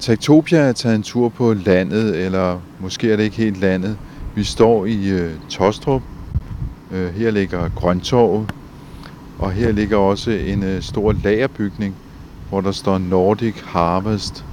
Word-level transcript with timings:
Tektopia 0.00 0.58
er 0.58 0.72
taget 0.72 0.96
en 0.96 1.02
tur 1.02 1.28
på 1.28 1.54
landet, 1.54 2.24
eller 2.24 2.58
måske 2.78 3.12
er 3.12 3.16
det 3.16 3.24
ikke 3.24 3.36
helt 3.36 3.60
landet. 3.60 3.98
Vi 4.34 4.44
står 4.44 4.86
i 4.86 5.08
øh, 5.08 5.30
Tostrup. 5.48 6.02
Øh, 6.90 7.14
her 7.14 7.30
ligger 7.30 7.68
Grøntorvet, 7.76 8.50
og 9.38 9.52
her 9.52 9.72
ligger 9.72 9.96
også 9.96 10.30
en 10.30 10.62
øh, 10.62 10.82
stor 10.82 11.14
lagerbygning, 11.24 11.94
hvor 12.48 12.60
der 12.60 12.72
står 12.72 12.98
Nordic 12.98 13.54
Harvest. 13.64 14.44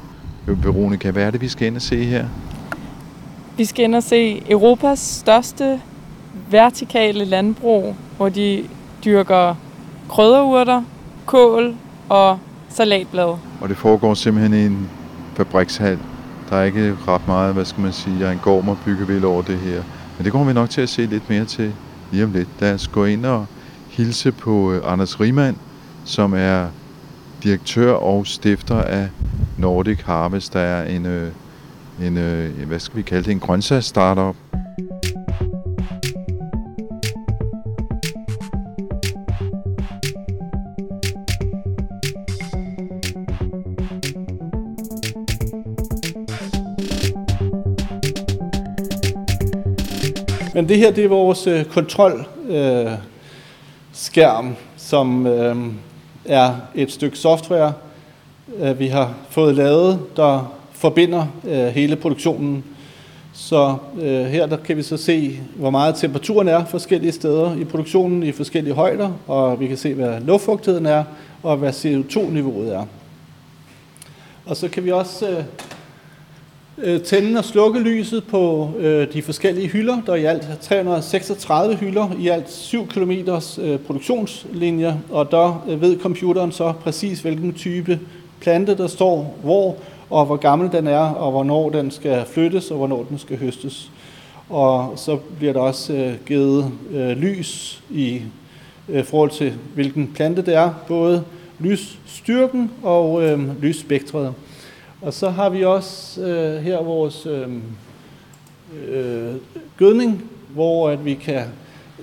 Øh, 0.48 0.66
Veronica, 0.66 1.12
hvad 1.12 1.24
er 1.24 1.32
det, 1.32 1.42
vi 1.42 1.48
skal 1.48 1.68
ind 1.68 1.76
og 1.76 1.82
se 1.82 2.04
her? 2.04 2.26
Vi 3.58 3.66
skal 3.66 3.86
ind 3.86 3.96
og 3.96 4.04
se 4.04 4.52
Europas 4.52 5.00
største 5.00 5.82
vertikale 6.52 7.26
landbrug, 7.26 7.96
hvor 8.18 8.30
de 8.30 8.64
dyrker 9.06 9.56
krydderurter, 10.10 10.84
kål 11.26 11.76
og 12.10 12.40
salatblad. 12.70 13.36
Og 13.62 13.70
det 13.70 13.78
foregår 13.78 14.14
simpelthen 14.14 14.54
i 14.54 14.66
en 14.66 14.90
fabrikshal. 15.38 16.00
Der 16.50 16.56
er 16.56 16.64
ikke 16.64 16.98
ret 17.08 17.28
meget, 17.28 17.54
hvad 17.54 17.66
skal 17.66 17.82
man 17.82 17.94
sige, 17.94 18.20
jeg 18.20 18.34
en 18.34 18.40
mig 18.46 18.70
og 18.70 18.78
byggevild 18.86 19.24
over 19.24 19.42
det 19.42 19.58
her. 19.58 19.84
Men 20.18 20.26
det 20.26 20.32
kommer 20.32 20.48
vi 20.48 20.54
nok 20.54 20.70
til 20.70 20.82
at 20.82 20.90
se 20.90 21.06
lidt 21.06 21.30
mere 21.30 21.46
til 21.46 21.74
lige 22.12 22.24
om 22.24 22.32
lidt. 22.32 22.48
Lad 22.60 22.74
os 22.74 22.88
gå 22.88 23.06
ind 23.06 23.26
og 23.26 23.46
hilse 23.90 24.32
på 24.32 24.72
øh, 24.74 24.92
Anders 24.92 25.20
Riemann, 25.20 25.58
som 26.06 26.34
er 26.34 26.68
direktør 27.44 27.92
og 27.94 28.28
stifter 28.28 28.82
af 28.82 29.10
Nordic 29.58 30.02
Harvest, 30.02 30.54
der 30.54 30.60
er 30.60 30.86
en, 30.90 31.06
øh, 31.06 31.32
en, 32.02 32.18
en 32.18 32.68
hvad 32.68 32.80
skal 32.80 32.98
vi 32.98 33.02
kalde 33.02 33.24
det, 33.24 33.32
en 33.32 33.40
grøntsags-startup. 33.40 34.36
Det 50.68 50.78
her, 50.78 50.92
det 50.92 51.04
er 51.04 51.08
vores 51.08 51.48
øh, 51.48 51.66
kontrolskærm, 51.66 52.26
øh, 52.50 52.92
skærm, 53.94 54.56
som 54.78 55.28
øh, 55.28 55.56
er 56.26 56.56
et 56.76 56.92
stykke 56.92 57.18
software, 57.18 57.74
øh, 58.60 58.80
vi 58.80 58.88
har 58.88 59.14
fået 59.30 59.56
lavet, 59.56 60.00
der 60.16 60.54
forbinder 60.72 61.26
øh, 61.48 61.68
hele 61.68 61.96
produktionen. 61.96 62.64
Så 63.34 63.76
øh, 64.02 64.26
her 64.26 64.46
der 64.46 64.58
kan 64.58 64.78
vi 64.78 64.84
så 64.84 64.98
se, 64.98 65.40
hvor 65.56 65.70
meget 65.70 65.96
temperaturen 65.96 66.48
er 66.48 66.66
forskellige 66.66 67.12
steder 67.12 67.56
i 67.56 67.64
produktionen 67.64 68.24
i 68.24 68.32
forskellige 68.32 68.74
højder, 68.74 69.12
og 69.28 69.60
vi 69.60 69.68
kan 69.68 69.78
se, 69.78 69.94
hvad 69.94 70.22
luftfugtigheden 70.22 70.86
er, 70.86 71.04
og 71.44 71.58
hvad 71.58 71.74
CO2-niveauet 71.74 72.76
er. 72.76 72.86
Og 74.46 74.58
så 74.58 74.68
kan 74.68 74.86
vi 74.86 74.92
også 74.92 75.30
øh, 75.30 75.44
Øh, 76.84 77.02
tænde 77.02 77.38
og 77.38 77.46
slukke 77.46 77.80
lyset 77.80 78.24
på 78.24 78.72
øh, 78.80 79.14
de 79.14 79.22
forskellige 79.22 79.68
hylder. 79.68 80.02
Der 80.06 80.12
er 80.12 80.16
i 80.16 80.26
alt 80.26 80.48
336 80.62 81.76
hylder, 81.76 82.10
i 82.20 82.28
alt 82.28 82.52
7 82.52 82.88
km 82.88 83.12
øh, 83.12 83.80
produktionslinjer, 83.80 84.96
og 85.10 85.32
der 85.32 85.66
øh, 85.70 85.82
ved 85.82 86.00
computeren 86.00 86.52
så 86.52 86.74
præcis, 86.84 87.22
hvilken 87.22 87.54
type 87.54 88.00
plante 88.40 88.78
der 88.78 88.88
står 88.88 89.38
hvor, 89.44 89.76
og 90.10 90.26
hvor 90.26 90.36
gammel 90.36 90.72
den 90.72 90.88
er, 90.88 91.00
og 91.00 91.32
hvornår 91.32 91.70
den 91.70 91.92
skal 91.92 92.26
flyttes, 92.26 92.72
og 92.72 92.78
hvornår 92.78 93.06
den 93.10 93.20
skal 93.20 93.38
høstes. 93.38 93.92
Og 94.50 94.94
så 94.96 95.18
bliver 95.38 95.54
der 95.54 95.60
også 95.60 95.94
øh, 95.94 96.14
givet 96.26 96.72
øh, 96.92 97.10
lys 97.10 97.84
i 97.90 98.22
øh, 98.90 99.04
forhold 99.06 99.30
til, 99.30 99.54
hvilken 99.74 100.12
plante 100.16 100.42
det 100.42 100.56
er, 100.56 100.74
både 100.88 101.24
lysstyrken 101.60 102.72
og 102.84 103.24
øh, 103.24 103.62
lysspektret. 103.62 104.34
Og 105.02 105.14
så 105.14 105.30
har 105.30 105.50
vi 105.50 105.64
også 105.64 106.22
øh, 106.22 106.64
her 106.64 106.84
vores 106.84 107.26
øh, 107.26 107.48
øh, 108.88 109.36
gødning, 109.78 110.24
hvor 110.50 110.90
at 110.90 111.06
vi 111.06 111.14
kan 111.14 111.44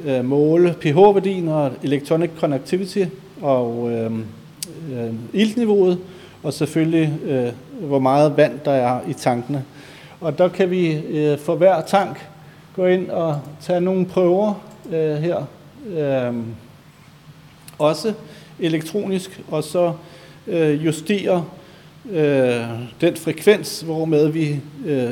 øh, 0.05 0.25
måle 0.25 0.75
pH-værdien 0.81 1.49
og 1.49 1.73
electronic 1.83 2.31
conductivity 2.39 3.05
og 3.43 3.91
øh, 3.91 4.13
øh, 4.93 5.15
iltniveauet, 5.33 5.99
og 6.43 6.53
selvfølgelig 6.53 7.13
øh, 7.25 7.53
hvor 7.81 7.99
meget 7.99 8.37
vand 8.37 8.61
der 8.65 8.73
er 8.73 9.01
i 9.09 9.13
tankene. 9.13 9.65
Og 10.21 10.39
der 10.39 10.49
kan 10.49 10.71
vi 10.71 10.93
øh, 10.93 11.39
for 11.39 11.55
hver 11.55 11.83
tank 11.83 12.29
gå 12.77 12.87
ind 12.87 13.11
og 13.11 13.41
tage 13.61 13.81
nogle 13.81 14.07
prøver 14.07 14.55
øh, 14.93 15.17
her, 15.17 15.45
øh, 15.87 16.35
også 17.79 18.15
elektronisk, 18.61 19.43
og 19.51 19.65
så 19.65 19.93
øh, 20.47 20.85
justere 20.85 21.45
øh, 22.11 22.65
den 23.01 23.17
frekvens, 23.17 23.81
hvormed 23.81 24.29
vi 24.29 24.61
øh, 24.87 25.11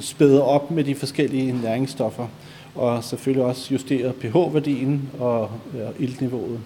spæder 0.00 0.40
op 0.40 0.70
med 0.70 0.84
de 0.84 0.94
forskellige 0.94 1.60
næringsstoffer, 1.62 2.26
og 2.74 3.04
selvfølgelig 3.04 3.44
også 3.44 3.68
justerer 3.72 4.12
pH-værdien 4.12 5.08
og 5.18 5.50
øh, 5.74 6.04
iltniveauet. 6.04 6.60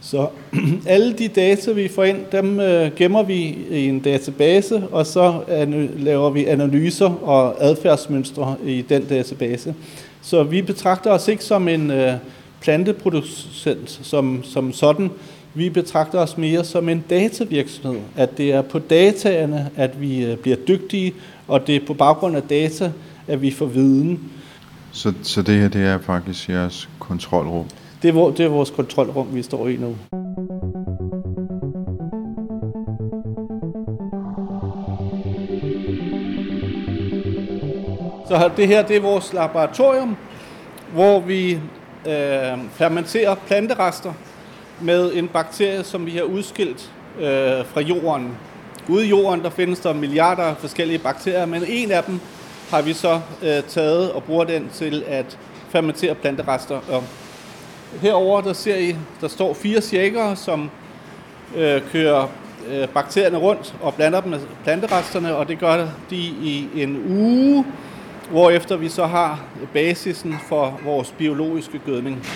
Så 0.00 0.28
alle 0.86 1.12
de 1.12 1.28
data, 1.28 1.72
vi 1.72 1.88
får 1.88 2.04
ind, 2.04 2.18
dem 2.32 2.60
øh, 2.60 2.90
gemmer 2.96 3.22
vi 3.22 3.58
i 3.70 3.88
en 3.88 4.00
database, 4.00 4.82
og 4.92 5.06
så 5.06 5.40
laver 5.98 6.30
vi 6.30 6.44
analyser 6.44 7.10
og 7.22 7.64
adfærdsmønstre 7.64 8.56
i 8.66 8.82
den 8.82 9.04
database. 9.04 9.74
Så 10.22 10.42
vi 10.42 10.62
betragter 10.62 11.10
os 11.10 11.28
ikke 11.28 11.44
som 11.44 11.68
en 11.68 11.90
øh, 11.90 12.12
planteproducent 12.60 14.00
som, 14.02 14.44
som 14.44 14.72
sådan, 14.72 15.10
vi 15.56 15.70
betragter 15.70 16.18
os 16.18 16.38
mere 16.38 16.64
som 16.64 16.88
en 16.88 17.04
datavirksomhed, 17.10 18.00
at 18.16 18.38
det 18.38 18.52
er 18.52 18.62
på 18.62 18.78
dataerne, 18.78 19.70
at 19.76 20.00
vi 20.00 20.24
øh, 20.24 20.36
bliver 20.36 20.56
dygtige, 20.56 21.14
og 21.48 21.66
det 21.66 21.76
er 21.76 21.86
på 21.86 21.94
baggrund 21.94 22.36
af 22.36 22.42
data, 22.42 22.92
at 23.26 23.42
vi 23.42 23.50
får 23.50 23.66
viden. 23.66 24.20
Så, 24.92 25.12
så 25.22 25.42
det 25.42 25.60
her, 25.60 25.68
det 25.68 25.82
er 25.82 25.98
faktisk 25.98 26.48
jeres 26.48 26.88
kontrolrum? 26.98 27.66
Det 28.02 28.16
er, 28.16 28.30
det 28.30 28.40
er 28.40 28.48
vores 28.48 28.70
kontrolrum, 28.70 29.34
vi 29.34 29.42
står 29.42 29.68
i 29.68 29.76
nu. 29.76 29.96
Så 38.28 38.50
det 38.56 38.68
her, 38.68 38.86
det 38.86 38.96
er 38.96 39.00
vores 39.00 39.32
laboratorium, 39.32 40.16
hvor 40.92 41.20
vi 41.20 41.52
øh, 42.06 42.58
fermenterer 42.72 43.34
planterester 43.34 44.12
med 44.80 45.12
en 45.14 45.28
bakterie, 45.28 45.84
som 45.84 46.06
vi 46.06 46.10
har 46.10 46.22
udskilt 46.22 46.92
øh, 47.18 47.66
fra 47.66 47.80
jorden. 47.80 48.36
Ude 48.88 49.06
i 49.06 49.08
jorden, 49.08 49.42
der 49.42 49.50
findes 49.50 49.80
der 49.80 49.94
milliarder 49.94 50.42
af 50.42 50.56
forskellige 50.56 50.98
bakterier, 50.98 51.46
men 51.46 51.64
en 51.68 51.90
af 51.90 52.04
dem 52.04 52.20
har 52.70 52.82
vi 52.82 52.92
så 52.92 53.20
øh, 53.42 53.62
taget 53.68 54.12
og 54.12 54.22
bruger 54.22 54.44
den 54.44 54.68
til 54.74 55.04
at 55.06 55.38
fermentere 55.68 56.14
planterester. 56.14 56.80
Og 56.90 57.04
herover 58.00 58.40
der 58.40 58.52
ser 58.52 58.76
I, 58.76 58.96
der 59.20 59.28
står 59.28 59.54
fire 59.54 59.80
shakere, 59.80 60.36
som 60.36 60.70
øh, 61.56 61.82
kører 61.92 62.28
øh, 62.70 62.88
bakterierne 62.88 63.38
rundt 63.38 63.74
og 63.82 63.94
blander 63.94 64.20
dem 64.20 64.30
med 64.30 64.40
planteresterne, 64.64 65.36
og 65.36 65.48
det 65.48 65.58
gør 65.58 65.88
de 66.10 66.16
i 66.16 66.68
en 66.74 67.04
uge, 67.08 67.64
hvorefter 68.30 68.76
vi 68.76 68.88
så 68.88 69.06
har 69.06 69.44
basisen 69.72 70.34
for 70.48 70.80
vores 70.84 71.14
biologiske 71.18 71.80
gødning. 71.86 72.26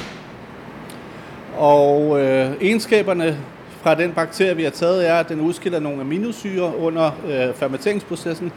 Og 1.58 2.20
øh, 2.20 2.52
egenskaberne 2.60 3.38
fra 3.82 3.94
den 3.94 4.12
bakterie, 4.12 4.56
vi 4.56 4.62
har 4.62 4.70
taget, 4.70 5.08
er, 5.08 5.14
at 5.14 5.28
den 5.28 5.40
udskiller 5.40 5.80
nogle 5.80 6.00
aminosyre 6.00 6.76
under 6.76 7.10
øh, 7.26 7.54
fermenteringsprocessen. 7.54 8.52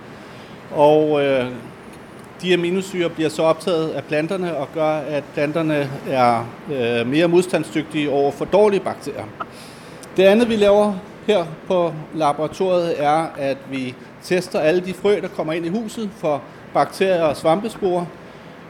Og 0.72 1.24
øh, 1.24 1.46
de 2.42 2.54
aminosyre 2.54 3.10
bliver 3.10 3.30
så 3.30 3.44
optaget 3.44 3.90
af 3.90 4.04
planterne 4.04 4.58
og 4.58 4.68
gør, 4.74 4.90
at 4.90 5.24
planterne 5.34 5.90
er 6.10 6.46
øh, 6.74 7.08
mere 7.08 7.28
modstandsdygtige 7.28 8.10
over 8.10 8.32
for 8.32 8.46
dårlige 8.46 8.80
bakterier. 8.80 9.26
Det 10.18 10.24
andet, 10.24 10.50
vi 10.50 10.56
laver 10.56 10.94
her 11.28 11.46
på 11.68 11.94
laboratoriet, 12.16 13.04
er, 13.04 13.26
at 13.38 13.58
vi 13.72 13.96
tester 14.24 14.60
alle 14.60 14.82
de 14.82 14.94
frø, 14.94 15.20
der 15.22 15.28
kommer 15.28 15.54
ind 15.54 15.66
i 15.66 15.70
huset 15.70 16.10
for 16.18 16.42
bakterier 16.74 17.24
og 17.24 17.38
svampespore. 17.38 18.08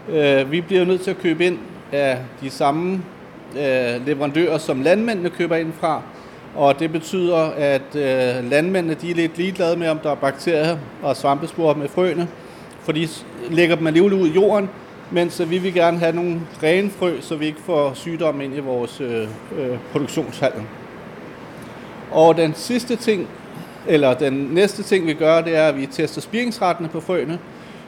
Øh, 0.09 0.51
vi 0.51 0.61
bliver 0.61 0.85
nødt 0.85 1.01
til 1.01 1.11
at 1.11 1.17
købe 1.17 1.45
ind 1.45 1.57
af 1.91 2.17
de 2.41 2.49
samme 2.49 3.03
øh, 3.55 4.07
leverandører, 4.07 4.57
som 4.57 4.81
landmændene 4.81 5.29
køber 5.29 5.55
ind 5.55 5.73
fra. 5.79 6.01
Og 6.55 6.79
det 6.79 6.91
betyder, 6.91 7.37
at 7.57 7.95
øh, 7.95 8.49
landmændene 8.49 8.93
de 8.93 9.11
er 9.11 9.15
lidt 9.15 9.37
ligeglade 9.37 9.77
med, 9.77 9.89
om 9.89 9.99
der 9.99 10.11
er 10.11 10.15
bakterier 10.15 10.77
og 11.01 11.15
svampesporer 11.15 11.75
med 11.75 11.89
frøene, 11.89 12.27
for 12.81 12.91
de 12.91 13.07
lægger 13.49 13.75
dem 13.75 13.87
alligevel 13.87 14.13
ud 14.13 14.27
i 14.27 14.31
jorden, 14.31 14.69
mens 15.11 15.39
øh, 15.39 15.49
vi 15.49 15.57
vil 15.57 15.73
gerne 15.73 15.97
have 15.97 16.15
nogle 16.15 16.41
rene 16.63 16.89
frø, 16.89 17.13
så 17.21 17.35
vi 17.35 17.45
ikke 17.45 17.61
får 17.65 17.93
sygdom 17.93 18.41
ind 18.41 18.55
i 18.55 18.59
vores 18.59 19.01
øh, 19.01 19.27
øh, 19.57 19.77
produktionshal. 19.91 20.53
Og 22.11 22.37
den 22.37 22.53
sidste 22.53 22.95
ting, 22.95 23.27
eller 23.87 24.13
den 24.13 24.33
næste 24.33 24.83
ting, 24.83 25.07
vi 25.07 25.13
gør, 25.13 25.41
det 25.41 25.55
er, 25.55 25.67
at 25.67 25.77
vi 25.77 25.85
tester 25.85 26.21
spiringsrettene 26.21 26.89
på 26.89 26.99
frøene, 26.99 27.39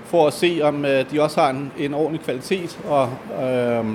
for 0.06 0.28
at 0.28 0.34
se, 0.34 0.60
om 0.64 0.86
øh, 0.86 1.12
de 1.12 1.22
også 1.22 1.42
har 1.42 1.50
en, 1.50 1.72
en 1.78 1.94
ordentlig 1.94 2.22
kvalitet, 2.22 2.80
og 2.88 3.10
øh, 3.44 3.86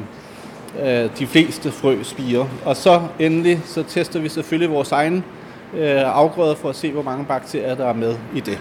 øh, 0.82 1.19
de 1.19 1.26
fleste 1.26 1.70
frø 1.70 2.02
spiger. 2.02 2.46
Og 2.64 2.76
så 2.76 3.02
endelig, 3.19 3.61
så 3.64 3.82
tester 3.82 4.20
vi 4.20 4.28
selvfølgelig 4.28 4.70
vores 4.70 4.93
egen 4.93 5.25
øh, 5.75 6.17
afgrøder 6.17 6.55
for 6.55 6.69
at 6.69 6.76
se, 6.76 6.93
hvor 6.93 7.02
mange 7.02 7.25
bakterier, 7.25 7.75
der 7.75 7.87
er 7.87 7.93
med 7.93 8.17
i 8.34 8.40
det. 8.40 8.58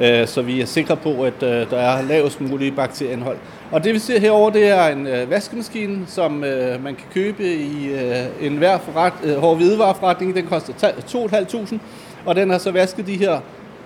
Øh, 0.00 0.28
så 0.28 0.42
vi 0.42 0.60
er 0.60 0.66
sikre 0.66 0.96
på, 0.96 1.22
at 1.22 1.42
øh, 1.42 1.70
der 1.70 1.78
er 1.78 2.02
lavest 2.02 2.40
mulige 2.40 2.72
bakterieindhold. 2.72 3.36
Og 3.70 3.84
det 3.84 3.94
vi 3.94 3.98
ser 3.98 4.20
herover 4.20 4.50
det 4.50 4.68
er 4.68 4.86
en 4.86 5.06
øh, 5.06 5.30
vaskemaskine, 5.30 6.06
som 6.06 6.44
øh, 6.44 6.84
man 6.84 6.94
kan 6.94 7.06
købe 7.14 7.54
i 7.54 7.88
øh, 7.88 8.26
en 8.40 8.56
hver 8.56 8.78
forret, 8.78 9.12
øh, 9.24 9.36
hård 9.36 9.56
hvidevareforretning. 9.56 10.34
Den 10.34 10.46
koster 10.46 10.72
2.500, 10.72 11.78
og 12.26 12.34
den 12.34 12.50
har 12.50 12.58
så 12.58 12.70
vasket 12.70 13.06
de 13.06 13.16
her 13.16 13.40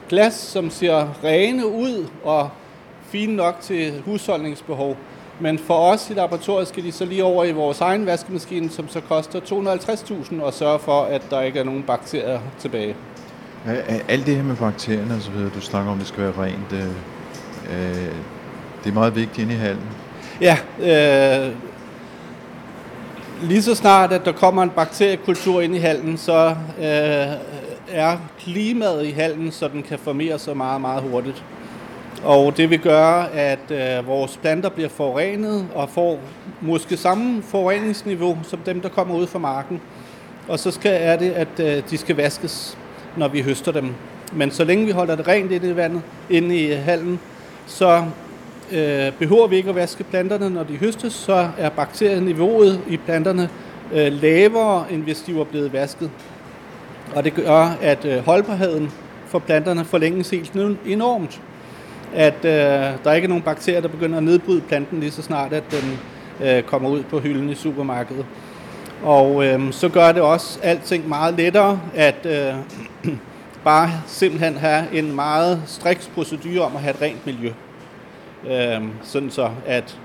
glas, 0.08 0.34
som 0.34 0.70
ser 0.70 1.24
rene 1.24 1.66
ud 1.66 2.06
og 2.24 2.50
fine 3.02 3.36
nok 3.36 3.56
til 3.60 3.92
husholdningsbehov. 4.04 4.96
Men 5.40 5.58
for 5.58 5.74
os 5.74 6.10
i 6.10 6.14
laboratoriet 6.14 6.68
skal 6.68 6.84
de 6.84 6.92
så 6.92 7.04
lige 7.04 7.24
over 7.24 7.44
i 7.44 7.52
vores 7.52 7.80
egen 7.80 8.06
vaskemaskine, 8.06 8.70
som 8.70 8.88
så 8.88 9.00
koster 9.00 9.40
250.000 9.40 10.42
og 10.42 10.54
sørge 10.54 10.78
for, 10.78 11.02
at 11.02 11.22
der 11.30 11.40
ikke 11.40 11.58
er 11.58 11.64
nogen 11.64 11.82
bakterier 11.82 12.40
tilbage. 12.58 12.96
Alt 14.08 14.26
det 14.26 14.36
her 14.36 14.42
med 14.42 14.56
bakterierne 14.56 15.14
og 15.14 15.22
så 15.22 15.30
videre, 15.30 15.50
du 15.54 15.60
snakker 15.60 15.92
om, 15.92 15.98
det 15.98 16.06
skal 16.06 16.22
være 16.22 16.32
rent, 16.38 16.72
øh, 16.72 16.86
øh, 17.70 18.12
det 18.84 18.90
er 18.90 18.94
meget 18.94 19.16
vigtigt 19.16 19.38
inde 19.38 19.54
i 19.54 19.56
hallen. 19.56 19.86
Ja, 20.40 20.56
øh, 20.80 21.54
lige 23.42 23.62
så 23.62 23.74
snart, 23.74 24.12
at 24.12 24.24
der 24.24 24.32
kommer 24.32 24.62
en 24.62 24.70
bakteriekultur 24.70 25.60
ind 25.60 25.74
i 25.74 25.78
hallen, 25.78 26.18
så 26.18 26.56
øh, 26.78 27.36
er 27.88 28.16
klimaet 28.38 29.06
i 29.06 29.10
hallen, 29.10 29.52
så 29.52 29.68
den 29.68 29.82
kan 29.82 29.98
formere 29.98 30.38
sig 30.38 30.56
meget, 30.56 30.80
meget 30.80 31.02
hurtigt. 31.02 31.44
Og 32.24 32.56
det 32.56 32.70
vil 32.70 32.78
gøre, 32.78 33.32
at 33.32 33.70
øh, 33.70 34.06
vores 34.06 34.36
planter 34.36 34.68
bliver 34.68 34.88
forurenet 34.88 35.66
og 35.74 35.88
får 35.88 36.20
måske 36.60 36.96
samme 36.96 37.42
forureningsniveau 37.42 38.38
som 38.42 38.58
dem, 38.58 38.80
der 38.80 38.88
kommer 38.88 39.14
ud 39.14 39.26
fra 39.26 39.38
marken. 39.38 39.80
Og 40.48 40.58
så 40.58 40.70
skal, 40.70 40.98
er 41.00 41.16
det, 41.16 41.30
at 41.30 41.60
øh, 41.60 41.82
de 41.90 41.98
skal 41.98 42.16
vaskes, 42.16 42.78
når 43.16 43.28
vi 43.28 43.42
høster 43.42 43.72
dem. 43.72 43.94
Men 44.32 44.50
så 44.50 44.64
længe 44.64 44.86
vi 44.86 44.90
holder 44.90 45.16
det 45.16 45.28
rent 45.28 45.52
inde 45.52 45.70
i 45.70 45.76
vandet, 45.76 46.02
inde 46.30 46.56
i 46.56 46.72
øh, 46.72 46.78
hallen, 46.78 47.20
så 47.66 48.04
øh, 48.72 49.12
behøver 49.18 49.46
vi 49.46 49.56
ikke 49.56 49.68
at 49.68 49.74
vaske 49.74 50.04
planterne, 50.04 50.50
når 50.50 50.62
de 50.62 50.76
høstes, 50.76 51.12
så 51.12 51.48
er 51.58 51.68
bakterieniveauet 51.68 52.80
i 52.88 52.96
planterne 52.96 53.48
øh, 53.92 54.12
lavere, 54.12 54.84
end 54.90 55.02
hvis 55.02 55.20
de 55.20 55.36
var 55.36 55.44
blevet 55.44 55.72
vasket. 55.72 56.10
Og 57.14 57.24
det 57.24 57.34
gør, 57.34 57.76
at 57.82 58.04
øh, 58.04 58.24
holdbarheden 58.24 58.90
for 59.26 59.38
planterne 59.38 59.84
forlænges 59.84 60.30
helt 60.30 60.52
enormt 60.86 61.40
at 62.14 62.44
øh, 62.44 63.04
der 63.04 63.12
ikke 63.12 63.24
er 63.24 63.28
nogen 63.28 63.42
bakterier, 63.42 63.80
der 63.80 63.88
begynder 63.88 64.16
at 64.16 64.22
nedbryde 64.22 64.60
planten 64.60 65.00
lige 65.00 65.10
så 65.10 65.22
snart, 65.22 65.52
at 65.52 65.64
den 65.70 65.98
øh, 66.46 66.62
kommer 66.62 66.88
ud 66.88 67.02
på 67.02 67.18
hylden 67.18 67.50
i 67.50 67.54
supermarkedet. 67.54 68.26
Og 69.02 69.44
øh, 69.46 69.72
så 69.72 69.88
gør 69.88 70.12
det 70.12 70.22
også 70.22 70.58
alting 70.62 71.08
meget 71.08 71.34
lettere 71.34 71.80
at 71.94 72.26
øh, 72.26 72.54
bare 73.64 73.90
simpelthen 74.06 74.56
have 74.56 74.84
en 74.92 75.14
meget 75.14 75.62
striks 75.66 76.10
procedure 76.14 76.64
om 76.64 76.76
at 76.76 76.82
have 76.82 76.94
et 76.94 77.02
rent 77.02 77.26
miljø. 77.26 77.50
Øh, 78.48 78.82
sådan 79.02 79.30
så, 79.30 79.50
at 79.66 79.98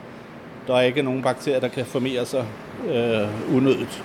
der 0.68 0.82
ikke 0.82 1.00
er 1.00 1.04
nogen 1.04 1.22
bakterier, 1.22 1.60
der 1.60 1.68
kan 1.68 1.86
formere 1.86 2.26
sig 2.26 2.46
øh, 2.90 3.56
unødigt. 3.56 4.04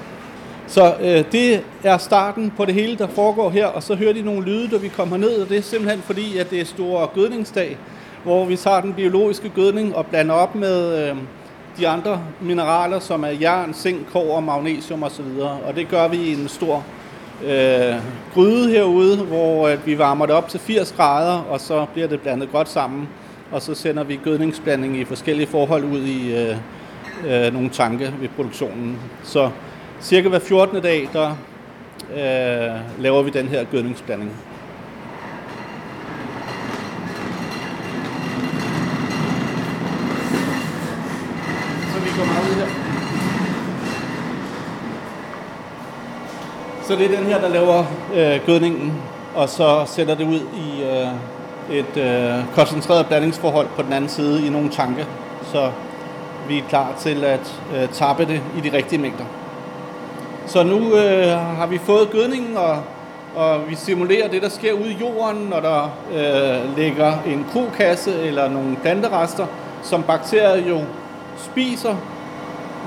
Så 0.67 0.95
øh, 1.01 1.25
det 1.33 1.62
er 1.85 1.99
starten 1.99 2.53
på 2.56 2.65
det 2.65 2.75
hele, 2.75 2.99
der 2.99 3.06
foregår 3.06 3.51
her, 3.51 3.67
og 3.67 3.83
så 3.83 3.95
hører 3.95 4.12
de 4.12 4.23
nogle 4.23 4.45
lyde, 4.45 4.69
da 4.69 4.77
vi 4.77 4.89
kommer 4.89 5.17
ned, 5.17 5.43
og 5.43 5.49
det 5.49 5.59
er 5.59 5.62
simpelthen 5.62 6.03
fordi, 6.03 6.39
at 6.39 6.51
det 6.51 6.61
er 6.61 6.65
stor 6.65 7.15
gødningsdag, 7.15 7.79
hvor 8.25 8.44
vi 8.44 8.56
tager 8.56 8.81
den 8.81 8.94
biologiske 8.94 9.49
gødning 9.49 9.97
og 9.97 10.06
blander 10.06 10.35
op 10.35 10.55
med 10.55 11.09
øh, 11.09 11.17
de 11.79 11.88
andre 11.88 12.21
mineraler, 12.41 12.99
som 12.99 13.25
er 13.25 13.29
jern, 13.29 13.75
zink, 13.75 14.06
kår, 14.12 14.41
magnesium 14.41 15.03
osv. 15.03 15.41
Og 15.67 15.76
det 15.76 15.88
gør 15.88 16.09
vi 16.09 16.17
i 16.17 16.32
en 16.32 16.49
stor 16.49 16.85
øh, 17.44 17.94
gryde 18.35 18.71
herude, 18.71 19.17
hvor 19.17 19.69
øh, 19.69 19.87
vi 19.87 19.99
varmer 19.99 20.26
det 20.26 20.35
op 20.35 20.49
til 20.49 20.61
80 20.61 20.93
grader, 20.93 21.38
og 21.50 21.61
så 21.61 21.87
bliver 21.93 22.09
det 22.09 22.21
blandet 22.21 22.53
godt 22.53 22.69
sammen. 22.69 23.09
Og 23.53 23.62
så 23.62 23.75
sender 23.75 24.05
vi 24.05 24.21
gødningsblanding 24.25 24.97
i 24.97 25.05
forskellige 25.05 25.47
forhold 25.47 25.85
ud 25.85 26.00
i 26.00 26.35
øh, 26.35 26.56
øh, 27.27 27.53
nogle 27.53 27.69
tanke 27.69 28.12
ved 28.20 28.29
produktionen. 28.37 28.99
Så 29.23 29.50
cirka 30.00 30.29
hver 30.29 30.38
14. 30.38 30.82
dag, 30.82 31.09
der 31.12 31.31
øh, 32.12 33.03
laver 33.03 33.23
vi 33.23 33.31
den 33.31 33.49
her 33.49 33.65
gødningsblanding. 33.65 34.31
her. 42.55 42.85
Så 46.86 46.96
det 46.96 47.04
er 47.04 47.16
den 47.16 47.26
her, 47.26 47.40
der 47.40 47.48
laver 47.48 47.84
øh, 48.14 48.46
gødningen, 48.46 48.92
og 49.34 49.48
så 49.48 49.82
sætter 49.86 50.14
det 50.14 50.24
ud 50.24 50.41
i 50.41 50.82
øh, 50.82 51.79
et 51.79 51.96
øh, 51.96 52.55
koncentreret 52.55 53.06
blandingsforhold 53.06 53.67
på 53.76 53.82
den 53.82 53.93
anden 53.93 54.10
side 54.10 54.46
i 54.46 54.50
nogle 54.50 54.70
tanke, 54.70 55.06
så 55.53 55.70
vi 56.48 56.58
er 56.58 56.62
klar 56.69 56.94
til 56.98 57.24
at 57.24 57.60
øh, 57.76 57.88
tappe 57.88 58.24
det 58.24 58.41
i 58.58 58.69
de 58.69 58.76
rigtige 58.76 59.03
mængder. 59.03 59.24
Så 60.46 60.62
nu 60.62 60.96
øh, 60.96 61.29
har 61.29 61.67
vi 61.67 61.79
fået 61.79 62.10
gødningen, 62.10 62.56
og, 62.56 62.76
og 63.36 63.60
vi 63.69 63.74
simulerer 63.74 64.29
det, 64.29 64.43
der 64.43 64.48
sker 64.48 64.72
ude 64.72 64.93
i 64.93 64.96
jorden, 65.00 65.43
når 65.50 65.60
der 65.60 65.91
øh, 66.14 66.76
ligger 66.76 67.12
en 67.26 67.46
kokasse 67.53 68.22
eller 68.22 68.48
nogle 68.48 68.76
planterester, 68.82 69.46
som 69.82 70.03
bakterier 70.03 70.69
jo 70.69 70.81
spiser 71.36 71.96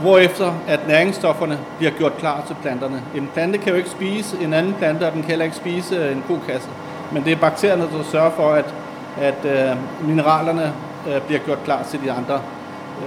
hvorefter 0.01 0.53
at 0.67 0.87
næringsstofferne 0.87 1.59
bliver 1.77 1.91
gjort 1.91 2.17
klar 2.17 2.43
til 2.47 2.55
planterne. 2.61 3.01
En 3.15 3.29
plante 3.33 3.57
kan 3.57 3.69
jo 3.69 3.75
ikke 3.75 3.89
spise 3.89 4.37
en 4.41 4.53
anden 4.53 4.73
plante, 4.73 5.07
og 5.07 5.11
den 5.11 5.21
kan 5.21 5.29
heller 5.29 5.45
ikke 5.45 5.57
spise 5.57 5.95
øh, 5.95 6.11
en 6.11 6.23
kokasse. 6.27 6.69
Men 7.11 7.23
det 7.23 7.31
er 7.31 7.37
bakterierne, 7.37 7.83
der 7.83 8.03
sørger 8.11 8.31
for, 8.31 8.49
at, 8.49 8.73
at 9.21 9.45
øh, 9.45 9.77
mineralerne 10.07 10.73
øh, 11.09 11.21
bliver 11.21 11.39
gjort 11.39 11.63
klar 11.63 11.83
til 11.91 11.99
de 12.05 12.11
andre, 12.11 12.41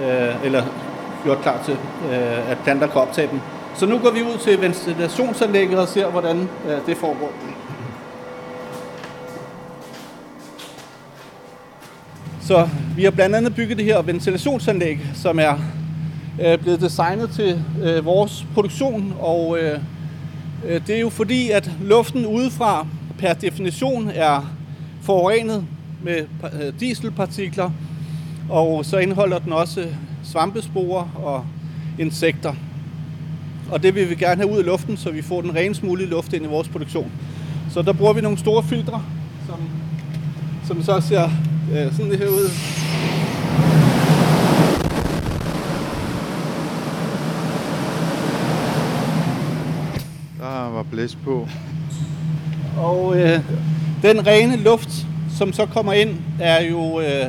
øh, 0.03 0.45
eller 0.45 0.63
gjort 1.23 1.41
klar 1.41 1.59
til, 1.65 1.77
øh, 2.11 2.51
at 2.51 2.57
planter 2.63 2.87
kan 2.87 3.01
optage 3.01 3.27
dem. 3.31 3.39
Så 3.75 3.85
nu 3.85 3.97
går 3.97 4.11
vi 4.11 4.21
ud 4.21 4.37
til 4.37 4.61
ventilationsanlægget 4.61 5.79
og 5.79 5.87
ser, 5.87 6.07
hvordan 6.07 6.49
øh, 6.67 6.77
det 6.85 6.97
foregår. 6.97 7.31
Så 12.41 12.69
vi 12.95 13.03
har 13.03 13.11
blandt 13.11 13.35
andet 13.35 13.55
bygget 13.55 13.77
det 13.77 13.85
her 13.85 14.01
ventilationsanlæg, 14.01 14.99
som 15.15 15.39
er 15.39 15.53
øh, 16.39 16.59
blevet 16.59 16.81
designet 16.81 17.29
til 17.29 17.63
øh, 17.83 18.05
vores 18.05 18.45
produktion, 18.53 19.13
og 19.19 19.57
øh, 19.59 19.79
øh, 20.65 20.81
det 20.87 20.95
er 20.95 20.99
jo 20.99 21.09
fordi, 21.09 21.49
at 21.49 21.71
luften 21.81 22.25
udefra 22.25 22.87
per 23.17 23.33
definition 23.33 24.11
er 24.15 24.53
forurenet 25.01 25.65
med 26.03 26.25
øh, 26.43 26.73
dieselpartikler, 26.79 27.71
og 28.49 28.85
så 28.85 28.97
indeholder 28.97 29.39
den 29.39 29.53
også 29.53 29.87
svampesporer 30.23 31.11
og 31.15 31.45
insekter. 31.99 32.53
Og 33.71 33.83
det 33.83 33.95
vil 33.95 34.09
vi 34.09 34.15
gerne 34.15 34.41
have 34.41 34.53
ud 34.53 34.57
af 34.59 34.65
luften, 34.65 34.97
så 34.97 35.11
vi 35.11 35.21
får 35.21 35.41
den 35.41 35.55
renest 35.55 35.83
mulige 35.83 36.07
luft 36.09 36.33
ind 36.33 36.45
i 36.45 36.47
vores 36.47 36.67
produktion. 36.67 37.11
Så 37.69 37.81
der 37.81 37.93
bruger 37.93 38.13
vi 38.13 38.21
nogle 38.21 38.37
store 38.37 38.63
filtre, 38.63 39.03
som, 39.47 39.59
som 40.67 40.83
så 40.83 41.07
ser 41.07 41.29
øh, 41.73 41.91
sådan 41.95 42.15
her 42.15 42.27
ud. 42.27 42.80
blæs 50.91 51.15
blæst 51.15 51.23
på. 51.23 51.47
Og 52.77 53.19
øh, 53.19 53.39
den 54.01 54.27
rene 54.27 54.55
luft, 54.55 54.89
som 55.37 55.53
så 55.53 55.65
kommer 55.65 55.93
ind, 55.93 56.09
er 56.39 56.63
jo 56.63 56.99
øh, 56.99 57.25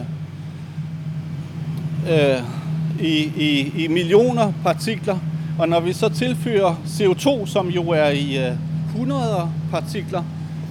øh, 2.11 2.43
i, 3.01 3.33
i, 3.37 3.73
i 3.85 3.89
millioner 3.89 4.53
partikler. 4.65 5.19
Og 5.59 5.69
når 5.69 5.81
vi 5.81 5.93
så 5.93 6.09
tilfører 6.09 6.75
CO2, 6.87 7.47
som 7.47 7.69
jo 7.69 7.83
er 7.83 8.09
i 8.09 8.47
øh, 8.47 8.53
100 8.91 9.51
partikler, 9.71 10.23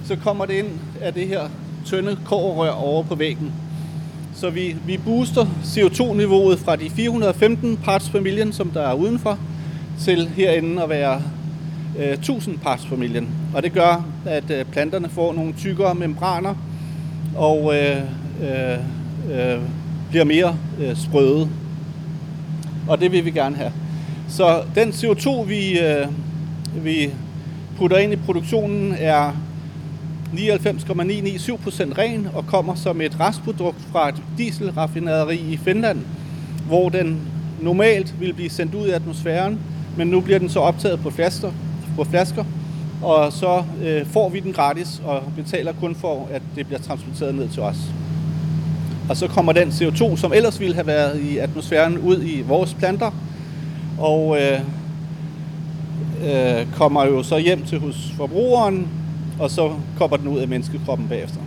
så 0.04 0.16
kommer 0.16 0.46
det 0.46 0.54
ind 0.54 0.68
af 1.00 1.14
det 1.14 1.28
her 1.28 1.40
tynde 1.84 2.18
kårrør 2.24 2.70
over 2.70 3.02
på 3.02 3.14
væggen. 3.14 3.52
Så 4.34 4.50
vi, 4.50 4.76
vi 4.86 4.98
booster 5.04 5.46
CO2-niveauet 5.62 6.58
fra 6.58 6.76
de 6.76 6.90
415 6.90 7.76
parts 7.76 8.08
per 8.08 8.20
million, 8.20 8.52
som 8.52 8.70
der 8.70 8.82
er 8.82 8.94
udenfor, 8.94 9.38
til 10.00 10.28
herinde 10.28 10.82
at 10.82 10.88
være 10.88 11.22
øh, 11.98 12.12
1000 12.12 12.58
parts 12.58 12.86
per 12.86 12.96
million. 12.96 13.28
Og 13.54 13.62
det 13.62 13.72
gør, 13.72 14.06
at 14.26 14.50
øh, 14.50 14.64
planterne 14.64 15.08
får 15.08 15.32
nogle 15.32 15.52
tykkere 15.52 15.94
membraner 15.94 16.54
og 17.36 17.74
øh, 17.74 17.96
øh, 18.42 18.78
øh, 19.32 19.60
bliver 20.10 20.24
mere 20.24 20.56
øh, 20.80 20.96
sprøde. 20.96 21.48
Og 22.88 23.00
det 23.00 23.12
vil 23.12 23.24
vi 23.24 23.30
gerne 23.30 23.56
have. 23.56 23.72
Så 24.28 24.62
den 24.74 24.88
CO2, 24.88 25.30
vi, 25.42 25.80
øh, 25.80 26.06
vi 26.84 27.10
putter 27.76 27.96
ind 27.96 28.12
i 28.12 28.16
produktionen, 28.16 28.94
er 28.98 29.32
99,997% 30.32 30.38
ren 31.98 32.28
og 32.34 32.46
kommer 32.46 32.74
som 32.74 33.00
et 33.00 33.20
restprodukt 33.20 33.80
fra 33.92 34.08
et 34.08 34.14
dieselraffinaderi 34.38 35.36
i 35.36 35.56
Finland, 35.56 35.98
hvor 36.66 36.88
den 36.88 37.20
normalt 37.60 38.14
ville 38.20 38.34
blive 38.34 38.50
sendt 38.50 38.74
ud 38.74 38.86
i 38.86 38.90
atmosfæren, 38.90 39.60
men 39.96 40.08
nu 40.08 40.20
bliver 40.20 40.38
den 40.38 40.48
så 40.48 40.60
optaget 40.60 41.00
på 41.00 41.10
flasker, 41.10 41.52
på 41.96 42.04
flasker 42.04 42.44
og 43.02 43.32
så 43.32 43.62
øh, 43.84 44.06
får 44.06 44.28
vi 44.28 44.40
den 44.40 44.52
gratis 44.52 45.02
og 45.04 45.22
betaler 45.36 45.72
kun 45.80 45.94
for, 45.94 46.28
at 46.32 46.42
det 46.56 46.66
bliver 46.66 46.80
transporteret 46.80 47.34
ned 47.34 47.48
til 47.48 47.62
os. 47.62 47.76
Og 49.08 49.16
så 49.16 49.28
kommer 49.28 49.52
den 49.52 49.68
CO2, 49.68 50.16
som 50.16 50.32
ellers 50.32 50.60
ville 50.60 50.74
have 50.74 50.86
været 50.86 51.20
i 51.20 51.38
atmosfæren, 51.38 51.98
ud 51.98 52.22
i 52.24 52.42
vores 52.48 52.74
planter, 52.74 53.10
og 53.98 54.38
øh, 54.40 54.60
øh, 56.24 56.66
kommer 56.72 57.04
jo 57.04 57.22
så 57.22 57.38
hjem 57.38 57.62
til 57.62 57.78
hos 57.78 58.12
forbrugeren, 58.16 58.88
og 59.38 59.50
så 59.50 59.72
kommer 59.98 60.16
den 60.16 60.28
ud 60.28 60.38
af 60.38 60.48
menneskekroppen 60.48 61.08
bagefter. 61.08 61.40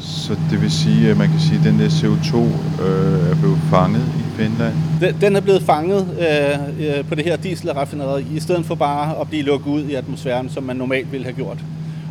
Så 0.00 0.36
det 0.50 0.62
vil 0.62 0.70
sige, 0.70 1.10
at 1.10 1.16
man 1.16 1.28
kan 1.28 1.40
sige, 1.40 1.58
at 1.58 1.64
den 1.64 1.78
der 1.78 1.88
CO2 1.88 2.36
øh, 2.82 3.30
er 3.30 3.34
blevet 3.34 3.58
fanget 3.70 4.04
Finland? 4.36 4.74
Den, 5.00 5.20
den 5.20 5.36
er 5.36 5.40
blevet 5.40 5.62
fanget 5.62 6.08
øh, 6.20 6.98
øh, 6.98 7.04
på 7.04 7.14
det 7.14 7.24
her 7.24 7.36
dieselraffinaderi, 7.36 8.24
i 8.34 8.40
stedet 8.40 8.66
for 8.66 8.74
bare 8.74 9.20
at 9.20 9.28
blive 9.28 9.42
lukket 9.42 9.70
ud 9.70 9.84
i 9.84 9.94
atmosfæren, 9.94 10.48
som 10.48 10.62
man 10.62 10.76
normalt 10.76 11.12
ville 11.12 11.24
have 11.24 11.34
gjort. 11.34 11.58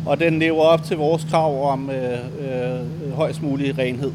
Og 0.06 0.20
den 0.20 0.38
lever 0.38 0.62
op 0.62 0.84
til 0.84 0.96
vores 0.96 1.26
krav 1.30 1.72
om 1.72 1.90
øh, 1.90 2.12
øh, 2.12 3.12
højst 3.14 3.42
mulig 3.42 3.78
renhed. 3.78 4.12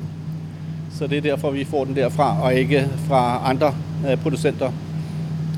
Så 0.97 1.07
det 1.07 1.17
er 1.17 1.21
derfor, 1.21 1.51
vi 1.51 1.65
får 1.65 1.85
den 1.85 1.95
derfra, 1.95 2.41
og 2.43 2.53
ikke 2.53 2.87
fra 3.07 3.41
andre 3.45 3.73
øh, 4.09 4.17
producenter. 4.17 4.71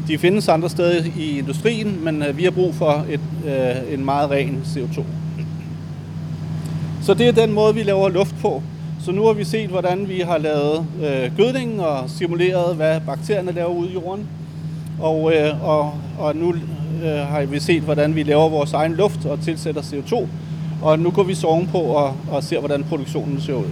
De 0.07 0.17
findes 0.17 0.47
andre 0.47 0.69
steder 0.69 1.03
i 1.17 1.37
industrien, 1.37 2.03
men 2.03 2.23
øh, 2.23 2.37
vi 2.37 2.43
har 2.43 2.51
brug 2.51 2.75
for 2.75 3.05
et, 3.09 3.19
øh, 3.45 3.93
en 3.93 4.05
meget 4.05 4.29
ren 4.31 4.61
CO2. 4.65 5.03
Så 7.01 7.13
det 7.13 7.27
er 7.27 7.31
den 7.31 7.53
måde, 7.53 7.75
vi 7.75 7.83
laver 7.83 8.09
luft 8.09 8.35
på. 8.41 8.63
Så 9.01 9.11
nu 9.11 9.25
har 9.25 9.33
vi 9.33 9.43
set, 9.43 9.69
hvordan 9.69 10.09
vi 10.09 10.19
har 10.19 10.37
lavet 10.37 10.85
øh, 11.03 11.37
gødningen 11.37 11.79
og 11.79 12.09
simuleret, 12.09 12.75
hvad 12.75 13.01
bakterierne 13.05 13.51
laver 13.51 13.69
ude 13.69 13.89
i 13.89 13.93
jorden. 13.93 14.27
Og, 14.99 15.33
øh, 15.35 15.67
og, 15.67 15.93
og 16.19 16.35
nu 16.35 16.53
øh, 17.03 17.09
har 17.09 17.45
vi 17.45 17.59
set, 17.59 17.81
hvordan 17.81 18.15
vi 18.15 18.23
laver 18.23 18.49
vores 18.49 18.73
egen 18.73 18.93
luft 18.93 19.25
og 19.25 19.41
tilsætter 19.41 19.81
CO2. 19.81 20.27
Og 20.81 20.99
nu 20.99 21.11
går 21.11 21.23
vi 21.23 21.35
så 21.35 21.47
ovenpå 21.47 21.77
og, 21.77 22.13
og 22.31 22.43
ser, 22.43 22.59
hvordan 22.59 22.83
produktionen 22.83 23.41
ser 23.41 23.53
ud. 23.53 23.65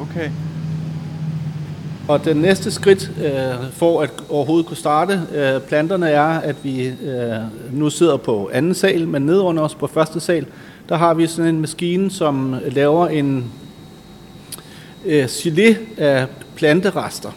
Okay. 0.00 0.30
Og 2.08 2.24
den 2.24 2.36
næste 2.36 2.70
skridt 2.70 3.12
øh, 3.24 3.70
for 3.72 4.00
at 4.00 4.10
overhovedet 4.28 4.66
kunne 4.66 4.76
starte 4.76 5.20
øh, 5.34 5.60
planterne 5.60 6.08
er, 6.08 6.22
at 6.22 6.56
vi 6.62 6.86
øh, 6.86 7.34
nu 7.72 7.90
sidder 7.90 8.16
på 8.16 8.50
anden 8.52 8.74
sal, 8.74 9.08
men 9.08 9.22
nede 9.22 9.40
under 9.42 9.62
os 9.62 9.74
på 9.74 9.86
første 9.86 10.20
sal, 10.20 10.46
der 10.88 10.96
har 10.96 11.14
vi 11.14 11.26
sådan 11.26 11.54
en 11.54 11.60
maskine, 11.60 12.10
som 12.10 12.54
laver 12.70 13.08
en 13.08 13.52
øh, 15.06 15.24
gelé 15.24 15.76
af 15.98 16.26
planterester, 16.56 17.30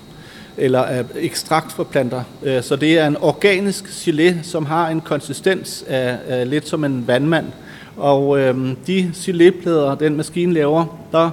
eller 0.57 0.79
af 0.79 1.05
ekstrakt 1.15 1.71
fra 1.71 1.83
planter. 1.83 2.23
Øh, 2.43 2.63
så 2.63 2.75
det 2.75 2.99
er 2.99 3.07
en 3.07 3.17
organisk 3.17 3.83
gelé, 3.85 4.33
som 4.43 4.65
har 4.65 4.89
en 4.89 5.01
konsistens 5.01 5.85
af, 5.87 6.17
af 6.27 6.49
lidt 6.49 6.67
som 6.67 6.83
en 6.83 7.07
vandmand. 7.07 7.45
Og 7.97 8.39
øh, 8.39 8.75
de 8.87 9.11
geléplader, 9.15 9.95
den 9.95 10.17
maskine 10.17 10.53
laver, 10.53 10.85
der 11.11 11.29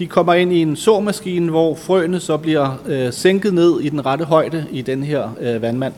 de 0.00 0.06
kommer 0.06 0.34
ind 0.34 0.52
i 0.52 0.62
en 0.62 0.76
såmaskine, 0.76 1.50
hvor 1.50 1.74
frøene 1.74 2.20
så 2.20 2.36
bliver 2.36 2.80
øh, 2.86 3.12
sænket 3.12 3.54
ned 3.54 3.80
i 3.80 3.88
den 3.88 4.06
rette 4.06 4.24
højde 4.24 4.66
i 4.72 4.82
den 4.82 5.02
her 5.02 5.28
øh, 5.40 5.62
vandmand. 5.62 5.92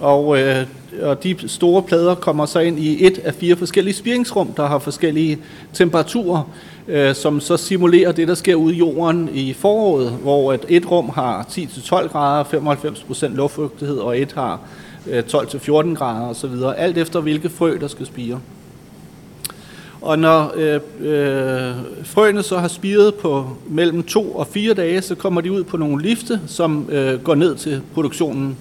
Og, 0.00 0.40
øh, 0.40 0.66
og 1.02 1.22
de 1.22 1.36
store 1.46 1.82
plader 1.82 2.14
kommer 2.14 2.46
så 2.46 2.58
ind 2.58 2.78
i 2.78 3.06
et 3.06 3.18
af 3.18 3.34
fire 3.34 3.56
forskellige 3.56 3.94
spiringsrum, 3.94 4.52
der 4.52 4.66
har 4.66 4.78
forskellige 4.78 5.38
temperaturer, 5.72 6.50
øh, 6.90 7.14
som 7.14 7.40
så 7.40 7.56
simulerer 7.56 8.12
det, 8.12 8.28
der 8.28 8.34
sker 8.34 8.54
ude 8.54 8.74
i 8.74 8.78
jorden 8.78 9.30
i 9.32 9.52
foråret, 9.52 10.10
hvor 10.10 10.52
et, 10.52 10.64
et 10.68 10.90
rum 10.90 11.08
har 11.08 11.42
10-12 11.50 12.08
grader, 12.08 12.44
95% 12.44 13.26
luftfugtighed, 13.36 13.96
og 13.96 14.20
et 14.20 14.32
har 14.32 14.60
øh, 15.06 15.22
12-14 15.34 15.94
grader 15.94 16.28
osv., 16.28 16.52
alt 16.76 16.98
efter 16.98 17.20
hvilke 17.20 17.48
frø, 17.48 17.78
der 17.80 17.88
skal 17.88 18.06
spire. 18.06 18.40
Og 20.00 20.18
når 20.18 20.52
øh, 20.56 20.80
øh, 21.00 21.74
frøene 22.04 22.42
så 22.42 22.58
har 22.58 22.68
spiret 22.68 23.14
på 23.14 23.46
mellem 23.68 24.02
to 24.02 24.32
og 24.32 24.46
fire 24.46 24.74
dage, 24.74 25.02
så 25.02 25.14
kommer 25.14 25.40
de 25.40 25.52
ud 25.52 25.64
på 25.64 25.76
nogle 25.76 26.02
lifte, 26.02 26.40
som 26.46 26.88
øh, 26.90 27.22
går 27.22 27.34
ned 27.34 27.54
til 27.54 27.80
produktionen. 27.94 28.56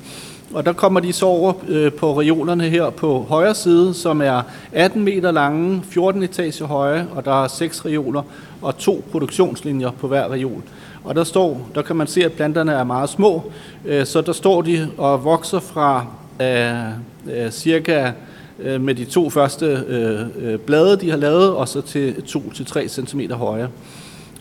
Og 0.53 0.65
der 0.65 0.73
kommer 0.73 0.99
de 0.99 1.13
så 1.13 1.25
over 1.25 1.53
øh, 1.67 1.93
på 1.93 2.19
reolerne 2.19 2.63
her 2.63 2.89
på 2.89 3.25
højre 3.29 3.55
side, 3.55 3.93
som 3.93 4.21
er 4.21 4.41
18 4.71 5.03
meter 5.03 5.31
lange, 5.31 5.83
14 5.89 6.23
etage 6.23 6.65
høje, 6.65 7.07
og 7.11 7.25
der 7.25 7.43
er 7.43 7.47
seks 7.47 7.85
reoler 7.85 8.21
og 8.61 8.77
to 8.77 9.03
produktionslinjer 9.11 9.91
på 9.91 10.07
hver 10.07 10.31
reol. 10.31 10.61
Og 11.03 11.15
der 11.15 11.23
står, 11.23 11.69
der 11.75 11.81
kan 11.81 11.95
man 11.95 12.07
se, 12.07 12.25
at 12.25 12.33
planterne 12.33 12.71
er 12.71 12.83
meget 12.83 13.09
små, 13.09 13.51
øh, 13.85 14.05
så 14.05 14.21
der 14.21 14.33
står 14.33 14.61
de 14.61 14.89
og 14.97 15.23
vokser 15.23 15.59
fra 15.59 16.05
øh, 16.41 17.45
øh, 17.45 17.51
cirka 17.51 18.11
øh, 18.59 18.81
med 18.81 18.95
de 18.95 19.05
to 19.05 19.29
første 19.29 19.65
øh, 19.65 20.19
øh 20.37 20.59
blade, 20.59 20.97
de 20.97 21.09
har 21.09 21.17
lavet, 21.17 21.51
og 21.51 21.67
så 21.67 21.81
til 21.81 22.15
2-3 22.27 22.87
cm 22.87 23.21
høje. 23.31 23.69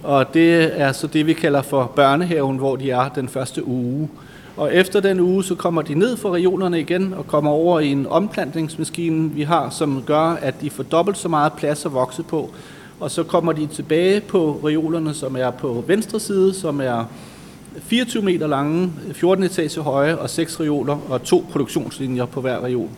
Og 0.02 0.34
det 0.34 0.80
er 0.80 0.92
så 0.92 1.06
det, 1.06 1.26
vi 1.26 1.32
kalder 1.32 1.62
for 1.62 1.92
børnehaven, 1.96 2.56
hvor 2.56 2.76
de 2.76 2.90
er 2.90 3.08
den 3.08 3.28
første 3.28 3.66
uge. 3.66 4.08
Og 4.58 4.74
efter 4.74 5.00
den 5.00 5.20
uge, 5.20 5.44
så 5.44 5.54
kommer 5.54 5.82
de 5.82 5.94
ned 5.94 6.16
fra 6.16 6.30
reolerne 6.30 6.80
igen 6.80 7.14
og 7.14 7.26
kommer 7.26 7.50
over 7.50 7.80
i 7.80 7.88
en 7.88 8.06
omplantningsmaskine, 8.06 9.30
vi 9.30 9.42
har, 9.42 9.70
som 9.70 10.02
gør, 10.06 10.20
at 10.20 10.54
de 10.60 10.70
får 10.70 10.82
dobbelt 10.82 11.18
så 11.18 11.28
meget 11.28 11.52
plads 11.52 11.86
at 11.86 11.92
vokse 11.92 12.22
på. 12.22 12.50
Og 13.00 13.10
så 13.10 13.22
kommer 13.22 13.52
de 13.52 13.66
tilbage 13.66 14.20
på 14.20 14.60
reolerne, 14.64 15.14
som 15.14 15.36
er 15.36 15.50
på 15.50 15.84
venstre 15.86 16.20
side, 16.20 16.54
som 16.54 16.80
er 16.80 17.04
24 17.82 18.22
meter 18.22 18.46
lange, 18.46 18.92
14 19.12 19.44
etager 19.44 19.82
høje 19.82 20.16
og 20.16 20.30
6 20.30 20.60
reoler 20.60 20.98
og 21.08 21.22
to 21.22 21.46
produktionslinjer 21.52 22.24
på 22.24 22.40
hver 22.40 22.64
reol. 22.64 22.88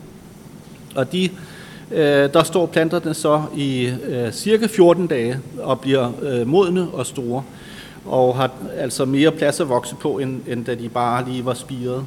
Og 0.95 1.11
de, 1.11 1.29
øh, 1.91 2.33
der 2.33 2.43
står 2.43 2.65
planterne 2.65 3.13
så 3.13 3.43
i 3.55 3.91
øh, 4.07 4.31
cirka 4.31 4.67
14 4.67 5.07
dage 5.07 5.39
og 5.59 5.79
bliver 5.79 6.11
øh, 6.21 6.47
modne 6.47 6.87
og 6.93 7.05
store 7.05 7.43
og 8.05 8.35
har 8.35 8.51
altså 8.77 9.05
mere 9.05 9.31
plads 9.31 9.59
at 9.59 9.69
vokse 9.69 9.95
på, 9.95 10.19
end, 10.19 10.41
end 10.47 10.65
da 10.65 10.75
de 10.75 10.89
bare 10.89 11.29
lige 11.29 11.45
var 11.45 11.53
spiret. 11.53 12.05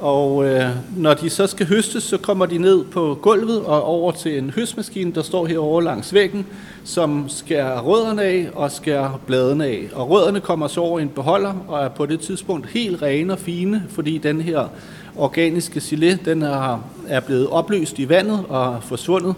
Og 0.00 0.44
øh, 0.44 0.68
når 0.96 1.14
de 1.14 1.30
så 1.30 1.46
skal 1.46 1.66
høstes, 1.66 2.02
så 2.02 2.18
kommer 2.18 2.46
de 2.46 2.58
ned 2.58 2.84
på 2.84 3.18
gulvet 3.22 3.62
og 3.62 3.84
over 3.84 4.12
til 4.12 4.38
en 4.38 4.50
høstmaskine, 4.50 5.12
der 5.12 5.22
står 5.22 5.46
herovre 5.46 5.84
langs 5.84 6.14
væggen, 6.14 6.46
som 6.84 7.24
skærer 7.28 7.80
rødderne 7.80 8.22
af 8.22 8.48
og 8.54 8.70
skærer 8.70 9.20
bladene 9.26 9.66
af. 9.66 9.88
Og 9.92 10.10
rødderne 10.10 10.40
kommer 10.40 10.68
så 10.68 10.80
over 10.80 10.98
i 10.98 11.02
en 11.02 11.08
beholder 11.08 11.54
og 11.68 11.84
er 11.84 11.88
på 11.88 12.06
det 12.06 12.20
tidspunkt 12.20 12.66
helt 12.66 13.02
rene 13.02 13.32
og 13.32 13.38
fine, 13.38 13.82
fordi 13.88 14.18
den 14.18 14.40
her 14.40 14.68
organiske 15.16 15.80
gelé, 15.80 16.24
den 16.24 16.42
er, 16.42 16.84
er 17.08 17.20
blevet 17.20 17.48
opløst 17.48 17.98
i 17.98 18.08
vandet 18.08 18.44
og 18.48 18.82
forsvundet. 18.82 19.34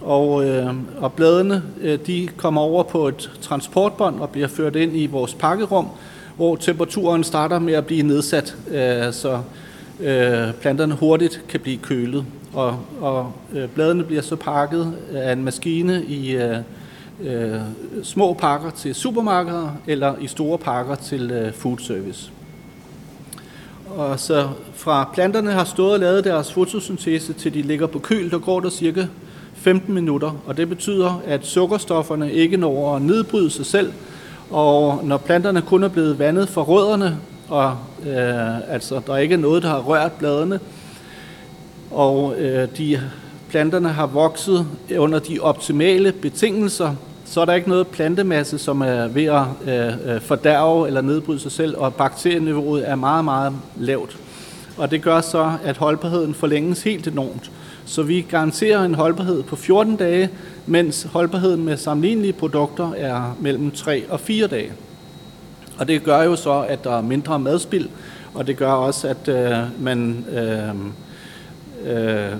Og, 0.00 0.48
øh, 0.48 0.74
og 0.98 1.12
bladene 1.12 1.62
øh, 1.80 1.98
de 2.06 2.28
kommer 2.36 2.60
over 2.60 2.82
på 2.82 3.08
et 3.08 3.30
transportbånd 3.40 4.20
og 4.20 4.30
bliver 4.30 4.48
ført 4.48 4.76
ind 4.76 4.96
i 4.96 5.06
vores 5.06 5.34
pakkerum, 5.34 5.88
hvor 6.36 6.56
temperaturen 6.56 7.24
starter 7.24 7.58
med 7.58 7.74
at 7.74 7.86
blive 7.86 8.02
nedsat, 8.02 8.56
øh, 8.70 9.12
så 9.12 9.40
øh, 10.00 10.54
planterne 10.60 10.94
hurtigt 10.94 11.44
kan 11.48 11.60
blive 11.60 11.78
kølet. 11.78 12.24
Og, 12.52 12.78
og 13.00 13.32
øh, 13.52 13.68
bladene 13.68 14.04
bliver 14.04 14.22
så 14.22 14.36
pakket 14.36 14.92
af 15.12 15.32
en 15.32 15.44
maskine 15.44 16.04
i 16.04 16.36
øh, 16.36 16.56
øh, 17.20 17.60
små 18.02 18.32
pakker 18.34 18.70
til 18.70 18.94
supermarkeder 18.94 19.70
eller 19.86 20.14
i 20.20 20.26
store 20.26 20.58
pakker 20.58 20.94
til 20.94 21.30
øh, 21.30 21.52
food 21.52 21.78
service. 21.78 22.30
Og 23.96 24.20
så 24.20 24.48
fra 24.74 25.10
planterne 25.14 25.50
har 25.50 25.64
stået 25.64 25.92
og 25.92 26.00
lavet 26.00 26.24
deres 26.24 26.52
fotosyntese 26.52 27.32
til 27.32 27.54
de 27.54 27.62
ligger 27.62 27.86
på 27.86 27.98
køl, 27.98 28.30
der 28.30 28.38
går 28.38 28.60
der 28.60 28.70
cirka 28.70 29.06
15 29.60 29.94
minutter, 29.94 30.32
og 30.46 30.56
det 30.56 30.68
betyder, 30.68 31.22
at 31.26 31.46
sukkerstofferne 31.46 32.32
ikke 32.32 32.56
når 32.56 32.96
at 32.96 33.02
nedbryde 33.02 33.50
sig 33.50 33.66
selv, 33.66 33.92
og 34.50 35.00
når 35.04 35.16
planterne 35.16 35.62
kun 35.62 35.82
er 35.82 35.88
blevet 35.88 36.18
vandet 36.18 36.48
fra 36.48 36.62
rødderne, 36.62 37.18
og 37.48 37.76
øh, 38.06 38.72
altså 38.72 39.00
der 39.06 39.12
er 39.12 39.18
ikke 39.18 39.36
noget, 39.36 39.62
der 39.62 39.68
har 39.68 39.80
rørt 39.80 40.12
bladene, 40.12 40.60
og 41.90 42.34
øh, 42.38 42.68
de 42.78 43.00
planterne 43.48 43.88
har 43.88 44.06
vokset 44.06 44.66
under 44.98 45.18
de 45.18 45.38
optimale 45.40 46.12
betingelser, 46.12 46.94
så 47.24 47.40
er 47.40 47.44
der 47.44 47.54
ikke 47.54 47.68
noget 47.68 47.86
plantemasse, 47.86 48.58
som 48.58 48.80
er 48.80 49.08
ved 49.08 49.24
at 49.24 49.42
øh, 49.66 50.14
øh 50.14 50.20
fordærve 50.20 50.86
eller 50.86 51.00
nedbryde 51.00 51.40
sig 51.40 51.52
selv, 51.52 51.76
og 51.78 51.94
bakterieniveauet 51.94 52.88
er 52.88 52.94
meget, 52.94 53.24
meget 53.24 53.52
lavt. 53.76 54.18
Og 54.76 54.90
det 54.90 55.02
gør 55.02 55.20
så, 55.20 55.52
at 55.64 55.76
holdbarheden 55.76 56.34
forlænges 56.34 56.82
helt 56.82 57.06
enormt. 57.06 57.50
Så 57.90 58.02
vi 58.02 58.20
garanterer 58.20 58.84
en 58.84 58.94
holdbarhed 58.94 59.42
på 59.42 59.56
14 59.56 59.96
dage, 59.96 60.30
mens 60.66 61.02
holdbarheden 61.02 61.64
med 61.64 61.76
sammenlignelige 61.76 62.32
produkter 62.32 62.92
er 62.92 63.36
mellem 63.40 63.70
3 63.70 64.04
og 64.08 64.20
4 64.20 64.46
dage. 64.46 64.72
Og 65.78 65.88
det 65.88 66.04
gør 66.04 66.22
jo 66.22 66.36
så, 66.36 66.60
at 66.68 66.84
der 66.84 66.96
er 66.96 67.02
mindre 67.02 67.38
madspild, 67.38 67.88
og 68.34 68.46
det 68.46 68.56
gør 68.56 68.72
også, 68.72 69.08
at 69.08 69.28
øh, 69.28 69.82
man 69.82 70.24
øh, 70.32 70.68
øh, 71.92 72.32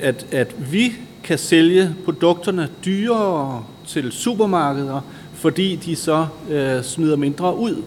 at, 0.00 0.26
at 0.32 0.72
vi 0.72 0.92
kan 1.24 1.38
sælge 1.38 1.94
produkterne 2.04 2.68
dyrere 2.84 3.64
til 3.86 4.12
supermarkeder, 4.12 5.00
fordi 5.34 5.76
de 5.76 5.96
så 5.96 6.26
øh, 6.50 6.82
smider 6.82 7.16
mindre 7.16 7.56
ud. 7.56 7.82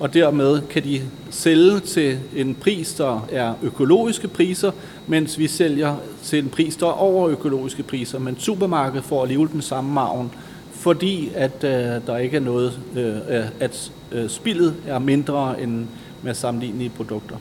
Og 0.00 0.14
dermed 0.14 0.62
kan 0.70 0.84
de 0.84 1.02
sælge 1.30 1.80
til 1.80 2.18
en 2.36 2.54
pris, 2.54 2.94
der 2.94 3.26
er 3.32 3.54
økologiske 3.62 4.28
priser, 4.28 4.70
mens 5.06 5.38
vi 5.38 5.48
sælger 5.48 5.96
til 6.22 6.38
en 6.38 6.48
pris, 6.48 6.76
der 6.76 6.86
er 6.86 6.90
over 6.90 7.28
økologiske 7.28 7.82
priser. 7.82 8.18
Men 8.18 8.38
supermarkedet 8.38 9.04
får 9.04 9.22
alligevel 9.22 9.48
den 9.52 9.62
samme 9.62 9.92
maven, 9.92 10.30
fordi 10.72 11.30
at 11.34 11.64
øh, 11.64 11.70
der 12.06 12.16
ikke 12.16 12.36
er 12.36 12.40
noget, 12.40 12.78
øh, 12.96 13.44
at 13.60 13.92
øh, 14.12 14.28
spillet 14.28 14.74
er 14.86 14.98
mindre 14.98 15.62
end 15.62 15.86
med 16.22 16.34
sammenlignelige 16.34 16.90
produkter. 16.90 17.36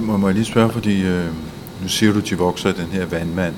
Må, 0.00 0.16
må 0.16 0.26
jeg 0.28 0.34
lige 0.34 0.44
spørge, 0.44 0.70
fordi 0.70 1.02
øh, 1.02 1.26
nu 1.82 1.88
siger 1.88 2.12
du, 2.12 2.18
at 2.18 2.30
de 2.30 2.38
vokser 2.38 2.68
i 2.68 2.72
den 2.72 2.86
her 2.86 3.06
vandmand. 3.06 3.54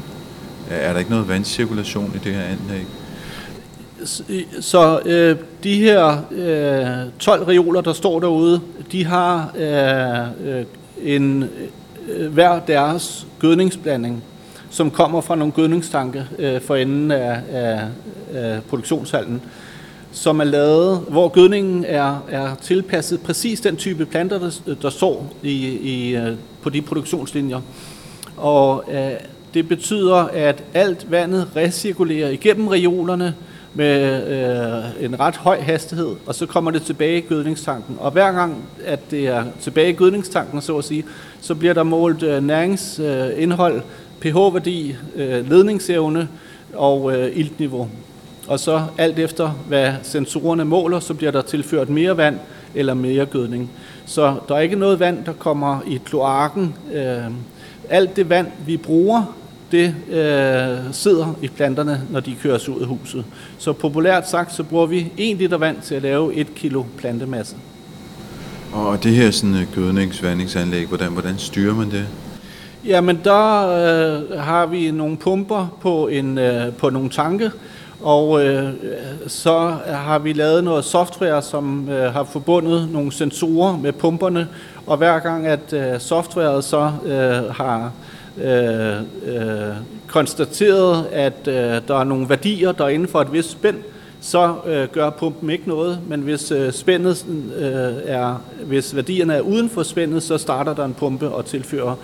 Er 0.71 0.93
der 0.93 0.99
ikke 0.99 1.11
noget 1.11 1.29
vandcirkulation 1.29 2.13
i 2.15 2.19
det 2.25 2.35
her 2.35 2.43
anlæg? 2.43 2.87
Så 4.61 5.01
øh, 5.05 5.37
de 5.65 5.75
her 5.75 6.19
øh, 6.31 7.13
12 7.19 7.45
reoler, 7.49 7.81
der 7.81 7.93
står 7.93 8.21
derude, 8.21 8.61
de 8.93 9.05
har 9.05 9.53
øh, 9.59 10.57
øh, 10.59 10.65
en, 11.03 11.45
øh, 12.09 12.33
hver 12.33 12.61
deres 12.61 13.27
gødningsblanding, 13.39 14.25
som 14.71 14.91
kommer 14.91 15.21
fra 15.21 15.37
nogle 15.37 15.53
gødningstanke 15.53 16.27
øh, 16.39 16.61
for 16.61 16.77
enden 16.77 17.11
af, 17.11 17.41
af, 17.53 17.81
af 18.35 18.63
produktionshallen, 18.63 19.43
som 20.13 20.41
er 20.41 20.45
lavet, 20.45 21.01
hvor 21.09 21.29
gødningen 21.29 21.85
er, 21.85 22.25
er 22.29 22.55
tilpasset 22.55 23.21
præcis 23.21 23.61
den 23.61 23.77
type 23.77 24.07
planter, 24.07 24.39
der, 24.39 24.75
der 24.83 24.91
står 24.91 25.33
i, 25.43 25.55
i, 25.67 26.17
øh, 26.17 26.37
på 26.63 26.71
de 26.71 26.83
produktionslinjer. 26.83 27.61
Og 28.37 28.85
øh, 28.93 29.13
det 29.55 29.69
betyder, 29.69 30.17
at 30.17 30.63
alt 30.75 31.11
vandet 31.11 31.49
recirkulerer 31.57 32.29
igennem 32.29 32.69
reolerne, 32.69 33.35
med 33.75 34.27
øh, 34.29 35.05
en 35.05 35.21
ret 35.21 35.37
høj 35.37 35.61
hastighed, 35.61 36.17
og 36.27 36.35
så 36.35 36.47
kommer 36.47 36.71
det 36.71 36.83
tilbage 36.83 37.19
i 37.19 37.21
gødningstanken. 37.21 37.97
Og 38.01 38.11
hver 38.11 38.33
gang, 38.33 38.65
at 38.85 39.11
det 39.11 39.27
er 39.27 39.45
tilbage 39.61 39.91
i 39.91 39.93
gødningstanken, 39.93 40.61
så 40.61 40.79
at 40.79 40.85
sige, 40.85 41.05
så 41.41 41.55
bliver 41.55 41.75
der 41.75 41.83
målt 41.83 42.23
øh, 42.23 42.43
næringsindhold, 42.43 43.77
øh, 43.77 43.83
pH-værdi, 44.21 44.97
øh, 45.17 45.51
ledningsevne 45.51 46.29
og 46.75 47.17
øh, 47.17 47.31
iltniveau. 47.35 47.89
Og 48.49 48.61
så 48.61 48.83
alt 48.99 49.19
efter, 49.19 49.51
hvad 49.69 49.93
sensorerne 50.03 50.65
måler, 50.65 51.01
så 51.01 51.15
bliver 51.15 51.33
der 51.33 51.43
tilført 51.43 51.89
mere 51.89 52.17
vand 52.17 52.39
eller 52.75 52.95
mere 52.95 53.27
gødning. 53.27 53.71
Så 54.07 54.37
der 54.49 54.55
er 54.55 54.61
ikke 54.61 54.77
noget 54.77 55.01
vand, 55.01 55.25
der 55.25 55.33
kommer 55.33 55.81
i 55.87 56.01
kloakken. 56.05 56.75
Øh, 56.95 57.25
alt 57.89 58.17
det 58.17 58.29
vand, 58.29 58.47
vi 58.67 58.77
bruger, 58.77 59.35
det 59.75 59.95
øh, 60.11 60.79
sidder 60.93 61.35
i 61.43 61.49
planterne, 61.49 62.03
når 62.11 62.21
de 62.21 62.35
køres 62.43 62.69
ud 62.69 62.81
af 62.81 62.87
huset. 62.87 63.25
Så 63.59 63.73
populært 63.73 64.29
sagt, 64.29 64.55
så 64.55 64.63
bruger 64.63 64.87
vi 64.87 65.13
1 65.17 65.37
liter 65.37 65.57
vand 65.57 65.77
til 65.83 65.95
at 65.95 66.03
lave 66.03 66.35
1 66.35 66.55
kilo 66.55 66.85
plantemasse. 66.99 67.57
Og 68.73 69.05
det 69.05 69.13
her 69.13 69.31
sådan 69.31 69.55
øh, 69.55 69.67
gødningsvandingsanlæg, 69.75 70.87
hvordan, 70.87 71.13
hvordan 71.13 71.39
styrer 71.39 71.75
man 71.75 71.91
det? 71.91 72.07
Jamen, 72.85 73.21
der 73.25 73.69
øh, 73.69 74.41
har 74.41 74.67
vi 74.67 74.91
nogle 74.91 75.17
pumper 75.17 75.79
på, 75.81 76.09
en, 76.09 76.39
øh, 76.39 76.73
på 76.73 76.91
nogle 76.91 77.11
tanke, 77.11 77.51
og 78.03 78.45
øh, 78.47 78.73
så 79.27 79.77
har 79.87 80.19
vi 80.19 80.33
lavet 80.33 80.65
noget 80.65 80.85
software, 80.85 81.43
som 81.43 81.89
øh, 81.89 82.13
har 82.13 82.25
forbundet 82.25 82.89
nogle 82.93 83.13
sensorer 83.13 83.77
med 83.77 83.93
pumperne, 83.93 84.49
og 84.87 84.97
hver 84.97 85.19
gang 85.19 85.47
at 85.47 85.73
øh, 85.73 86.01
softwaret 86.01 86.65
så 86.65 86.93
øh, 87.05 87.55
har 87.55 87.85
øh, 87.85 88.14
øh, 88.43 89.77
konstateret, 90.07 91.07
at 91.13 91.49
øh, 91.49 91.55
der 91.89 92.01
er 92.01 92.05
nogle 92.05 92.29
værdier, 92.29 92.73
der 92.73 92.85
er 92.85 92.89
inden 92.89 93.09
for 93.09 93.21
et 93.21 93.33
vist 93.33 93.51
spænd, 93.51 93.77
så 94.21 94.55
øh, 94.67 94.89
gør 94.93 95.11
pumpen 95.11 95.51
ikke 95.51 95.69
noget, 95.69 95.99
men 96.09 96.21
hvis 96.21 96.51
øh, 96.51 96.73
spændet 96.73 97.27
øh, 97.57 97.95
er, 98.05 98.43
hvis 98.67 98.97
værdierne 98.97 99.35
er 99.35 99.41
uden 99.41 99.71
for 99.71 99.83
spændet, 99.83 100.23
så 100.23 100.39
starter 100.39 100.75
der 100.75 100.85
en 100.85 100.95
pumpe 100.95 101.29
og 101.29 101.45
tilfører 101.45 101.97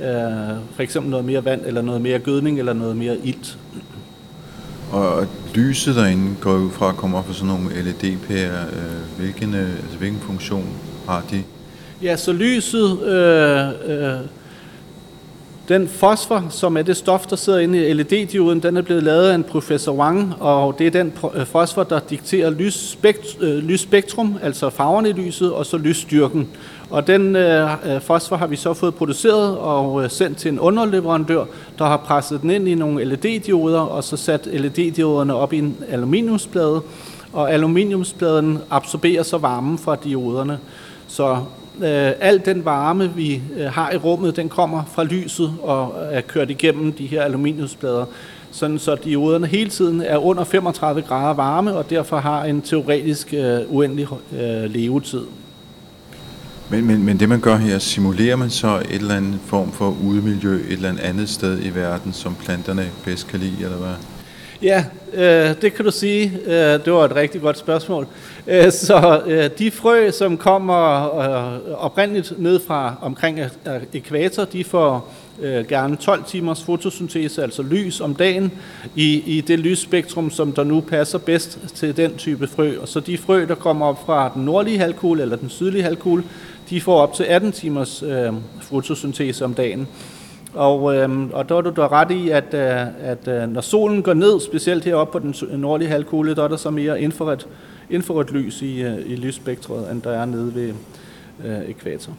øh, 0.00 0.56
for 0.74 0.82
eksempel 0.82 1.10
noget 1.10 1.24
mere 1.26 1.44
vand, 1.44 1.60
eller 1.66 1.82
noget 1.82 2.00
mere 2.00 2.18
gødning, 2.18 2.58
eller 2.58 2.72
noget 2.72 2.96
mere 2.96 3.16
ilt. 3.24 3.58
Og 4.92 5.26
lyset 5.54 5.96
derinde 5.96 6.36
går 6.40 6.54
ud 6.54 6.70
fra 6.70 6.88
at 6.88 6.96
komme 6.96 7.18
op 7.18 7.26
fra 7.26 7.32
sådan 7.32 7.48
nogle 7.48 7.70
LED-pærer. 7.82 8.62
Øh, 8.66 9.18
hvilken, 9.18 9.54
øh, 9.54 9.70
altså, 9.70 9.98
hvilken 9.98 10.20
funktion 10.20 10.66
har 11.08 11.24
de? 11.30 11.42
Ja, 12.02 12.16
så 12.16 12.32
lyset 12.32 13.02
øh, 13.02 13.68
øh, 13.68 14.20
den 15.68 15.88
fosfor, 15.88 16.46
som 16.50 16.76
er 16.76 16.82
det 16.82 16.96
stof, 16.96 17.26
der 17.26 17.36
sidder 17.36 17.58
inde 17.58 17.88
i 17.88 17.92
LED-dioden, 17.92 18.60
den 18.60 18.76
er 18.76 18.82
blevet 18.82 19.02
lavet 19.02 19.28
af 19.28 19.34
en 19.34 19.44
professor 19.44 19.92
Wang, 19.92 20.34
og 20.40 20.78
det 20.78 20.86
er 20.86 20.90
den 20.90 21.12
øh, 21.34 21.46
fosfor, 21.46 21.82
der 21.82 22.00
dikterer 22.10 22.50
lysspekt- 22.50 23.44
øh, 23.44 23.58
lysspektrum, 23.58 24.38
altså 24.42 24.70
farverne 24.70 25.08
i 25.08 25.12
lyset, 25.12 25.52
og 25.52 25.66
så 25.66 25.76
lysstyrken. 25.76 26.48
Og 26.90 27.06
den 27.06 27.36
øh, 27.36 27.94
øh, 27.94 28.00
fosfor 28.00 28.36
har 28.36 28.46
vi 28.46 28.56
så 28.56 28.74
fået 28.74 28.94
produceret 28.94 29.56
og 29.58 30.04
øh, 30.04 30.10
sendt 30.10 30.38
til 30.38 30.52
en 30.52 30.60
underleverandør, 30.60 31.44
der 31.78 31.84
har 31.84 31.96
presset 31.96 32.42
den 32.42 32.50
ind 32.50 32.68
i 32.68 32.74
nogle 32.74 33.04
LED-dioder, 33.04 33.80
og 33.80 34.04
så 34.04 34.16
sat 34.16 34.46
LED-dioderne 34.46 35.34
op 35.34 35.52
i 35.52 35.58
en 35.58 35.76
aluminiumsplade, 35.88 36.80
og 37.32 37.52
aluminiumspladen 37.52 38.58
absorberer 38.70 39.22
så 39.22 39.38
varmen 39.38 39.78
fra 39.78 39.96
dioderne. 40.04 40.58
Så 41.08 41.38
øh, 41.82 42.12
al 42.20 42.42
den 42.44 42.64
varme, 42.64 43.14
vi 43.14 43.42
øh, 43.56 43.66
har 43.66 43.90
i 43.92 43.96
rummet, 43.96 44.36
den 44.36 44.48
kommer 44.48 44.84
fra 44.94 45.04
lyset 45.04 45.54
og 45.62 45.94
er 46.10 46.20
kørt 46.20 46.50
igennem 46.50 46.92
de 46.92 47.06
her 47.06 47.22
aluminiumsplader, 47.22 48.04
sådan 48.50 48.78
så 48.78 48.96
dioderne 49.04 49.46
hele 49.46 49.70
tiden 49.70 50.00
er 50.00 50.16
under 50.16 50.44
35 50.44 51.02
grader 51.02 51.34
varme, 51.34 51.74
og 51.74 51.90
derfor 51.90 52.18
har 52.18 52.44
en 52.44 52.62
teoretisk 52.62 53.34
øh, 53.34 53.60
uendelig 53.68 54.06
øh, 54.32 54.70
levetid. 54.70 55.24
Men, 56.70 56.86
men, 56.86 57.04
men 57.04 57.20
det 57.20 57.28
man 57.28 57.40
gør 57.40 57.56
her, 57.56 57.78
simulerer 57.78 58.36
man 58.36 58.50
så 58.50 58.76
et 58.76 58.94
eller 58.94 59.16
andet 59.16 59.40
form 59.46 59.72
for 59.72 59.96
udemiljø 60.04 60.54
et 60.54 60.72
eller 60.72 60.94
andet 61.02 61.28
sted 61.28 61.64
i 61.64 61.74
verden, 61.74 62.12
som 62.12 62.34
planterne 62.34 62.90
bedst 63.04 63.28
kan 63.28 63.40
lide, 63.40 63.64
eller 63.64 63.76
hvad? 63.76 63.94
Ja, 64.62 64.84
øh, 65.14 65.62
det 65.62 65.74
kan 65.74 65.84
du 65.84 65.90
sige. 65.90 66.32
Øh, 66.46 66.84
det 66.84 66.92
var 66.92 67.04
et 67.04 67.14
rigtig 67.14 67.40
godt 67.40 67.58
spørgsmål. 67.58 68.06
Øh, 68.46 68.72
så 68.72 69.22
øh, 69.26 69.50
de 69.58 69.70
frø, 69.70 70.10
som 70.10 70.36
kommer 70.36 71.14
øh, 71.18 71.60
oprindeligt 71.72 72.32
ned 72.38 72.60
fra 72.66 72.94
omkring 73.00 73.38
øh, 73.38 73.48
ekvator, 73.92 74.44
de 74.44 74.64
får 74.64 75.14
øh, 75.40 75.66
gerne 75.66 75.96
12 75.96 76.24
timers 76.24 76.62
fotosyntese, 76.62 77.42
altså 77.42 77.62
lys 77.62 78.00
om 78.00 78.14
dagen, 78.14 78.52
i, 78.96 79.22
i 79.26 79.40
det 79.40 79.58
lysspektrum, 79.58 80.30
som 80.30 80.52
der 80.52 80.64
nu 80.64 80.80
passer 80.80 81.18
bedst 81.18 81.58
til 81.74 81.96
den 81.96 82.16
type 82.16 82.46
frø. 82.46 82.78
Og 82.80 82.88
så 82.88 83.00
de 83.00 83.18
frø, 83.18 83.46
der 83.48 83.54
kommer 83.54 83.86
op 83.86 84.06
fra 84.06 84.32
den 84.34 84.44
nordlige 84.44 84.78
halvkugle 84.78 85.22
eller 85.22 85.36
den 85.36 85.50
sydlige 85.50 85.82
halvkugle, 85.82 86.24
de 86.70 86.80
får 86.80 87.00
op 87.00 87.14
til 87.14 87.24
18 87.24 87.52
timers 87.52 88.02
øh, 88.02 88.32
fotosyntese 88.62 89.44
om 89.44 89.54
dagen. 89.54 89.88
Og, 90.54 90.96
øhm, 90.96 91.30
og 91.32 91.48
der 91.48 91.56
er 91.56 91.60
du 91.60 91.72
da 91.76 91.86
ret 91.86 92.10
i, 92.10 92.30
at, 92.30 92.54
øh, 92.54 92.86
at 93.02 93.28
øh, 93.28 93.52
når 93.52 93.60
solen 93.60 94.02
går 94.02 94.14
ned, 94.14 94.40
specielt 94.40 94.84
heroppe 94.84 95.12
på 95.12 95.18
den 95.18 95.60
nordlige 95.60 95.88
halvkugle, 95.88 96.34
der 96.34 96.44
er 96.44 96.48
der 96.48 96.56
så 96.56 96.70
mere 96.70 97.00
infrarødt, 97.00 97.46
infrarødt 97.90 98.32
lys 98.32 98.62
i, 98.62 98.82
øh, 98.82 98.98
i 99.06 99.16
lysspektret, 99.16 99.92
end 99.92 100.02
der 100.02 100.10
er 100.10 100.24
nede 100.24 100.54
ved 100.54 100.72
øh, 101.44 101.70
ekvator. 101.70 102.12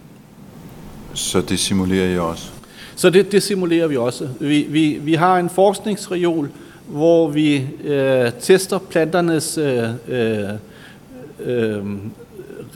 Så 1.14 1.42
det 1.42 1.60
simulerer 1.60 2.10
I 2.10 2.18
også? 2.18 2.52
Så 2.96 3.10
det, 3.10 3.32
det 3.32 3.44
simulerer 3.44 3.88
vi 3.88 3.98
også. 3.98 4.28
Vi, 4.40 4.66
vi, 4.70 5.00
vi 5.02 5.14
har 5.14 5.40
en 5.40 5.50
forskningsreol, 5.50 6.50
hvor 6.88 7.28
vi 7.28 7.68
øh, 7.84 8.32
tester 8.40 8.78
planternes 8.78 9.58
øh, 9.58 9.84
øh, 10.08 10.50
øh, 11.40 11.86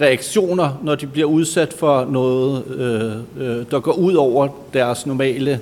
reaktioner, 0.02 0.80
når 0.84 0.96
de 0.96 1.08
bliver 1.08 1.28
udsat 1.28 1.74
for 1.74 2.06
noget, 2.06 2.64
øh, 2.68 3.48
øh, 3.48 3.66
der 3.72 3.80
går 3.80 3.94
ud 3.94 4.14
over 4.14 4.48
deres 4.74 5.06
normale 5.06 5.60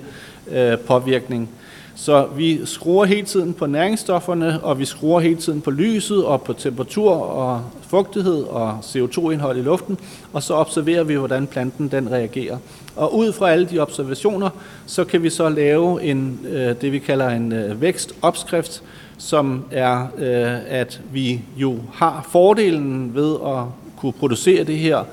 øh, 0.52 0.78
påvirkning. 0.78 1.50
Så 1.96 2.28
vi 2.36 2.66
skruer 2.66 3.06
hele 3.06 3.28
tiden 3.28 3.54
på 3.54 3.66
næringsstofferne, 3.66 4.60
og 4.64 4.80
vi 4.80 4.86
skruer 4.86 5.20
hele 5.20 5.36
tiden 5.36 5.62
på 5.62 5.72
lyset 5.72 6.26
og 6.26 6.42
på 6.42 6.54
temperatur 6.54 7.12
og 7.12 7.62
fugtighed 7.88 8.44
og 8.44 8.80
CO2-indhold 8.80 9.58
i 9.58 9.62
luften, 9.62 9.98
og 10.34 10.44
så 10.44 10.54
observerer 10.54 11.04
vi, 11.04 11.16
hvordan 11.16 11.48
planten 11.48 11.88
den 11.88 12.12
reagerer. 12.12 12.58
Og 12.96 13.16
ud 13.18 13.34
fra 13.34 13.52
alle 13.52 13.66
de 13.66 13.80
observationer, 13.80 14.50
så 14.86 15.04
kan 15.04 15.24
vi 15.24 15.30
så 15.30 15.50
lave 15.50 16.04
en, 16.04 16.40
øh, 16.50 16.76
det, 16.82 16.92
vi 16.92 17.00
kalder 17.00 17.30
en 17.30 17.52
øh, 17.52 17.82
vækstopskrift, 17.82 18.84
som 19.18 19.64
er, 19.72 20.08
øh, 20.18 20.80
at 20.80 21.02
vi 21.12 21.42
jo 21.58 21.78
har 21.94 22.28
fordelen 22.32 23.12
ved 23.16 23.36
at 23.46 23.64
kunne 24.02 24.14
producere 24.14 24.64
det 24.64 24.78
her 24.78 25.04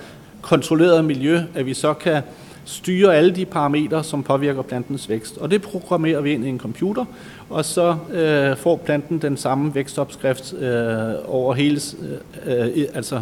kontrollerede 0.42 1.02
miljø, 1.02 1.40
at 1.54 1.66
vi 1.66 1.74
så 1.74 1.94
kan 1.94 2.22
styre 2.64 3.16
alle 3.16 3.30
de 3.30 3.44
parametre, 3.44 4.04
som 4.04 4.22
påvirker 4.22 4.62
plantens 4.62 5.08
vækst. 5.08 5.38
Og 5.38 5.50
det 5.50 5.62
programmerer 5.62 6.20
vi 6.20 6.32
ind 6.32 6.44
i 6.44 6.48
en 6.48 6.58
computer, 6.58 7.04
og 7.50 7.64
så 7.64 7.96
øh, 8.12 8.56
får 8.56 8.76
planten 8.76 9.18
den 9.18 9.36
samme 9.36 9.74
vækstopskrift 9.74 10.54
øh, 10.54 11.14
over 11.26 11.54
hele, 11.54 11.80
øh, 12.46 12.66
øh, 12.66 12.84
altså 12.94 13.20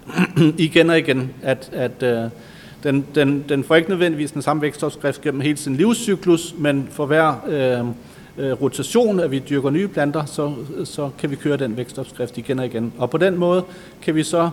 igen 0.58 0.90
og 0.90 0.98
igen, 0.98 1.30
at, 1.42 1.70
at 1.72 2.02
øh, 2.02 2.30
den, 2.82 3.06
den, 3.14 3.44
den 3.48 3.64
får 3.64 3.76
ikke 3.76 3.90
nødvendigvis 3.90 4.32
den 4.32 4.42
samme 4.42 4.62
vækstopskrift 4.62 5.20
gennem 5.20 5.40
hele 5.40 5.56
sin 5.56 5.76
livscyklus, 5.76 6.54
men 6.58 6.88
for 6.90 7.06
hver 7.06 7.34
øh, 7.48 7.86
øh, 8.46 8.62
rotation, 8.62 9.20
at 9.20 9.30
vi 9.30 9.38
dyrker 9.38 9.70
nye 9.70 9.88
planter, 9.88 10.24
så, 10.24 10.54
så 10.84 11.10
kan 11.18 11.30
vi 11.30 11.36
køre 11.36 11.56
den 11.56 11.76
vækstopskrift 11.76 12.38
igen 12.38 12.58
og 12.58 12.66
igen. 12.66 12.92
Og 12.98 13.10
på 13.10 13.18
den 13.18 13.36
måde 13.36 13.64
kan 14.02 14.14
vi 14.14 14.22
så 14.22 14.50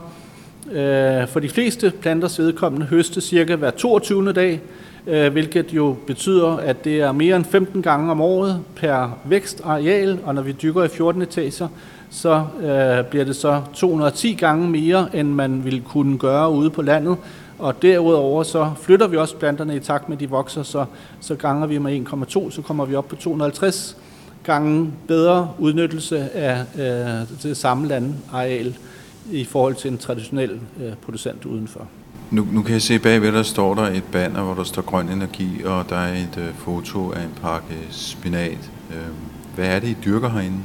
Øh, 0.71 1.27
for 1.27 1.39
de 1.39 1.49
fleste 1.49 1.93
planters 2.01 2.39
vedkommende 2.39 2.85
høste 2.85 3.21
cirka 3.21 3.55
hver 3.55 3.71
22. 3.71 4.33
dag, 4.33 4.61
øh, 5.07 5.31
hvilket 5.31 5.73
jo 5.73 5.95
betyder, 6.07 6.47
at 6.47 6.83
det 6.83 7.01
er 7.01 7.11
mere 7.11 7.35
end 7.35 7.45
15 7.45 7.81
gange 7.81 8.11
om 8.11 8.21
året 8.21 8.61
per 8.75 9.17
vækstareal, 9.25 10.19
og 10.25 10.35
når 10.35 10.41
vi 10.41 10.51
dykker 10.51 10.83
i 10.83 10.87
14 10.87 11.21
etager, 11.21 11.67
så 12.09 12.45
øh, 12.61 13.05
bliver 13.05 13.25
det 13.25 13.35
så 13.35 13.61
210 13.73 14.33
gange 14.33 14.69
mere, 14.69 15.07
end 15.13 15.27
man 15.27 15.65
ville 15.65 15.81
kunne 15.81 16.17
gøre 16.17 16.51
ude 16.51 16.69
på 16.69 16.81
landet. 16.81 17.17
Og 17.59 17.81
derudover 17.81 18.43
så 18.43 18.71
flytter 18.81 19.07
vi 19.07 19.17
også 19.17 19.35
planterne 19.35 19.75
i 19.75 19.79
takt 19.79 20.09
med, 20.09 20.17
at 20.17 20.21
de 20.21 20.29
vokser, 20.29 20.63
så, 20.63 20.85
så 21.19 21.35
ganger 21.35 21.67
vi 21.67 21.77
med 21.77 22.07
1,2, 22.13 22.51
så 22.51 22.61
kommer 22.61 22.85
vi 22.85 22.95
op 22.95 23.07
på 23.07 23.15
250 23.15 23.97
gange 24.43 24.91
bedre 25.07 25.51
udnyttelse 25.59 26.29
af 26.33 26.63
øh, 26.75 27.27
det 27.43 27.57
samme 27.57 27.87
landareal 27.87 28.75
i 29.31 29.45
forhold 29.45 29.75
til 29.75 29.91
en 29.91 29.97
traditionel 29.97 30.59
øh, 30.83 30.93
producent 31.01 31.45
udenfor. 31.45 31.87
Nu, 32.31 32.47
nu 32.51 32.61
kan 32.61 32.73
jeg 32.73 32.81
se 32.81 32.99
bagved, 32.99 33.31
der 33.31 33.43
står 33.43 33.75
der 33.75 33.81
et 33.81 34.03
banner, 34.11 34.43
hvor 34.43 34.53
der 34.53 34.63
står 34.63 34.81
grøn 34.81 35.09
energi, 35.09 35.63
og 35.65 35.85
der 35.89 35.95
er 35.95 36.13
et 36.13 36.37
øh, 36.37 36.53
foto 36.53 37.11
af 37.11 37.21
en 37.21 37.33
pakke 37.41 37.75
spinat. 37.89 38.71
Øh, 38.91 38.97
hvad 39.55 39.67
er 39.67 39.79
det, 39.79 39.87
I 39.87 39.97
dyrker 40.05 40.29
herinde? 40.29 40.57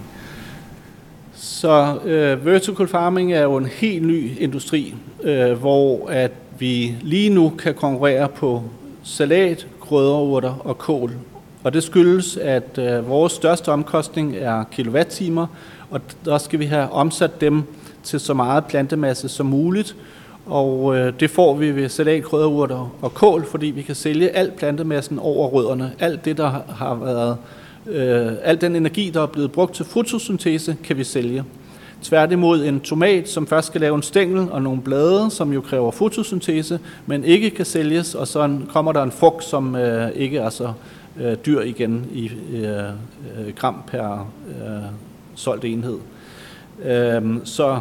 Så 1.34 1.98
øh, 2.04 2.46
vertical 2.46 2.88
farming 2.88 3.32
er 3.32 3.42
jo 3.42 3.56
en 3.56 3.66
helt 3.66 4.06
ny 4.06 4.40
industri, 4.40 4.94
øh, 5.22 5.52
hvor 5.52 6.08
at 6.08 6.32
vi 6.58 6.96
lige 7.02 7.30
nu 7.30 7.52
kan 7.58 7.74
konkurrere 7.74 8.28
på 8.28 8.62
salat, 9.02 9.66
krydderurter 9.80 10.54
og 10.64 10.78
kål. 10.78 11.12
Og 11.64 11.72
det 11.72 11.82
skyldes, 11.82 12.36
at 12.36 12.78
øh, 12.78 13.08
vores 13.08 13.32
største 13.32 13.68
omkostning 13.68 14.36
er 14.36 14.64
kilowattimer, 14.64 15.46
og 15.90 16.00
der 16.24 16.38
skal 16.38 16.58
vi 16.58 16.64
have 16.64 16.90
omsat 16.92 17.40
dem 17.40 17.62
til 18.04 18.20
så 18.20 18.34
meget 18.34 18.64
plantemasse 18.64 19.28
som 19.28 19.46
muligt. 19.46 19.96
Og 20.46 20.96
øh, 20.96 21.12
det 21.20 21.30
får 21.30 21.54
vi 21.54 21.70
ved 21.70 21.88
salat, 21.88 22.24
krydderurter 22.24 22.94
og 23.02 23.14
kål, 23.14 23.46
fordi 23.46 23.66
vi 23.66 23.82
kan 23.82 23.94
sælge 23.94 24.30
al 24.30 24.50
plantemassen 24.56 25.18
over 25.18 25.48
rødderne. 25.48 25.92
Alt 25.98 26.24
det, 26.24 26.36
der 26.36 26.62
har 26.76 26.94
været, 26.94 27.36
øh, 27.86 28.32
al 28.42 28.60
den 28.60 28.76
energi, 28.76 29.10
der 29.10 29.22
er 29.22 29.26
blevet 29.26 29.52
brugt 29.52 29.74
til 29.74 29.84
fotosyntese, 29.84 30.76
kan 30.84 30.96
vi 30.96 31.04
sælge. 31.04 31.44
Tværtimod 32.02 32.64
en 32.64 32.80
tomat, 32.80 33.28
som 33.28 33.46
først 33.46 33.66
skal 33.66 33.80
lave 33.80 33.96
en 33.96 34.02
stængel 34.02 34.50
og 34.50 34.62
nogle 34.62 34.82
blade, 34.82 35.30
som 35.30 35.52
jo 35.52 35.60
kræver 35.60 35.90
fotosyntese, 35.90 36.78
men 37.06 37.24
ikke 37.24 37.50
kan 37.50 37.64
sælges, 37.64 38.14
og 38.14 38.28
så 38.28 38.58
kommer 38.68 38.92
der 38.92 39.02
en 39.02 39.12
frugt, 39.12 39.44
som 39.44 39.76
øh, 39.76 40.10
ikke 40.14 40.38
er 40.38 40.50
så 40.50 40.72
øh, 41.20 41.36
dyr 41.46 41.60
igen 41.60 42.06
i 42.12 42.30
øh, 42.52 42.64
øh 42.68 43.54
gram 43.56 43.82
per 43.86 44.28
øh, 44.48 44.82
solgt 45.34 45.64
enhed. 45.64 45.98
Øhm, 46.82 47.40
så 47.44 47.80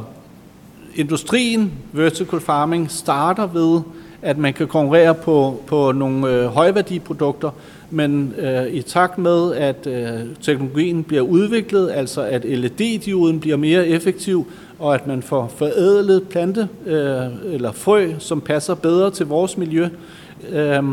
industrien, 0.96 1.72
vertical 1.92 2.40
farming, 2.40 2.92
starter 2.92 3.48
ved, 3.48 3.82
at 4.22 4.38
man 4.38 4.54
kan 4.54 4.68
konkurrere 4.68 5.14
på, 5.14 5.62
på 5.68 5.92
nogle 5.92 6.30
øh, 6.30 6.46
højværdiprodukter, 6.46 7.50
men 7.90 8.34
øh, 8.38 8.68
i 8.68 8.82
takt 8.82 9.18
med, 9.18 9.54
at 9.56 9.88
øh, 9.88 10.20
teknologien 10.42 11.04
bliver 11.04 11.22
udviklet, 11.22 11.92
altså 11.92 12.22
at 12.22 12.46
LED-dioden 12.46 13.40
bliver 13.40 13.58
mere 13.58 13.88
effektiv, 13.88 14.48
og 14.80 14.96
at 14.96 15.08
man 15.08 15.22
får 15.22 15.52
forædlet 15.58 16.28
plante 16.30 16.68
øh, 16.86 17.54
eller 17.54 17.72
frø, 17.72 18.12
som 18.20 18.42
passer 18.42 18.76
bedre 18.76 19.12
til 19.12 19.26
vores 19.26 19.58
miljø, 19.58 19.88
øh, 20.50 20.84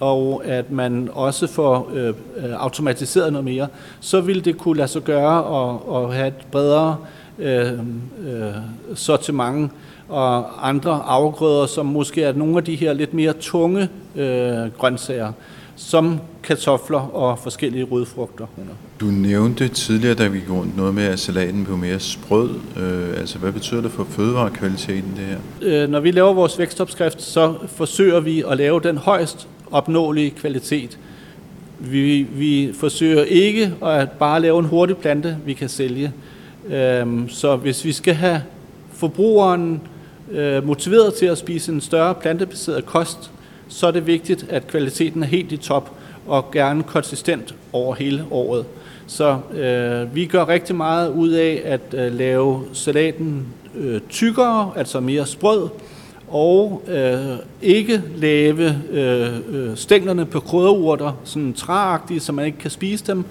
og 0.00 0.42
at 0.44 0.70
man 0.70 1.08
også 1.12 1.46
får 1.46 1.90
øh, 1.94 2.08
øh, 2.08 2.14
automatiseret 2.58 3.32
noget 3.32 3.44
mere, 3.44 3.66
så 4.00 4.20
vil 4.20 4.44
det 4.44 4.58
kunne 4.58 4.76
lade 4.76 4.88
sig 4.88 5.02
gøre 5.02 5.38
at, 5.38 6.02
at 6.02 6.14
have 6.14 6.28
et 6.28 6.34
bredere 6.52 6.96
øh, 7.00 7.19
øh, 7.40 7.72
sortiment 8.94 9.70
og 10.08 10.68
andre 10.68 11.02
afgrøder, 11.06 11.66
som 11.66 11.86
måske 11.86 12.22
er 12.22 12.32
nogle 12.32 12.56
af 12.56 12.64
de 12.64 12.76
her 12.76 12.92
lidt 12.92 13.14
mere 13.14 13.32
tunge 13.32 13.88
øh, 14.16 14.78
grøntsager, 14.78 15.32
som 15.76 16.20
kartofler 16.42 16.98
og 16.98 17.38
forskellige 17.38 17.84
rødfrugter. 17.84 18.46
Du 19.00 19.06
nævnte 19.06 19.68
tidligere, 19.68 20.14
da 20.14 20.28
vi 20.28 20.38
gik 20.38 20.50
rundt, 20.50 20.76
noget 20.76 20.94
med, 20.94 21.04
at 21.04 21.18
salaten 21.18 21.64
blev 21.64 21.76
mere 21.76 22.00
sprød. 22.00 22.50
Øh, 22.76 23.20
altså, 23.20 23.38
hvad 23.38 23.52
betyder 23.52 23.80
det 23.80 23.90
for 23.90 24.04
fødevarekvaliteten, 24.04 25.10
det 25.16 25.24
her? 25.24 25.38
Øh, 25.82 25.90
når 25.90 26.00
vi 26.00 26.10
laver 26.10 26.32
vores 26.32 26.58
vækstopskrift, 26.58 27.22
så 27.22 27.54
forsøger 27.66 28.20
vi 28.20 28.44
at 28.50 28.56
lave 28.56 28.80
den 28.80 28.98
højst 28.98 29.48
opnåelige 29.70 30.30
kvalitet. 30.30 30.98
Vi, 31.78 32.22
vi 32.22 32.72
forsøger 32.80 33.22
ikke 33.22 33.72
at 33.82 34.10
bare 34.10 34.40
lave 34.40 34.58
en 34.58 34.64
hurtig 34.64 34.96
plante, 34.96 35.36
vi 35.44 35.52
kan 35.52 35.68
sælge. 35.68 36.12
Øhm, 36.70 37.28
så 37.28 37.56
hvis 37.56 37.84
vi 37.84 37.92
skal 37.92 38.14
have 38.14 38.42
forbrugeren 38.92 39.80
øh, 40.30 40.66
motiveret 40.66 41.14
til 41.14 41.26
at 41.26 41.38
spise 41.38 41.72
en 41.72 41.80
større 41.80 42.14
plantebaseret 42.14 42.86
kost, 42.86 43.30
så 43.68 43.86
er 43.86 43.90
det 43.90 44.06
vigtigt, 44.06 44.46
at 44.48 44.66
kvaliteten 44.66 45.22
er 45.22 45.26
helt 45.26 45.52
i 45.52 45.56
top 45.56 45.90
og 46.26 46.50
gerne 46.50 46.82
konsistent 46.82 47.54
over 47.72 47.94
hele 47.94 48.24
året. 48.30 48.64
Så 49.06 49.38
øh, 49.54 50.14
vi 50.14 50.26
gør 50.26 50.48
rigtig 50.48 50.76
meget 50.76 51.10
ud 51.10 51.28
af 51.28 51.62
at 51.64 51.80
øh, 51.92 52.14
lave 52.14 52.64
salaten 52.72 53.46
øh, 53.76 54.00
tykkere, 54.08 54.70
altså 54.76 55.00
mere 55.00 55.26
sprød, 55.26 55.68
og 56.28 56.82
øh, 56.88 57.36
ikke 57.62 58.02
lave 58.16 58.76
øh, 58.90 59.28
øh 59.48 59.76
stænglerne 59.76 60.26
på 60.26 60.40
krydderurter 60.40 61.12
sådan 61.24 61.52
træagtige, 61.52 62.20
så 62.20 62.32
man 62.32 62.46
ikke 62.46 62.58
kan 62.58 62.70
spise 62.70 63.06
dem, 63.06 63.24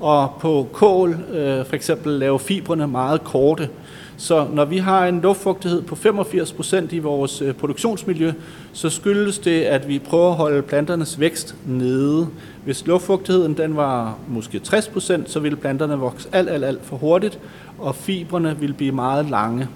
og 0.00 0.32
på 0.40 0.68
kål 0.72 1.16
øh, 1.32 1.66
for 1.66 1.74
eksempel 1.74 2.12
lave 2.12 2.38
fibrene 2.38 2.86
meget 2.86 3.24
korte. 3.24 3.68
Så 4.16 4.46
når 4.52 4.64
vi 4.64 4.78
har 4.78 5.06
en 5.06 5.20
luftfugtighed 5.20 5.82
på 5.82 5.94
85% 5.94 6.94
i 6.94 6.98
vores 6.98 7.42
øh, 7.42 7.54
produktionsmiljø, 7.54 8.32
så 8.72 8.90
skyldes 8.90 9.38
det, 9.38 9.62
at 9.62 9.88
vi 9.88 9.98
prøver 9.98 10.30
at 10.30 10.36
holde 10.36 10.62
planternes 10.62 11.20
vækst 11.20 11.56
nede. 11.66 12.28
Hvis 12.64 12.86
luftfugtigheden 12.86 13.56
den 13.56 13.76
var 13.76 14.18
måske 14.28 14.60
60%, 14.66 15.26
så 15.26 15.40
ville 15.40 15.56
planterne 15.56 15.98
vokse 15.98 16.28
alt, 16.32 16.50
alt, 16.50 16.64
alt 16.64 16.84
for 16.84 16.96
hurtigt, 16.96 17.38
og 17.78 17.94
fibrene 17.94 18.56
ville 18.60 18.74
blive 18.74 18.92
meget 18.92 19.30
lange. 19.30 19.68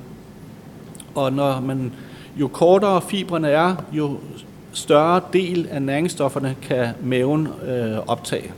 Og 1.14 1.32
når 1.32 1.60
man, 1.60 1.92
jo 2.36 2.48
kortere 2.48 3.02
fibrene 3.02 3.48
er, 3.48 3.76
jo 3.92 4.18
større 4.72 5.20
del 5.32 5.68
af 5.70 5.82
næringsstofferne 5.82 6.56
kan 6.62 6.88
maven 7.02 7.48
øh, 7.68 7.98
optage. 8.06 8.52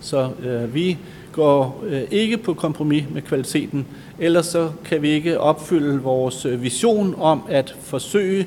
Så 0.00 0.28
øh, 0.42 0.74
vi 0.74 0.98
går 1.32 1.84
øh, 1.86 2.02
ikke 2.10 2.36
på 2.36 2.54
kompromis 2.54 3.04
med 3.10 3.22
kvaliteten, 3.22 3.86
ellers 4.18 4.46
så 4.46 4.70
kan 4.84 5.02
vi 5.02 5.08
ikke 5.08 5.40
opfylde 5.40 6.02
vores 6.02 6.46
øh, 6.46 6.62
vision 6.62 7.14
om 7.18 7.42
at 7.48 7.76
forsøge 7.80 8.46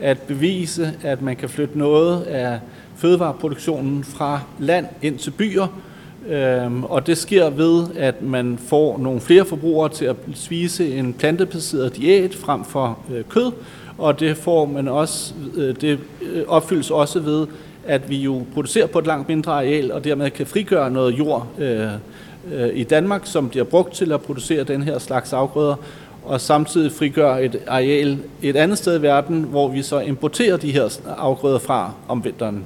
at 0.00 0.18
bevise, 0.18 0.92
at 1.02 1.22
man 1.22 1.36
kan 1.36 1.48
flytte 1.48 1.78
noget 1.78 2.22
af 2.22 2.60
fødevareproduktionen 2.96 4.04
fra 4.04 4.40
land 4.58 4.86
ind 5.02 5.18
til 5.18 5.30
byer, 5.30 5.66
øh, 6.28 6.82
og 6.82 7.06
det 7.06 7.18
sker 7.18 7.50
ved, 7.50 7.86
at 7.96 8.22
man 8.22 8.58
får 8.58 8.98
nogle 8.98 9.20
flere 9.20 9.44
forbrugere 9.44 9.88
til 9.88 10.04
at 10.04 10.16
spise 10.34 10.94
en 10.94 11.12
plantebaseret 11.12 11.96
diæt 11.96 12.34
frem 12.34 12.64
for 12.64 12.98
øh, 13.14 13.24
kød, 13.28 13.52
og 13.98 14.20
det 14.20 14.36
får 14.36 14.66
man 14.66 14.88
også, 14.88 15.34
øh, 15.54 15.74
det 15.80 15.98
øh, 16.22 16.42
opfyldes 16.48 16.90
også 16.90 17.20
ved, 17.20 17.46
at 17.86 18.10
vi 18.10 18.16
jo 18.16 18.42
producerer 18.54 18.86
på 18.86 18.98
et 18.98 19.06
langt 19.06 19.28
mindre 19.28 19.52
areal, 19.52 19.92
og 19.92 20.04
dermed 20.04 20.30
kan 20.30 20.46
frigøre 20.46 20.90
noget 20.90 21.18
jord 21.18 21.46
øh, 21.58 21.88
øh, 22.52 22.70
i 22.74 22.84
Danmark, 22.84 23.22
som 23.24 23.48
bliver 23.48 23.64
brugt 23.64 23.94
til 23.94 24.12
at 24.12 24.20
producere 24.20 24.64
den 24.64 24.82
her 24.82 24.98
slags 24.98 25.32
afgrøder, 25.32 25.74
og 26.24 26.40
samtidig 26.40 26.92
frigør 26.92 27.36
et 27.36 27.58
areal 27.66 28.18
et 28.42 28.56
andet 28.56 28.78
sted 28.78 28.98
i 28.98 29.02
verden, 29.02 29.42
hvor 29.42 29.68
vi 29.68 29.82
så 29.82 30.00
importerer 30.00 30.56
de 30.56 30.72
her 30.72 30.98
afgrøder 31.18 31.58
fra 31.58 31.92
om 32.08 32.24
vinteren. 32.24 32.64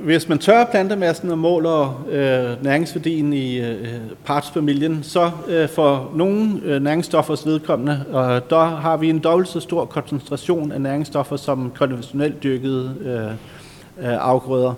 hvis 0.00 0.28
man 0.28 0.38
tørrer 0.38 0.64
plantemassen 0.70 1.30
og 1.30 1.38
måler 1.38 2.04
øh, 2.10 2.64
næringsværdien 2.64 3.32
i 3.32 3.58
øh, 3.60 3.88
partsfamilien, 4.24 5.02
så 5.02 5.30
øh, 5.48 5.68
for 5.68 6.10
nogle 6.14 6.60
øh, 6.64 6.82
næringsstoffers 6.82 7.46
vedkommende, 7.46 8.04
øh, 8.08 8.40
der 8.50 8.64
har 8.64 8.96
vi 8.96 9.10
en 9.10 9.18
dobbelt 9.18 9.48
så 9.48 9.60
stor 9.60 9.84
koncentration 9.84 10.72
af 10.72 10.80
næringsstoffer 10.80 11.36
som 11.36 11.72
konventionelt 11.74 12.42
dyrkede 12.42 12.94
øh, 13.04 13.53
øh, 14.00 14.16
afgrøder 14.20 14.74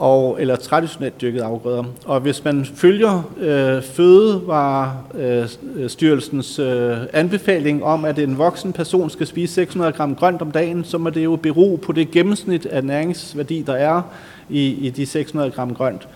og, 0.00 0.40
eller 0.40 0.56
traditionelt 0.56 1.20
dyrkede 1.20 1.44
afgrøder. 1.44 1.84
Og 2.04 2.20
hvis 2.20 2.44
man 2.44 2.64
følger 2.64 3.32
øh, 3.40 3.82
Fødevarestyrelsens 3.82 6.58
øh, 6.58 6.98
anbefaling 7.12 7.84
om, 7.84 8.04
at 8.04 8.18
en 8.18 8.38
voksen 8.38 8.72
person 8.72 9.10
skal 9.10 9.26
spise 9.26 9.54
600 9.54 9.92
gram 9.92 10.14
grønt 10.14 10.42
om 10.42 10.50
dagen, 10.50 10.84
så 10.84 10.98
må 10.98 11.10
det 11.10 11.24
jo 11.24 11.36
bero 11.36 11.78
på 11.82 11.92
det 11.92 12.10
gennemsnit 12.10 12.66
af 12.66 12.84
næringsværdi, 12.84 13.62
der 13.62 13.74
er 13.74 14.02
i, 14.48 14.86
i 14.86 14.90
de 14.90 15.06
600 15.06 15.50
gram 15.50 15.74
grønt. 15.74 16.08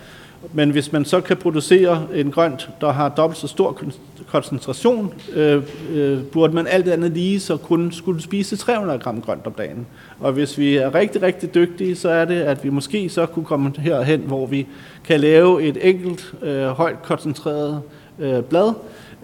Men 0.53 0.71
hvis 0.71 0.93
man 0.93 1.05
så 1.05 1.21
kan 1.21 1.37
producere 1.37 2.07
en 2.15 2.31
grønt, 2.31 2.71
der 2.81 2.93
har 2.93 3.09
dobbelt 3.09 3.39
så 3.39 3.47
stor 3.47 3.81
koncentration, 4.27 5.15
øh, 5.33 5.63
øh, 5.93 6.23
burde 6.23 6.55
man 6.55 6.67
alt 6.67 6.89
andet 6.89 7.11
lige 7.11 7.41
så 7.41 7.57
kun 7.57 7.93
skulle 7.93 8.23
spise 8.23 8.57
300 8.57 8.99
gram 8.99 9.21
grønt 9.21 9.47
om 9.47 9.53
dagen. 9.53 9.87
Og 10.21 10.33
hvis 10.33 10.59
vi 10.59 10.77
er 10.77 10.95
rigtig, 10.95 11.23
rigtig 11.23 11.55
dygtige, 11.55 11.97
så 11.97 12.09
er 12.09 12.25
det, 12.25 12.41
at 12.41 12.65
vi 12.65 12.71
måske 12.71 13.09
så 13.09 13.27
kunne 13.27 13.45
komme 13.45 13.73
herhen, 13.79 14.21
hvor 14.21 14.47
vi 14.47 14.67
kan 15.05 15.21
lave 15.21 15.63
et 15.63 15.89
enkelt, 15.89 16.35
øh, 16.43 16.67
højt 16.67 17.03
koncentreret 17.03 17.83
øh, 18.19 18.43
blad, 18.43 18.73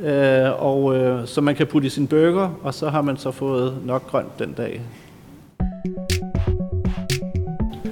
øh, 0.03 0.63
og 0.65 0.97
øh, 0.97 1.27
så 1.27 1.41
man 1.41 1.55
kan 1.55 1.67
putte 1.67 1.87
i 1.87 1.91
sin 1.91 2.07
burger, 2.07 2.59
og 2.63 2.75
så 2.75 2.89
har 2.89 3.03
man 3.03 3.17
så 3.17 3.31
fået 3.31 3.75
nok 3.87 4.07
grønt 4.07 4.39
den 4.39 4.53
dag. 4.53 4.81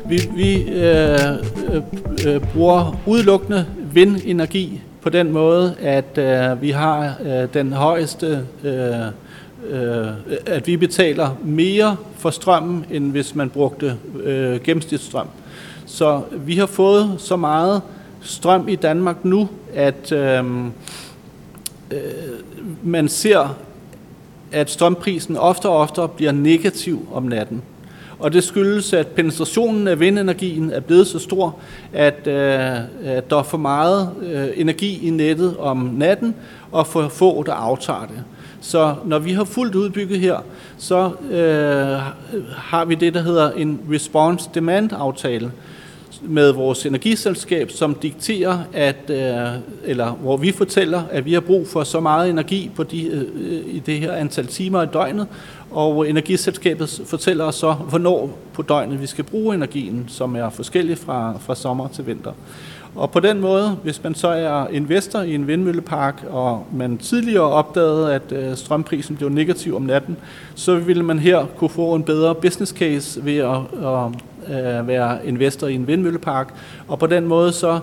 Vi, 0.09 0.21
vi 0.35 0.63
øh, 0.63 1.19
øh, 1.75 1.83
øh, 2.27 2.41
bruger 2.53 3.01
udelukkende 3.07 3.67
vindenergi 3.93 4.83
på 5.03 5.09
den 5.11 5.33
måde, 5.33 5.75
at 5.81 6.19
øh, 6.19 6.63
vi 6.63 6.71
har 6.71 7.15
øh, 7.25 7.49
den 7.55 7.73
højeste, 7.73 8.47
øh, 8.65 9.07
øh, 9.71 10.07
at 10.47 10.67
vi 10.67 10.77
betaler 10.77 11.31
mere 11.45 11.97
for 12.17 12.31
strømmen, 12.31 12.85
end 12.91 13.11
hvis 13.11 13.35
man 13.35 13.51
brugte 13.51 13.97
øh, 14.23 14.61
gennemsnitsstrøm. 14.61 15.27
Så 15.87 16.23
vi 16.33 16.57
har 16.57 16.67
fået 16.67 17.15
så 17.19 17.37
meget 17.37 17.83
strøm 18.21 18.69
i 18.69 18.77
Danmark 18.77 19.25
nu, 19.25 19.49
at 19.75 20.13
øh, 20.13 20.45
øh, 21.91 22.01
man 22.83 23.09
ser, 23.09 23.57
at 24.53 24.71
strømprisen 24.71 25.37
ofte 25.37 25.69
og 25.69 25.77
oftere 25.77 26.09
bliver 26.09 26.33
negativ 26.33 27.09
om 27.13 27.23
natten 27.23 27.63
og 28.19 28.33
det 28.33 28.45
skyldes, 28.45 28.93
at 28.93 29.07
penetrationen 29.07 29.89
af 29.89 30.01
vindenergien 30.01 30.71
er 30.71 30.81
blevet 30.81 31.07
så 31.07 31.19
stor, 31.19 31.59
at, 31.93 32.27
øh, 32.27 32.77
at 33.05 33.31
der 33.31 33.39
er 33.39 33.43
for 33.43 33.59
meget 33.59 34.11
øh, 34.23 34.49
energi 34.57 35.07
i 35.07 35.11
nettet 35.11 35.57
om 35.57 35.77
natten, 35.77 36.35
og 36.73 36.87
for 36.87 37.09
få, 37.09 37.43
der 37.43 37.53
aftager 37.53 38.07
det. 38.07 38.25
Så 38.61 38.95
når 39.05 39.19
vi 39.19 39.33
har 39.33 39.45
fuldt 39.45 39.75
udbygget 39.75 40.21
her, 40.21 40.37
så 40.79 41.11
øh, 41.31 42.01
har 42.57 42.85
vi 42.85 42.95
det, 42.95 43.15
der 43.15 43.23
hedder 43.23 43.51
en 43.51 43.81
response 43.93 44.51
demand 44.55 44.91
aftale 44.93 45.53
med 46.23 46.53
vores 46.53 46.87
energiselskab, 46.87 47.71
som 47.71 47.95
dikterer, 47.95 48.59
at, 48.73 49.11
øh, 49.11 49.61
eller 49.85 50.11
hvor 50.11 50.37
vi 50.37 50.53
fortæller, 50.53 51.03
at 51.11 51.25
vi 51.25 51.33
har 51.33 51.41
brug 51.41 51.69
for 51.69 51.85
så 51.85 52.01
meget 52.01 52.31
energi 52.31 52.71
på 52.77 52.83
de, 52.83 53.07
øh, 53.07 53.21
øh, 53.21 53.75
i 53.75 53.79
det 53.87 53.99
her 53.99 54.13
antal 54.13 54.47
timer 54.47 54.83
i 54.83 54.87
døgnet, 54.87 55.27
og 55.71 56.09
energiselskabet 56.09 57.03
fortæller 57.07 57.45
os 57.45 57.55
så, 57.55 57.73
hvornår 57.73 58.39
på 58.53 58.63
døgnet 58.63 59.01
vi 59.01 59.07
skal 59.07 59.25
bruge 59.25 59.55
energien, 59.55 60.05
som 60.09 60.37
er 60.37 60.51
forskellig 60.51 60.99
fra, 60.99 61.39
fra 61.41 61.55
sommer 61.55 61.89
til 61.89 62.07
vinter. 62.07 62.33
Og 62.95 63.11
på 63.11 63.21
den 63.21 63.41
måde, 63.41 63.79
hvis 63.83 64.03
man 64.03 64.15
så 64.15 64.29
er 64.29 64.69
investor 64.69 65.21
i 65.21 65.35
en 65.35 65.47
vindmøllepark, 65.47 66.25
og 66.31 66.67
man 66.73 66.99
tidligere 66.99 67.43
opdagede, 67.43 68.15
at 68.15 68.33
øh, 68.33 68.57
strømprisen 68.57 69.17
blev 69.17 69.29
negativ 69.29 69.77
om 69.77 69.83
natten, 69.83 70.17
så 70.55 70.77
ville 70.77 71.03
man 71.03 71.19
her 71.19 71.47
kunne 71.57 71.71
få 71.71 71.95
en 71.95 72.03
bedre 72.03 72.35
business 72.35 72.73
case 72.73 73.25
ved 73.25 73.37
at, 73.37 73.57
at, 73.87 74.13
øh, 74.51 74.89
være 74.89 75.27
investor 75.27 75.67
i 75.67 75.75
en 75.75 75.87
vindmøllepark. 75.87 76.55
Og 76.89 76.99
på 76.99 77.07
den 77.07 77.27
måde 77.27 77.53
så 77.53 77.81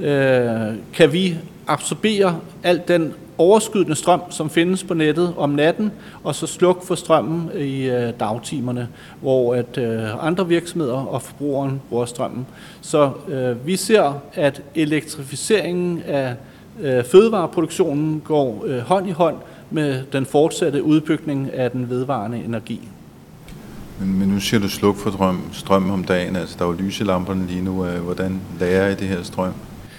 øh, 0.00 0.74
kan 0.92 1.12
vi 1.12 1.36
absorbere 1.66 2.36
alt 2.62 2.88
den 2.88 3.14
overskydende 3.38 3.94
strøm, 3.94 4.20
som 4.30 4.50
findes 4.50 4.84
på 4.84 4.94
nettet 4.94 5.34
om 5.36 5.50
natten, 5.50 5.92
og 6.24 6.34
så 6.34 6.46
slukke 6.46 6.86
for 6.86 6.94
strømmen 6.94 7.50
i 7.58 7.82
øh, 7.82 8.12
dagtimerne, 8.20 8.88
hvor 9.20 9.54
at 9.54 9.78
øh, 9.78 10.26
andre 10.26 10.48
virksomheder 10.48 11.06
og 11.06 11.22
forbrugeren 11.22 11.80
bruger 11.88 12.04
strømmen. 12.04 12.46
Så 12.80 13.10
øh, 13.28 13.66
vi 13.66 13.76
ser, 13.76 14.20
at 14.34 14.62
elektrificeringen 14.74 16.02
af 16.06 16.34
øh, 16.80 17.04
fødevareproduktionen 17.04 18.20
går 18.24 18.64
øh, 18.66 18.78
hånd 18.78 19.08
i 19.08 19.12
hånd 19.12 19.36
med 19.70 20.02
den 20.12 20.26
fortsatte 20.26 20.82
udbygning 20.82 21.50
af 21.54 21.70
den 21.70 21.90
vedvarende 21.90 22.38
energi. 22.38 22.88
Men, 24.00 24.18
men 24.18 24.28
nu 24.28 24.40
siger 24.40 24.60
du 24.60 24.68
sluk 24.68 24.96
for 24.96 25.10
drøm, 25.10 25.40
strøm 25.52 25.90
om 25.90 26.04
dagen, 26.04 26.36
altså 26.36 26.56
der 26.58 26.64
er 26.64 26.68
jo 26.68 26.74
lys 26.78 27.00
i 27.00 27.04
lamperne 27.04 27.46
lige 27.46 27.62
nu. 27.62 27.86
Øh, 27.86 28.00
hvordan 28.00 28.40
lærer 28.60 28.88
I 28.88 28.94
det 28.94 29.08
her 29.08 29.22
strøm? 29.22 29.52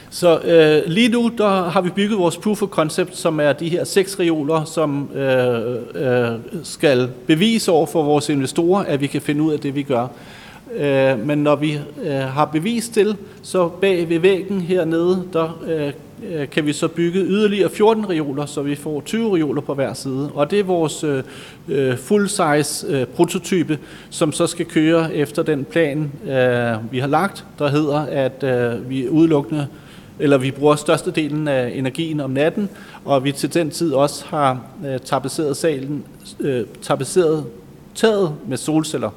Så 0.10 0.40
øh, 0.40 0.92
lige 0.92 1.10
nu 1.10 1.32
der 1.38 1.70
har 1.70 1.82
vi 1.82 1.90
bygget 1.90 2.20
vores 2.20 2.38
proof 2.38 2.62
of 2.62 2.70
concept, 2.70 3.18
som 3.18 3.40
er 3.40 3.54
de 3.54 3.70
her 3.70 3.84
seks 3.84 4.20
reoler, 4.20 4.64
som 4.64 5.10
øh, 5.16 5.76
øh, 5.96 6.40
skal 6.64 7.10
bevise 7.28 7.72
over 7.72 7.86
for 7.86 8.04
vores 8.04 8.30
investorer, 8.30 8.84
at 8.84 9.02
vi 9.02 9.08
kan 9.08 9.22
finde 9.22 9.42
ud 9.42 9.54
af 9.54 9.60
det, 9.60 9.76
vi 9.76 9.84
gør. 9.84 10.08
Øh, 10.76 11.28
men 11.28 11.38
når 11.38 11.56
vi 11.56 11.80
øh, 12.04 12.12
har 12.12 12.46
bevis 12.46 12.90
til, 12.90 13.16
så 13.42 13.68
bag 13.68 14.10
ved 14.10 14.20
væggen 14.20 14.62
hernede, 14.62 15.24
der 15.34 15.60
øh 15.68 15.94
Øh, 16.24 16.50
kan 16.50 16.66
vi 16.66 16.74
så 16.74 16.88
bygge 16.88 17.20
yderligere 17.20 17.70
14 17.70 18.10
reoler, 18.10 18.46
så 18.46 18.62
vi 18.62 18.76
får 18.76 19.02
20 19.02 19.38
reoler 19.38 19.62
på 19.62 19.74
hver 19.74 19.94
side. 19.94 20.32
Og 20.34 20.52
det 20.52 20.60
er 20.60 20.64
vores 20.64 21.04
øh, 21.04 21.24
øh, 21.68 21.98
full-size 21.98 22.88
øh, 22.88 23.06
prototype, 23.06 23.80
som 24.10 24.32
så 24.32 24.48
skal 24.48 24.66
køre 24.66 25.16
efter 25.16 25.44
den 25.44 25.66
plan, 25.66 26.12
øh, 26.24 26.92
vi 26.92 27.00
har 27.00 27.08
lagt, 27.08 27.46
der 27.60 27.68
hedder, 27.68 28.00
at 28.00 28.44
øh, 28.44 28.90
vi 28.90 29.10
udelukkende 29.10 29.68
eller 30.20 30.38
vi 30.38 30.52
bruger 30.52 30.76
størstedelen 30.76 31.48
af 31.48 31.72
energien 31.76 32.20
om 32.20 32.32
natten, 32.32 32.70
og 33.06 33.24
vi 33.24 33.32
til 33.32 33.54
den 33.54 33.70
tid 33.70 33.94
også 33.94 34.26
har 34.26 34.62
øh, 34.86 35.00
tapetseret 35.00 35.58
salen, 35.58 36.04
øh, 36.40 36.66
tapetseret 36.82 37.46
taget 37.96 38.36
med 38.48 38.58
solceller, 38.58 39.10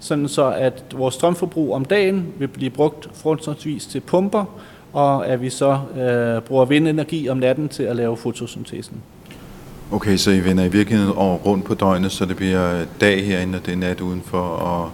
sådan 0.00 0.28
så 0.28 0.50
at 0.50 0.84
vores 0.94 1.14
strømforbrug 1.14 1.74
om 1.74 1.84
dagen 1.84 2.26
vil 2.38 2.48
blive 2.48 2.70
brugt 2.70 3.08
forholdsvis 3.14 3.86
til 3.86 4.00
pumper, 4.00 4.44
og 4.92 5.26
at 5.28 5.42
vi 5.42 5.50
så 5.50 5.78
øh, 5.96 6.42
bruger 6.42 6.64
vindenergi 6.64 7.28
om 7.28 7.36
natten 7.36 7.68
til 7.68 7.82
at 7.82 7.96
lave 7.96 8.16
fotosyntesen. 8.16 8.96
Okay, 9.92 10.16
så 10.16 10.30
I 10.30 10.44
vender 10.44 10.64
i 10.64 10.68
virkeligheden 10.68 11.14
over 11.16 11.36
rundt 11.36 11.64
på 11.64 11.74
døgnet, 11.74 12.12
så 12.12 12.24
det 12.24 12.36
bliver 12.36 12.84
dag 13.00 13.26
herinde, 13.26 13.58
og 13.58 13.66
det 13.66 13.72
er 13.72 13.76
nat 13.76 14.00
udenfor, 14.00 14.38
og 14.38 14.90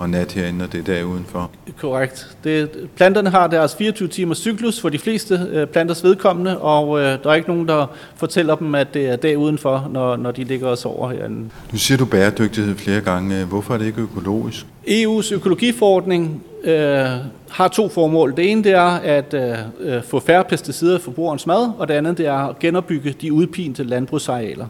og 0.00 0.10
nat 0.10 0.32
herinde, 0.32 0.64
og 0.64 0.72
det 0.72 0.80
er 0.80 0.84
dag 0.84 1.06
udenfor. 1.06 1.50
Korrekt. 1.80 2.36
Det, 2.44 2.70
planterne 2.96 3.30
har 3.30 3.46
deres 3.46 3.76
24 3.76 4.08
timers 4.08 4.38
cyklus 4.38 4.80
for 4.80 4.88
de 4.88 4.98
fleste 4.98 5.48
øh, 5.52 5.66
planters 5.66 6.04
vedkommende, 6.04 6.58
og 6.58 7.00
øh, 7.00 7.04
der 7.04 7.30
er 7.30 7.34
ikke 7.34 7.48
nogen, 7.48 7.68
der 7.68 7.86
fortæller 8.16 8.54
dem, 8.54 8.74
at 8.74 8.94
det 8.94 9.08
er 9.08 9.16
dag 9.16 9.38
udenfor, 9.38 9.88
når, 9.92 10.16
når 10.16 10.30
de 10.30 10.44
ligger 10.44 10.68
og 10.68 10.78
sover 10.78 11.10
herinde. 11.10 11.50
Nu 11.72 11.78
siger 11.78 11.98
du 11.98 12.04
bæredygtighed 12.04 12.76
flere 12.76 13.00
gange. 13.00 13.44
Hvorfor 13.44 13.74
er 13.74 13.78
det 13.78 13.86
ikke 13.86 14.00
økologisk? 14.00 14.66
EU's 14.86 15.34
økologiforordning 15.34 16.42
øh, 16.64 17.06
har 17.50 17.68
to 17.68 17.88
formål. 17.88 18.36
Det 18.36 18.50
ene 18.50 18.64
det 18.64 18.72
er 18.72 18.90
at 18.90 19.34
øh, 19.34 19.58
øh, 19.80 20.02
få 20.02 20.20
færre 20.20 20.44
pesticider 20.44 20.98
for 20.98 21.04
forbrugerens 21.04 21.46
mad, 21.46 21.72
og 21.78 21.88
det 21.88 21.94
andet 21.94 22.18
det 22.18 22.26
er 22.26 22.48
at 22.48 22.58
genopbygge 22.58 23.14
de 23.20 23.32
udpinte 23.32 23.84
landbrugsarealer. 23.84 24.66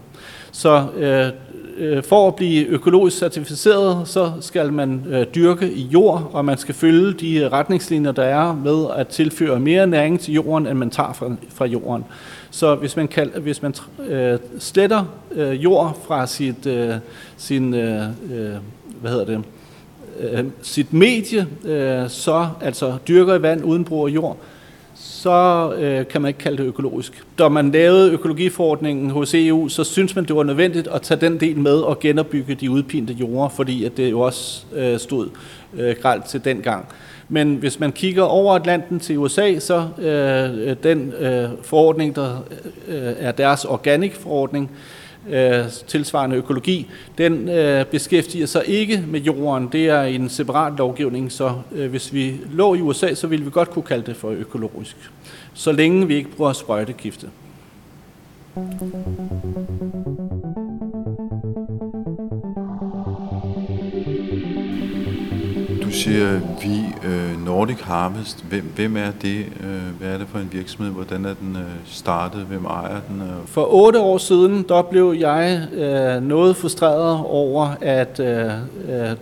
Så 0.53 0.87
øh, 0.97 1.27
øh, 1.81 2.03
for 2.03 2.29
at 2.29 2.35
blive 2.35 2.66
økologisk 2.66 3.19
certificeret, 3.19 4.09
så 4.09 4.33
skal 4.40 4.73
man 4.73 5.05
øh, 5.09 5.27
dyrke 5.35 5.73
i 5.73 5.83
jord, 5.83 6.31
og 6.33 6.45
man 6.45 6.59
skal 6.59 6.75
følge 6.75 7.12
de 7.12 7.49
retningslinjer, 7.49 8.12
der 8.12 8.23
er 8.23 8.55
med 8.55 8.87
at 8.97 9.09
tilføre 9.09 9.61
mere 9.61 9.87
næring 9.87 10.21
til 10.21 10.35
jorden, 10.35 10.66
end 10.66 10.79
man 10.79 10.90
tager 10.90 11.12
fra, 11.12 11.31
fra 11.49 11.66
jorden. 11.66 12.05
Så 12.51 12.75
hvis 12.75 12.97
man, 12.97 13.09
kan, 13.09 13.31
hvis 13.40 13.62
man 13.62 13.75
øh, 14.09 14.38
sletter 14.59 15.05
øh, 15.33 15.64
jord 15.64 15.99
fra 16.07 16.27
sit, 16.27 16.66
øh, 16.66 16.95
sin, 17.37 17.75
øh, 17.75 18.03
øh, 18.33 18.55
hvad 19.01 19.11
hedder 19.11 19.25
det, 19.25 19.43
øh, 20.21 20.45
sit 20.62 20.93
medie, 20.93 21.47
øh, 21.64 22.09
så 22.09 22.49
altså 22.61 22.95
dyrker 23.09 23.35
i 23.35 23.43
vand 23.43 23.64
uden 23.64 23.85
brug 23.85 24.09
af 24.09 24.11
jord, 24.11 24.37
så 25.03 25.73
øh, 25.79 26.07
kan 26.07 26.23
man 26.23 26.29
ikke 26.29 26.39
kalde 26.39 26.57
det 26.57 26.65
økologisk. 26.65 27.25
Da 27.39 27.49
man 27.49 27.71
lavede 27.71 28.13
økologiforordningen 28.13 29.11
hos 29.11 29.35
EU, 29.35 29.69
så 29.69 29.85
synes 29.85 30.17
man, 30.17 30.25
det 30.25 30.37
var 30.37 30.43
nødvendigt 30.43 30.89
at 30.89 31.03
tage 31.03 31.21
den 31.21 31.41
del 31.41 31.59
med 31.59 31.77
og 31.81 32.01
genopbygge 32.01 32.55
de 32.55 32.71
udpinte 32.71 33.13
jorder, 33.13 33.49
fordi 33.49 33.85
at 33.85 33.97
det 33.97 34.11
jo 34.11 34.21
også 34.21 34.65
øh, 34.75 34.99
stod 34.99 35.29
øh, 35.75 35.97
gralt 36.03 36.25
til 36.25 36.45
den 36.45 36.61
gang. 36.61 36.89
Men 37.29 37.55
hvis 37.55 37.81
man 37.81 37.93
kigger 37.93 38.23
over 38.23 38.55
Atlanten 38.55 39.01
til 39.01 39.19
USA, 39.19 39.59
så 39.59 39.89
øh, 39.99 40.77
den 40.83 41.13
øh, 41.13 41.49
forordning, 41.63 42.17
der 42.17 42.45
øh, 42.89 43.13
er 43.19 43.33
deres 43.33 43.65
organic-forordning, 43.65 44.71
øh, 44.73 44.77
Øh, 45.28 45.64
tilsvarende 45.87 46.37
økologi, 46.37 46.90
den 47.18 47.48
øh, 47.48 47.85
beskæftiger 47.87 48.46
sig 48.46 48.62
ikke 48.66 49.04
med 49.09 49.20
jorden. 49.20 49.68
Det 49.72 49.88
er 49.88 50.02
en 50.02 50.28
separat 50.28 50.72
lovgivning, 50.78 51.33
så 51.33 51.52
øh, 51.72 51.90
hvis 51.90 52.12
vi 52.12 52.35
lå 52.52 52.74
i 52.74 52.80
USA, 52.80 53.14
så 53.14 53.26
ville 53.26 53.44
vi 53.44 53.50
godt 53.50 53.70
kunne 53.70 53.83
kalde 53.83 54.06
det 54.06 54.16
for 54.16 54.30
økologisk. 54.30 54.96
Så 55.54 55.72
længe 55.72 56.06
vi 56.06 56.14
ikke 56.14 56.30
bruger 56.30 56.52
sprøjtegifte. 56.52 57.26
Du 58.56 60.10
siger 66.01 66.41
vi, 66.63 67.09
øh, 67.09 67.45
Nordic 67.45 67.81
Harvest. 67.81 68.45
Hvem, 68.49 68.73
hvem 68.75 68.97
er 68.97 69.11
det? 69.23 69.39
Øh, 69.39 69.99
hvad 69.99 70.09
er 70.09 70.19
det 70.19 70.27
for 70.29 70.39
en 70.39 70.49
virksomhed? 70.53 70.93
Hvordan 70.93 71.25
er 71.25 71.35
den 71.35 71.57
øh, 71.57 71.63
startet? 71.87 72.41
Hvem 72.41 72.65
ejer 72.65 73.01
den? 73.09 73.23
For 73.47 73.75
otte 73.75 74.01
år 74.01 74.19
siden, 74.19 74.65
der 74.69 74.83
blev 74.83 75.15
jeg 75.19 75.69
øh, 75.73 76.23
noget 76.23 76.57
frustreret 76.57 77.21
over, 77.25 77.69
at 77.81 78.21
øh, 78.21 78.51
øh, 78.89 79.17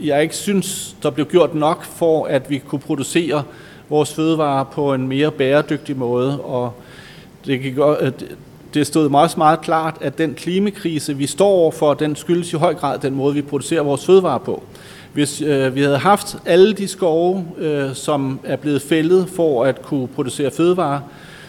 jeg 0.00 0.22
ikke 0.22 0.36
synes, 0.36 0.96
der 1.02 1.10
blev 1.10 1.26
gjort 1.26 1.54
nok 1.54 1.84
for, 1.84 2.26
at 2.26 2.50
vi 2.50 2.58
kunne 2.58 2.80
producere 2.80 3.42
vores 3.88 4.14
fødevarer 4.14 4.64
på 4.64 4.94
en 4.94 5.08
mere 5.08 5.30
bæredygtig 5.30 5.96
måde. 5.96 6.40
Og 6.40 6.72
det, 7.46 7.60
gik, 7.60 7.78
øh, 7.78 8.12
det 8.74 8.86
stod 8.86 9.08
meget, 9.08 9.36
meget 9.36 9.60
klart, 9.60 9.96
at 10.00 10.18
den 10.18 10.34
klimakrise, 10.34 11.16
vi 11.16 11.26
står 11.26 11.48
overfor, 11.48 11.94
den 11.94 12.16
skyldes 12.16 12.52
i 12.52 12.56
høj 12.56 12.74
grad 12.74 12.98
den 12.98 13.14
måde, 13.14 13.34
vi 13.34 13.42
producerer 13.42 13.82
vores 13.82 14.06
fødevarer 14.06 14.38
på. 14.38 14.62
Hvis 15.12 15.42
øh, 15.42 15.74
vi 15.74 15.82
havde 15.82 15.98
haft 15.98 16.36
alle 16.46 16.72
de 16.72 16.88
skove, 16.88 17.44
øh, 17.58 17.94
som 17.94 18.40
er 18.44 18.56
blevet 18.56 18.82
fældet 18.82 19.28
for 19.28 19.64
at 19.64 19.82
kunne 19.82 20.08
producere 20.08 20.50
fødevarer, 20.50 21.00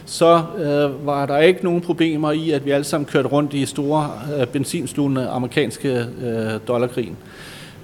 så 0.05 0.41
øh, 0.57 1.05
var 1.05 1.25
der 1.25 1.37
ikke 1.37 1.63
nogen 1.63 1.81
problemer 1.81 2.31
i, 2.31 2.51
at 2.51 2.65
vi 2.65 2.71
alle 2.71 2.83
sammen 2.83 3.05
kørte 3.05 3.27
rundt 3.27 3.53
i 3.53 3.65
store 3.65 4.11
øh, 4.39 4.47
benzinslugende 4.47 5.27
amerikanske 5.27 6.05
øh, 6.21 6.59
dollarkrigen. 6.67 7.17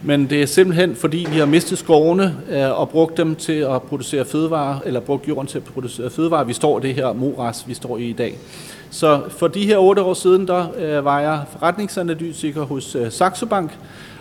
Men 0.01 0.29
det 0.29 0.41
er 0.41 0.45
simpelthen 0.45 0.95
fordi, 0.95 1.27
vi 1.31 1.37
har 1.37 1.45
mistet 1.45 1.77
skovene 1.77 2.35
øh, 2.49 2.79
og 2.79 2.89
brugt 2.89 3.17
dem 3.17 3.35
til 3.35 3.53
at 3.53 3.81
producere 3.81 4.25
fødevarer, 4.25 4.79
eller 4.85 4.99
brugt 4.99 5.27
jorden 5.27 5.47
til 5.47 5.57
at 5.57 5.63
producere 5.63 6.09
fødevarer. 6.09 6.43
Vi 6.43 6.53
står 6.53 6.79
i 6.79 6.81
det 6.81 6.95
her 6.95 7.13
moras, 7.13 7.63
vi 7.67 7.73
står 7.73 7.97
i 7.97 8.03
i 8.03 8.13
dag. 8.13 8.37
Så 8.89 9.21
for 9.29 9.47
de 9.47 9.65
her 9.65 9.77
otte 9.77 10.01
år 10.01 10.13
siden, 10.13 10.47
der 10.47 10.65
øh, 10.77 11.05
var 11.05 11.19
jeg 11.19 11.41
forretningsanalytiker 11.51 12.63
hos 12.63 12.95
øh, 12.95 13.11
Saxo 13.11 13.45
Bank, 13.45 13.77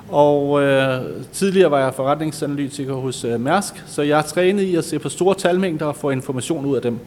og 0.08 0.62
øh, 0.62 1.02
tidligere 1.32 1.70
var 1.70 1.78
jeg 1.78 1.94
forretningsanalytiker 1.94 2.94
hos 2.94 3.24
øh, 3.24 3.40
Mærsk, 3.40 3.84
så 3.86 4.02
jeg 4.02 4.18
er 4.18 4.22
trænet 4.22 4.62
i 4.62 4.76
at 4.76 4.84
se 4.84 4.98
på 4.98 5.08
store 5.08 5.34
talmængder 5.34 5.86
og 5.86 5.96
få 5.96 6.10
information 6.10 6.66
ud 6.66 6.76
af 6.76 6.82
dem. 6.82 6.98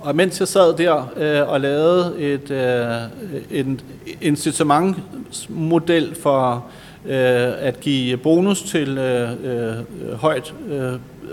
Og 0.00 0.16
mens 0.16 0.40
jeg 0.40 0.48
sad 0.48 0.76
der 0.76 1.12
øh, 1.16 1.48
og 1.48 1.60
lavede 1.60 2.14
et, 2.18 2.50
øh, 2.50 3.60
en 3.60 3.80
incitamentsmodel 4.20 6.14
for 6.22 6.64
øh, 7.04 7.52
at 7.58 7.80
give 7.80 8.16
bonus 8.16 8.62
til 8.62 8.98
øh, 8.98 9.30
øh, 9.44 9.74
højt 10.14 10.54
øh, 10.68 10.92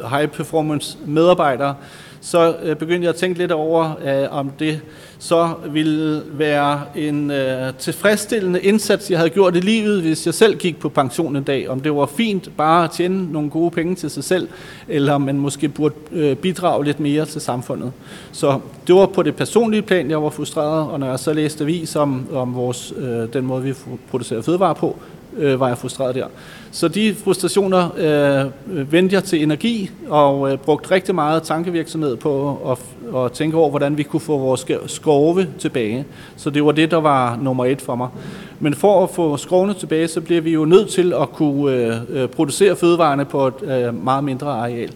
high 0.10 0.28
performance 0.28 0.98
medarbejdere, 1.06 1.76
så 2.22 2.56
øh, 2.64 2.76
begyndte 2.76 3.06
jeg 3.06 3.10
at 3.10 3.16
tænke 3.16 3.40
lidt 3.40 3.52
over, 3.52 3.92
øh, 4.06 4.38
om 4.38 4.52
det 4.60 4.82
så 5.20 5.50
ville 5.70 6.24
være 6.32 6.82
en 6.96 7.32
øh, 7.32 7.74
tilfredsstillende 7.80 8.62
indsats, 8.62 9.12
jeg 9.12 9.20
havde 9.20 9.30
gjort 9.30 9.56
i 9.56 9.60
livet, 9.60 10.02
hvis 10.02 10.26
jeg 10.26 10.34
selv 10.34 10.58
gik 10.58 10.80
på 10.80 10.90
pension 10.90 11.36
en 11.36 11.44
dag. 11.44 11.70
Om 11.70 11.80
det 11.80 11.96
var 11.96 12.06
fint 12.06 12.58
bare 12.58 12.84
at 12.84 12.92
tjene 12.92 13.32
nogle 13.32 13.50
gode 13.50 13.72
penge 13.72 13.96
til 13.96 14.10
sig 14.10 14.24
selv, 14.24 14.48
eller 14.88 15.14
om 15.14 15.22
man 15.22 15.38
måske 15.38 15.70
burde 15.70 15.96
øh, 16.12 16.36
bidrage 16.36 16.86
lidt 16.86 17.00
mere 17.00 17.26
til 17.26 17.42
samfundet. 17.42 17.92
Så 18.32 18.60
det 18.88 18.96
var 18.96 19.06
på 19.06 19.24
det 19.24 19.36
personlige 19.36 19.82
plan, 19.82 20.10
jeg 20.10 20.24
var 20.24 20.30
frustreret, 20.30 20.88
og 20.88 21.00
når 21.00 21.08
jeg 21.08 21.20
så 21.20 21.34
læste 21.34 21.64
avis 21.64 21.96
om, 21.96 22.28
om 22.34 22.56
vores, 22.56 22.94
øh, 22.98 23.34
den 23.34 23.46
måde, 23.46 23.64
vi 23.64 23.74
producerer 24.12 24.42
fødevarer 24.42 24.74
på, 24.74 24.98
øh, 25.38 25.60
var 25.60 25.68
jeg 25.68 25.78
frustreret 25.78 26.16
der. 26.16 26.26
Så 26.72 26.88
de 26.88 27.16
frustrationer 27.16 27.90
øh, 27.98 28.92
vendte 28.92 29.16
jeg 29.16 29.24
til 29.24 29.44
energi 29.44 29.92
og 30.10 30.52
øh, 30.52 30.58
brugte 30.58 30.92
rigtig 30.92 31.16
meget 31.16 31.44
tankevirksomhed 31.44 32.18
på 32.18 32.58
at, 32.72 32.78
at 33.16 33.32
tænke 33.32 33.58
over, 33.58 33.70
hvordan 33.70 33.98
vi 33.98 34.04
kunne 34.04 34.20
få 34.20 34.38
vores 34.38 34.66
skove 34.88 35.48
tilbage. 35.60 36.06
Så 36.36 36.50
det 36.50 36.66
var 36.66 36.72
det, 36.72 36.92
der 36.92 36.98
var 36.98 37.38
nummer 37.42 37.66
et 37.66 37.82
for 37.82 37.96
mig. 37.96 38.08
Men 38.60 38.74
for 38.74 39.04
at 39.04 39.10
få 39.10 39.38
skovene 39.38 39.74
tilbage, 39.74 40.08
så 40.08 40.22
bliver 40.22 40.42
vi 40.42 40.52
jo 40.52 40.66
nødt 40.66 40.90
til 40.90 41.14
at 41.14 41.32
kunne 41.32 41.76
øh, 41.76 41.96
øh 42.10 42.30
producere 42.30 42.76
fødevarene 42.76 43.26
på 43.26 43.48
et 43.48 43.54
øh, 43.64 44.04
meget 44.04 44.24
mindre 44.24 44.48
areal. 44.48 44.92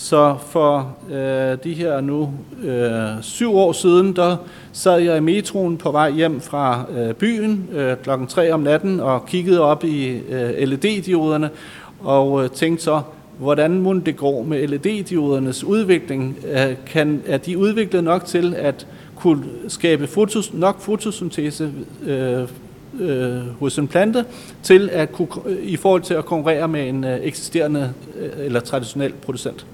Så 0.00 0.36
for 0.46 0.96
øh, 1.10 1.58
de 1.64 1.74
her 1.74 2.00
nu 2.00 2.32
øh, 2.62 3.22
syv 3.22 3.54
år 3.56 3.72
siden, 3.72 4.16
der 4.16 4.36
sad 4.72 4.98
jeg 4.98 5.16
i 5.16 5.20
metroen 5.20 5.76
på 5.76 5.90
vej 5.90 6.10
hjem 6.10 6.40
fra 6.40 6.84
øh, 6.96 7.14
byen 7.14 7.68
øh, 7.72 7.96
klokken 8.02 8.26
3 8.26 8.52
om 8.52 8.60
natten 8.60 9.00
og 9.00 9.26
kiggede 9.26 9.60
op 9.60 9.84
i 9.84 10.08
øh, 10.08 10.68
LED-dioderne 10.68 11.50
og 12.00 12.44
øh, 12.44 12.50
tænkte 12.50 12.84
så, 12.84 13.00
hvordan 13.38 13.80
må 13.80 13.94
det 13.94 14.16
gå 14.16 14.42
med 14.42 14.68
LED-diodernes 14.68 15.64
udvikling? 15.64 16.36
Øh, 16.46 16.76
kan, 16.86 17.22
er 17.26 17.38
de 17.38 17.58
udviklet 17.58 18.04
nok 18.04 18.24
til 18.24 18.54
at 18.54 18.86
kunne 19.16 19.44
skabe 19.68 20.06
fotos, 20.06 20.52
nok 20.52 20.80
fotosyntese 20.80 21.72
øh, 22.06 22.48
øh, 23.00 23.58
hos 23.60 23.78
en 23.78 23.88
plante 23.88 24.24
til 24.62 24.90
at 24.92 25.12
kunne, 25.12 25.28
øh, 25.46 25.64
i 25.64 25.76
forhold 25.76 26.02
til 26.02 26.14
at 26.14 26.24
konkurrere 26.24 26.68
med 26.68 26.88
en 26.88 27.04
øh, 27.04 27.20
eksisterende 27.22 27.92
øh, 28.18 28.30
eller 28.46 28.60
traditionel 28.60 29.12
producent? 29.12 29.66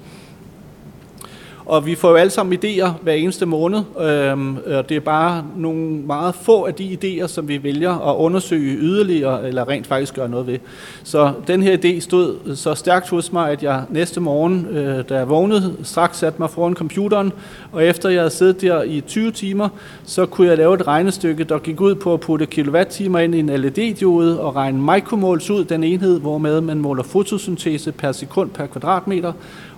Og 1.65 1.85
vi 1.85 1.95
får 1.95 2.09
jo 2.09 2.15
alle 2.15 2.29
sammen 2.29 2.59
idéer 2.63 2.89
hver 3.01 3.13
eneste 3.13 3.45
måned, 3.45 3.79
øhm, 4.01 4.57
og 4.65 4.89
det 4.89 4.97
er 4.97 4.99
bare 4.99 5.45
nogle 5.55 5.81
meget 5.81 6.35
få 6.35 6.65
af 6.65 6.73
de 6.73 6.97
idéer, 7.03 7.27
som 7.27 7.47
vi 7.47 7.63
vælger 7.63 8.09
at 8.09 8.15
undersøge 8.15 8.77
yderligere, 8.77 9.47
eller 9.47 9.69
rent 9.69 9.87
faktisk 9.87 10.15
gøre 10.15 10.29
noget 10.29 10.47
ved. 10.47 10.57
Så 11.03 11.33
den 11.47 11.63
her 11.63 11.77
idé 11.77 11.99
stod 11.99 12.55
så 12.55 12.75
stærkt 12.75 13.09
hos 13.09 13.33
mig, 13.33 13.51
at 13.51 13.63
jeg 13.63 13.83
næste 13.89 14.19
morgen, 14.19 14.67
øh, 14.71 15.03
da 15.09 15.15
jeg 15.15 15.29
vågnede, 15.29 15.75
straks 15.83 16.17
satte 16.17 16.39
mig 16.39 16.49
foran 16.49 16.73
computeren, 16.73 17.33
og 17.71 17.85
efter 17.85 18.09
jeg 18.09 18.19
havde 18.19 18.29
siddet 18.29 18.61
der 18.61 18.83
i 18.83 19.01
20 19.01 19.31
timer, 19.31 19.69
så 20.05 20.25
kunne 20.25 20.47
jeg 20.47 20.57
lave 20.57 20.73
et 20.73 20.87
regnestykke, 20.87 21.43
der 21.43 21.59
gik 21.59 21.81
ud 21.81 21.95
på 21.95 22.13
at 22.13 22.19
putte 22.19 22.45
kilowatt-timer 22.45 23.19
ind 23.19 23.35
i 23.35 23.39
en 23.39 23.49
LED-diode 23.49 24.39
og 24.39 24.55
regne 24.55 24.81
mikromols 24.81 25.49
ud, 25.49 25.65
den 25.65 25.83
enhed, 25.83 26.19
hvormed 26.19 26.61
man 26.61 26.77
måler 26.77 27.03
fotosyntese 27.03 27.91
per 27.91 28.11
sekund 28.11 28.49
per 28.49 28.65
kvadratmeter, 28.65 29.33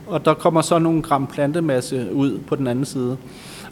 og 0.08 0.26
der 0.26 0.34
kommer 0.34 0.62
så 0.62 0.80
nogle 0.80 1.02
gram 1.02 1.28
plantemasse 1.28 2.08
ud 2.14 2.40
på 2.48 2.56
den 2.56 2.68
anden 2.68 2.86
side. 2.86 3.18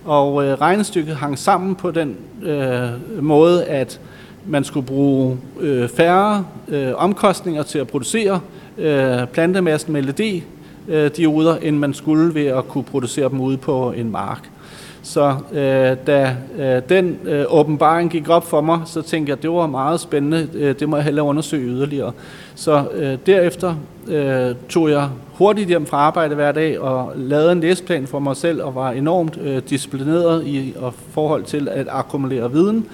Og 0.05 0.45
øh, 0.45 0.61
regnestykket 0.61 1.15
hang 1.15 1.39
sammen 1.39 1.75
på 1.75 1.91
den 1.91 2.17
øh, 2.43 2.89
måde, 3.23 3.65
at 3.65 3.99
man 4.45 4.63
skulle 4.63 4.85
bruge 4.85 5.37
øh, 5.59 5.89
færre 5.89 6.45
øh, 6.67 6.91
omkostninger 6.95 7.63
til 7.63 7.79
at 7.79 7.87
producere 7.87 8.39
øh, 8.77 9.27
plantemassen 9.27 9.93
med 9.93 10.01
LED-dioder, 10.01 11.55
øh, 11.55 11.67
end 11.67 11.77
man 11.77 11.93
skulle 11.93 12.35
ved 12.35 12.45
at 12.45 12.67
kunne 12.67 12.83
producere 12.83 13.29
dem 13.29 13.41
ude 13.41 13.57
på 13.57 13.91
en 13.91 14.11
mark. 14.11 14.49
Så 15.05 15.35
øh, 15.51 15.97
da 16.07 16.35
øh, 16.57 16.81
den 16.89 17.19
øh, 17.25 17.45
åbenbaring 17.47 18.11
gik 18.11 18.29
op 18.29 18.47
for 18.47 18.61
mig, 18.61 18.81
så 18.85 19.01
tænkte 19.01 19.29
jeg, 19.29 19.37
at 19.37 19.43
det 19.43 19.51
var 19.51 19.67
meget 19.67 19.99
spændende. 19.99 20.49
Øh, 20.53 20.79
det 20.79 20.89
må 20.89 20.95
jeg 20.95 21.05
hellere 21.05 21.25
undersøge 21.25 21.67
yderligere. 21.67 22.11
Så 22.55 22.85
øh, 22.93 23.17
derefter 23.25 23.75
øh, 24.07 24.55
tog 24.69 24.89
jeg 24.89 25.09
hurtigt 25.33 25.67
hjem 25.67 25.85
fra 25.85 25.97
arbejde 25.97 26.35
hver 26.35 26.51
dag 26.51 26.79
og 26.79 27.11
lavede 27.15 27.51
en 27.51 27.59
læseplan 27.59 28.07
for 28.07 28.19
mig 28.19 28.35
selv 28.35 28.63
og 28.63 28.75
var 28.75 28.91
enormt 28.91 29.37
øh, 29.41 29.61
disciplineret 29.69 30.47
i 30.47 30.73
og 30.77 30.93
forhold 31.11 31.43
til 31.43 31.69
at 31.71 31.87
akkumulere 31.89 32.51
viden, 32.51 32.85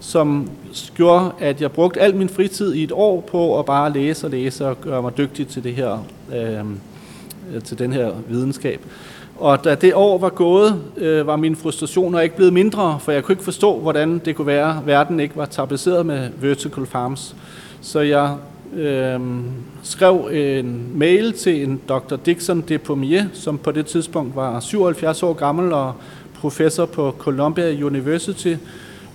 som 0.00 0.50
gjorde, 0.94 1.30
at 1.40 1.62
jeg 1.62 1.72
brugte 1.72 2.00
al 2.00 2.16
min 2.16 2.28
fritid 2.28 2.74
i 2.74 2.82
et 2.82 2.92
år 2.92 3.20
på 3.20 3.58
at 3.58 3.64
bare 3.64 3.92
læse 3.92 4.26
og 4.26 4.30
læse 4.30 4.66
og 4.66 4.80
gøre 4.80 5.02
mig 5.02 5.18
dygtig 5.18 5.48
til 5.48 5.64
det 5.64 5.74
her, 5.74 6.04
øh, 6.34 6.64
til 7.64 7.78
den 7.78 7.92
her 7.92 8.10
videnskab. 8.28 8.80
Og 9.40 9.64
da 9.64 9.74
det 9.74 9.94
år 9.94 10.18
var 10.18 10.28
gået, 10.28 10.82
øh, 10.96 11.26
var 11.26 11.36
mine 11.36 11.56
frustrationer 11.56 12.20
ikke 12.20 12.36
blevet 12.36 12.52
mindre, 12.52 12.98
for 13.00 13.12
jeg 13.12 13.24
kunne 13.24 13.32
ikke 13.32 13.44
forstå, 13.44 13.78
hvordan 13.78 14.18
det 14.24 14.36
kunne 14.36 14.46
være, 14.46 14.76
at 14.78 14.86
verden 14.86 15.20
ikke 15.20 15.36
var 15.36 15.46
tapetseret 15.46 16.06
med 16.06 16.30
vertical 16.40 16.86
farms. 16.86 17.36
Så 17.80 18.00
jeg 18.00 18.34
øh, 18.76 19.20
skrev 19.82 20.28
en 20.32 20.90
mail 20.94 21.32
til 21.32 21.62
en 21.62 21.80
Dr. 21.88 22.16
Dixon 22.26 22.60
de 22.60 22.78
Pommier, 22.78 23.24
som 23.32 23.58
på 23.58 23.72
det 23.72 23.86
tidspunkt 23.86 24.36
var 24.36 24.60
77 24.60 25.22
år 25.22 25.32
gammel 25.32 25.72
og 25.72 25.92
professor 26.40 26.86
på 26.86 27.14
Columbia 27.18 27.84
University, 27.84 28.54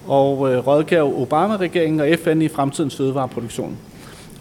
og 0.08 0.54
øh, 0.54 0.68
rådgav 0.68 1.22
Obama-regeringen 1.22 2.00
og 2.00 2.08
FN 2.24 2.42
i 2.42 2.48
fremtidens 2.48 2.96
fødevareproduktion. 2.96 3.78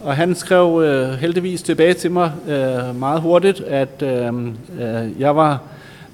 Og 0.01 0.15
han 0.15 0.35
skrev 0.35 0.81
øh, 0.83 1.09
heldigvis 1.09 1.61
tilbage 1.61 1.93
til 1.93 2.11
mig 2.11 2.31
øh, 2.47 2.99
meget 2.99 3.21
hurtigt, 3.21 3.61
at 3.61 4.01
øh, 4.01 4.33
øh, 4.79 5.19
jeg 5.19 5.35
var 5.35 5.61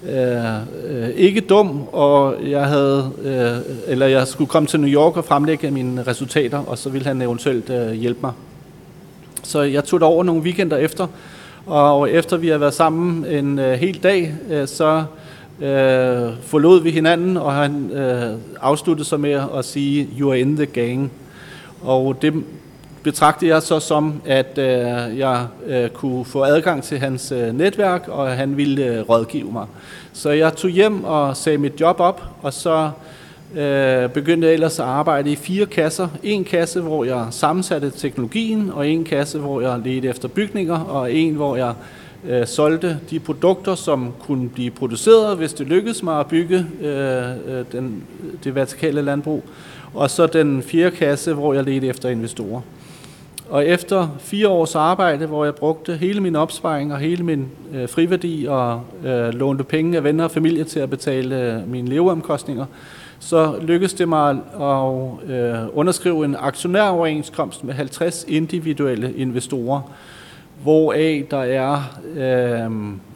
Øh, 0.10 0.56
øh, 0.90 1.10
ikke 1.10 1.42
dum, 1.42 1.82
og 1.92 2.36
jeg 2.50 2.66
havde, 2.66 3.12
øh, 3.24 3.76
eller 3.88 4.06
jeg 4.06 4.28
skulle 4.28 4.48
komme 4.48 4.68
til 4.68 4.80
New 4.80 4.90
York 4.90 5.18
og 5.18 5.26
fremlægge 5.26 5.72
mine 5.72 6.04
resultater, 6.04 6.58
og 6.58 6.78
så 6.78 6.90
ville 6.90 7.08
han 7.08 7.22
eventuelt 7.22 7.70
øh, 7.70 7.92
hjælpe 7.92 8.20
mig. 8.22 8.32
Så 9.44 9.62
jeg 9.62 9.84
tog 9.84 10.00
det 10.00 10.08
over 10.08 10.24
nogle 10.24 10.42
weekender 10.42 10.78
efter, 10.78 11.08
og 11.66 12.12
efter 12.12 12.38
vi 12.38 12.48
havde 12.48 12.62
været 12.62 12.74
sammen 12.74 13.26
en 13.26 13.60
øh, 13.60 13.74
hel 13.74 14.04
dag, 14.04 14.34
øh, 14.50 14.68
så 14.68 15.04
øh, 15.62 16.30
forlod 16.42 16.82
vi 16.82 16.92
hinanden, 16.92 17.38
og 17.38 17.54
han 17.54 17.92
øh, 17.92 18.38
afsluttede 18.62 19.08
sig 19.08 19.20
med 19.20 19.42
at 19.58 19.66
sige, 19.66 20.08
you 20.20 20.30
are 20.32 20.40
in 20.40 20.56
the 20.56 20.66
gang. 20.66 21.12
Og 21.82 22.22
det 22.22 22.34
betragtede 23.04 23.54
jeg 23.54 23.62
så 23.62 23.80
som, 23.80 24.22
at 24.26 24.58
øh, 24.58 25.18
jeg 25.18 25.48
øh, 25.68 25.90
kunne 25.90 26.26
få 26.26 26.44
adgang 26.44 26.84
til 26.84 27.00
hans 27.00 27.32
øh, 27.32 27.58
netværk, 27.58 28.08
og 28.08 28.32
han 28.32 28.58
ville 28.58 28.86
øh, 28.86 29.10
rådgive 29.10 29.52
mig. 29.52 29.66
Så 30.14 30.30
jeg 30.30 30.56
tog 30.56 30.70
hjem 30.70 31.04
og 31.04 31.38
sagde 31.38 31.58
mit 31.58 31.82
job 31.82 32.00
op, 32.00 32.24
og 32.42 32.54
så 32.54 32.90
øh, 33.56 34.10
begyndte 34.10 34.48
jeg 34.48 34.54
ellers 34.54 34.80
at 34.80 34.86
arbejde 34.86 35.32
i 35.32 35.36
fire 35.36 35.66
kasser. 35.66 36.08
En 36.24 36.44
kasse, 36.44 36.82
hvor 36.82 37.04
jeg 37.04 37.28
sammensatte 37.32 37.90
teknologien, 37.90 38.72
og 38.74 38.88
en 38.88 39.04
kasse, 39.04 39.40
hvor 39.40 39.62
jeg 39.62 39.80
ledte 39.86 40.08
efter 40.08 40.28
bygninger, 40.28 40.80
og 40.80 41.14
en, 41.14 41.34
hvor 41.34 41.56
jeg 41.56 41.74
øh, 42.28 42.48
solgte 42.48 43.00
de 43.10 43.20
produkter, 43.20 43.76
som 43.76 44.14
kunne 44.20 44.50
blive 44.50 44.72
produceret, 44.72 45.38
hvis 45.38 45.54
det 45.54 45.68
lykkedes 45.68 46.04
mig 46.04 46.20
at 46.20 46.28
bygge 46.28 46.66
øh, 46.82 47.24
øh 47.48 47.66
den, 47.72 48.04
det 48.44 48.56
vertikale 48.56 49.02
landbrug. 49.02 49.44
Og 49.94 50.10
så 50.10 50.28
den 50.28 50.64
fjerde 50.64 50.96
kasse, 50.96 51.34
hvor 51.34 51.54
jeg 51.54 51.64
ledte 51.64 51.88
efter 51.88 52.10
investorer. 52.10 52.62
Og 53.52 53.66
efter 53.66 54.08
fire 54.20 54.48
års 54.48 54.76
arbejde, 54.76 55.26
hvor 55.26 55.46
jeg 55.46 55.56
brugte 55.56 55.98
hele 55.98 56.22
min 56.22 56.36
opsparing 56.36 56.94
og 56.94 57.00
hele 57.00 57.24
min 57.24 57.48
øh, 57.74 57.90
friværdi 57.90 58.46
og 58.50 58.82
øh, 59.04 59.34
lånte 59.34 59.64
penge 59.64 59.98
af 59.98 60.04
venner 60.04 60.24
og 60.24 60.32
familie 60.32 60.64
til 60.64 60.80
at 60.80 60.90
betale 60.90 61.54
øh, 61.54 61.70
mine 61.70 61.90
leveomkostninger, 61.90 62.66
så 63.20 63.56
lykkedes 63.62 63.94
det 63.94 64.10
mig 64.10 64.30
at 64.62 65.30
øh, 65.30 65.78
underskrive 65.78 66.26
en 66.26 66.36
aktionæroverenskomst 66.40 67.64
med 67.64 67.74
50 67.74 68.26
individuelle 68.28 69.14
investorer, 69.14 69.82
hvoraf 70.64 71.26
der 71.32 71.42
er 71.44 72.00
øh, 72.16 72.72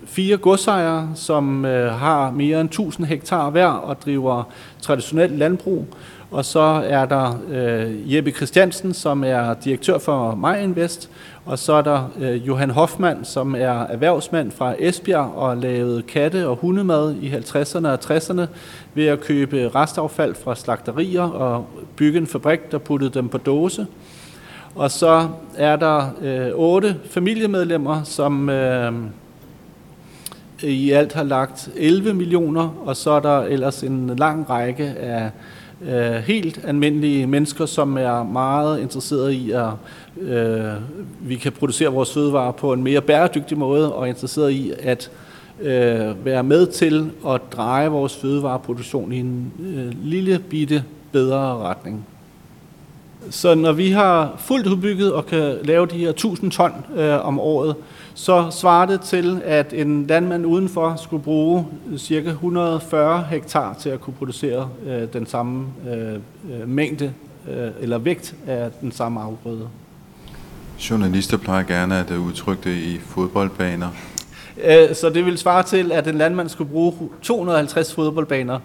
fire 0.06 0.38
godsejere, 0.38 1.10
som 1.16 1.66
øh, 1.66 1.94
har 1.94 2.32
mere 2.32 2.62
end 2.62 2.70
1000 2.70 3.08
hektar 3.08 3.50
hver 3.50 3.68
og 3.68 4.02
driver 4.02 4.44
traditionelt 4.82 5.38
landbrug. 5.38 5.88
Og 6.32 6.46
så 6.46 6.84
er 6.86 7.06
der 7.06 7.40
øh, 7.50 8.16
Jeppe 8.16 8.32
Christiansen, 8.32 8.94
som 8.94 9.24
er 9.24 9.54
direktør 9.54 9.98
for 9.98 10.36
MyInvest, 10.36 11.10
og 11.46 11.60
så 11.60 11.74
er 11.74 11.82
der 11.82 12.12
øh, 12.20 12.48
Johan 12.48 12.70
Hoffmann, 12.70 13.26
som 13.26 13.56
er 13.56 13.80
erhvervsmand 13.84 14.52
fra 14.52 14.74
Esbjerg 14.80 15.34
og 15.36 15.58
lavede 15.58 16.02
katte- 16.02 16.48
og 16.48 16.56
hundemad 16.56 17.16
i 17.22 17.30
50'erne 17.30 17.88
og 17.88 18.00
60'erne 18.06 18.46
ved 18.94 19.06
at 19.06 19.22
købe 19.22 19.72
restaffald 19.76 20.36
fra 20.36 20.56
slagterier 20.56 21.22
og 21.22 21.66
bygge 21.96 22.18
en 22.18 22.28
fabrik, 22.28 22.72
der 22.72 22.78
puttede 22.78 23.12
dem 23.12 23.30
på 23.30 23.38
dåse. 23.38 23.88
Og 24.76 24.92
så 24.92 25.28
er 25.58 25.76
der 25.76 26.10
øh, 26.22 26.52
otte 26.56 26.96
familiemedlemmer, 27.10 28.04
som 28.04 28.50
øh, 28.50 28.94
i 30.64 30.92
alt 30.92 31.14
har 31.14 31.24
lagt 31.24 31.70
11 31.76 32.14
millioner, 32.14 32.70
og 32.86 32.96
så 32.96 33.12
er 33.12 33.20
der 33.20 33.40
ellers 33.40 33.84
en 33.84 34.16
lang 34.16 34.50
række 34.50 34.84
af 34.84 35.32
øh, 35.82 36.14
helt 36.14 36.60
almindelige 36.64 37.28
mennesker, 37.28 37.66
som 37.66 37.98
er 37.98 38.24
meget 38.24 38.80
interesserede 38.80 39.36
i, 39.36 39.52
at 39.52 39.70
øh, 40.22 40.74
vi 41.22 41.36
kan 41.36 41.52
producere 41.52 41.90
vores 41.90 42.14
fødevarer 42.14 42.52
på 42.52 42.74
en 42.74 42.84
mere 42.84 43.02
bæredygtig 43.02 43.58
måde, 43.58 43.94
og 43.94 44.10
interesseret 44.10 44.52
i 44.52 44.74
at 44.80 45.12
øh, 45.62 46.26
være 46.26 46.44
med 46.44 46.68
til 46.68 47.12
at 47.28 47.42
dreje 47.52 47.88
vores 47.88 48.16
fødevareproduktion 48.16 49.12
i 49.12 49.20
en 49.20 49.54
øh, 49.60 49.92
lille 50.04 50.40
bitte 50.40 50.84
bedre 51.12 51.58
retning. 51.58 52.06
Så 53.30 53.56
når 53.56 53.72
vi 53.72 53.92
har 53.92 54.36
fuldt 54.38 54.68
udbygget 54.68 55.14
og 55.14 55.26
kan 55.26 55.58
lave 55.64 55.86
de 55.86 55.98
her 55.98 56.10
1000 56.10 56.52
ton 56.52 56.72
øh, 56.96 57.26
om 57.26 57.40
året, 57.40 57.76
så 58.14 58.48
svarer 58.52 58.86
det 58.86 59.02
til, 59.02 59.42
at 59.46 59.74
en 59.74 60.08
landmand 60.08 60.46
udenfor 60.46 60.96
skulle 61.04 61.24
bruge 61.24 61.66
ca. 61.98 62.14
140 62.16 63.24
hektar 63.24 63.74
til 63.74 63.90
at 63.90 64.02
kunne 64.02 64.14
producere 64.14 64.70
øh, 64.88 65.08
den 65.14 65.26
samme 65.26 65.68
øh, 65.90 66.14
øh, 66.14 66.70
mængde 66.70 67.14
øh, 67.50 67.70
eller 67.82 67.98
vægt 67.98 68.36
af 68.48 68.70
den 68.82 68.92
samme 68.92 69.22
afgrøde. 69.22 69.68
Journalister 70.90 71.38
plejer 71.38 71.64
gerne 71.64 72.00
at 72.00 72.12
udtrykke 72.12 72.70
det 72.70 72.78
i 72.78 73.00
fodboldbaner. 73.00 73.90
Øh, 74.64 74.96
så 74.96 75.10
det 75.10 75.26
vil 75.26 75.38
svare 75.38 75.64
til, 75.64 75.92
at 75.92 76.08
en 76.08 76.18
landmand 76.18 76.50
skulle 76.50 76.70
bruge 76.70 76.94
250 77.22 77.94
fodboldbaner 77.94 78.60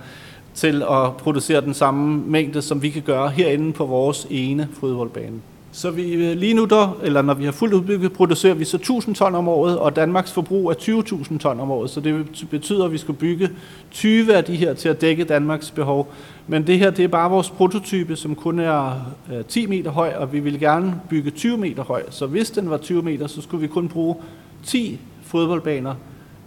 til 0.55 0.83
at 0.83 1.17
producere 1.17 1.61
den 1.61 1.75
samme 1.75 2.23
mængde, 2.27 2.63
som 2.63 2.83
vi 2.83 2.91
kan 2.91 3.03
gøre 3.03 3.29
herinde 3.29 3.73
på 3.73 3.87
vores 3.87 4.27
ene 4.31 4.69
fodboldbane. 4.81 5.41
Så 5.73 5.91
vi 5.91 6.13
øh, 6.13 6.37
lige 6.37 6.55
nu, 6.55 6.65
der, 6.65 6.99
eller 7.03 7.23
når 7.23 7.35
vi 7.35 7.45
har 7.45 7.53
fuldt 7.53 7.75
udbygget, 7.75 8.13
producerer 8.13 8.55
vi 8.55 8.65
så 8.65 8.77
1000 8.77 9.15
ton 9.15 9.35
om 9.35 9.49
året, 9.49 9.79
og 9.79 9.97
Danmarks 9.97 10.33
forbrug 10.33 10.71
er 10.71 10.75
20.000 10.75 11.39
ton 11.39 11.61
om 11.61 11.71
året. 11.71 11.91
Så 11.91 12.01
det 12.01 12.27
betyder, 12.51 12.85
at 12.85 12.93
vi 12.93 12.99
skal 12.99 13.15
bygge 13.15 13.51
20 13.91 14.35
af 14.35 14.45
de 14.45 14.57
her 14.57 14.75
til 14.75 14.89
at 14.89 15.01
dække 15.01 15.25
Danmarks 15.25 15.71
behov. 15.71 16.13
Men 16.47 16.67
det 16.67 16.79
her, 16.79 16.91
det 16.91 17.05
er 17.05 17.09
bare 17.09 17.31
vores 17.31 17.51
prototype, 17.51 18.17
som 18.17 18.35
kun 18.35 18.59
er 18.59 18.93
øh, 19.33 19.45
10 19.45 19.67
meter 19.67 19.91
høj, 19.91 20.13
og 20.17 20.33
vi 20.33 20.41
vil 20.41 20.61
gerne 20.61 21.01
bygge 21.09 21.31
20 21.31 21.57
meter 21.57 21.83
høj. 21.83 22.03
Så 22.11 22.27
hvis 22.27 22.51
den 22.51 22.71
var 22.71 22.77
20 22.77 23.03
meter, 23.03 23.27
så 23.27 23.43
skulle 23.43 23.61
vi 23.61 23.69
kun 23.69 23.89
bruge 23.89 24.17
10 24.65 25.01
fodboldbaner 25.23 25.95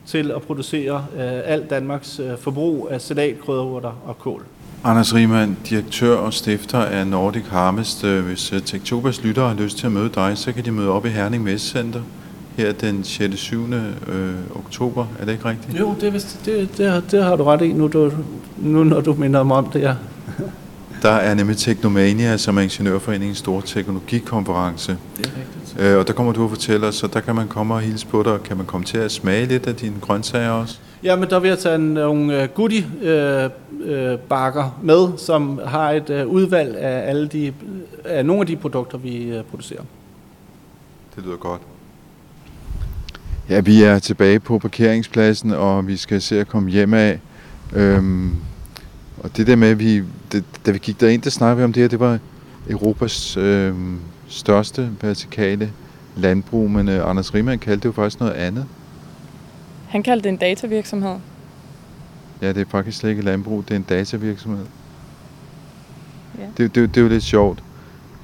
til 0.05 0.31
at 0.31 0.41
producere 0.41 1.05
øh, 1.15 1.41
alt 1.45 1.69
Danmarks 1.69 2.21
forbrug 2.39 2.87
af 2.91 3.01
salat, 3.01 3.39
krydderurter 3.39 3.91
og 4.05 4.19
kål. 4.19 4.43
Anders 4.85 5.15
Riemann, 5.15 5.57
direktør 5.69 6.15
og 6.15 6.33
stifter 6.33 6.77
af 6.79 7.07
Nordic 7.07 7.43
Harvest. 7.49 8.03
Øh, 8.03 8.25
hvis 8.25 8.53
øh, 8.53 8.61
Tektobas 8.61 9.23
lytter 9.23 9.47
har 9.47 9.55
lyst 9.55 9.77
til 9.77 9.85
at 9.85 9.91
møde 9.91 10.09
dig, 10.15 10.37
så 10.37 10.51
kan 10.51 10.65
de 10.65 10.71
møde 10.71 10.89
op 10.89 11.05
i 11.05 11.09
Herning 11.09 11.43
Messecenter 11.43 12.01
her 12.57 12.71
den 12.71 13.03
6. 13.03 13.39
7. 13.39 13.73
Øh, 13.73 14.35
oktober. 14.55 15.05
Er 15.19 15.25
det 15.25 15.31
ikke 15.31 15.45
rigtigt? 15.45 15.79
Jo, 15.79 15.95
det, 16.01 16.13
det, 16.45 16.77
det, 16.77 17.03
det 17.11 17.23
har 17.23 17.35
du 17.35 17.43
ret 17.43 17.61
i, 17.61 17.73
nu, 17.73 17.87
du, 17.87 18.11
nu 18.57 18.83
når 18.83 19.01
du 19.01 19.13
minder 19.13 19.43
mig 19.43 19.57
om 19.57 19.65
det, 19.65 19.81
ja. 19.81 19.93
Der 21.03 21.11
er 21.11 21.33
nemlig 21.33 21.57
Teknomania, 21.57 22.37
som 22.37 22.57
er 22.57 22.61
Ingeniørforeningens 22.61 23.37
store 23.37 23.61
teknologikonference. 23.65 24.97
Det 25.17 25.25
er 25.25 25.29
rigtigt. 25.29 25.81
Øh, 25.81 25.97
og 25.97 26.07
der 26.07 26.13
kommer 26.13 26.33
du 26.33 26.43
og 26.43 26.49
fortæller 26.49 26.87
os, 26.87 26.95
så 26.95 27.07
der 27.07 27.19
kan 27.19 27.35
man 27.35 27.47
komme 27.47 27.73
og 27.73 27.81
hilse 27.81 28.07
på 28.07 28.23
dig. 28.23 28.39
Kan 28.43 28.57
man 28.57 28.65
komme 28.65 28.85
til 28.85 28.97
at 28.97 29.11
smage 29.11 29.45
lidt 29.45 29.67
af 29.67 29.75
dine 29.75 29.95
grøntsager 30.01 30.49
også? 30.49 30.79
Ja, 31.03 31.15
men 31.15 31.29
der 31.29 31.39
vil 31.39 31.47
jeg 31.47 31.59
tage 31.59 31.77
nogle 31.77 32.49
øh, 33.01 33.49
øh, 33.83 34.19
bakker 34.19 34.79
med, 34.83 35.17
som 35.17 35.59
har 35.65 35.91
et 35.91 36.09
øh, 36.09 36.27
udvalg 36.27 36.77
af 36.77 37.09
alle 37.09 37.27
de 37.27 37.53
af 38.05 38.25
nogle 38.25 38.41
af 38.41 38.47
de 38.47 38.55
produkter, 38.55 38.97
vi 38.97 39.23
øh, 39.23 39.43
producerer. 39.43 39.81
Det 41.15 41.25
lyder 41.25 41.37
godt. 41.37 41.61
Ja, 43.49 43.59
vi 43.59 43.83
er 43.83 43.99
tilbage 43.99 44.39
på 44.39 44.59
parkeringspladsen, 44.59 45.51
og 45.51 45.87
vi 45.87 45.97
skal 45.97 46.21
se 46.21 46.39
at 46.39 46.47
komme 46.47 46.69
hjem 46.69 46.93
af. 46.93 47.19
Øhm, 47.73 48.35
og 49.23 49.37
det 49.37 49.47
der 49.47 49.55
med, 49.55 49.67
at 49.67 49.79
vi, 49.79 50.03
det, 50.31 50.43
da 50.65 50.71
vi 50.71 50.77
gik 50.77 51.01
derind, 51.01 51.21
der 51.21 51.29
snakkede 51.29 51.57
vi 51.57 51.63
om 51.63 51.73
det 51.73 51.81
her, 51.81 51.87
det 51.87 51.99
var 51.99 52.19
Europas 52.69 53.37
øhm, 53.37 53.99
største 54.27 54.89
vertikale 55.01 55.71
landbrug, 56.15 56.71
men 56.71 56.89
øh, 56.89 57.09
Anders 57.09 57.33
Riemann 57.33 57.59
kaldte 57.59 57.79
det 57.83 57.85
jo 57.85 57.91
faktisk 57.91 58.19
noget 58.19 58.33
andet. 58.33 58.65
Han 59.87 60.03
kaldte 60.03 60.23
det 60.23 60.29
en 60.29 60.37
datavirksomhed. 60.37 61.15
Ja, 62.41 62.47
det 62.47 62.57
er 62.57 62.65
faktisk 62.69 62.97
slet 62.97 63.09
ikke 63.09 63.21
landbrug, 63.21 63.63
det 63.63 63.71
er 63.71 63.75
en 63.75 63.85
datavirksomhed. 63.89 64.65
Ja. 66.39 66.43
Det, 66.57 66.75
det, 66.75 66.89
det 66.89 66.97
er 66.97 67.01
jo 67.01 67.09
lidt 67.09 67.23
sjovt. 67.23 67.63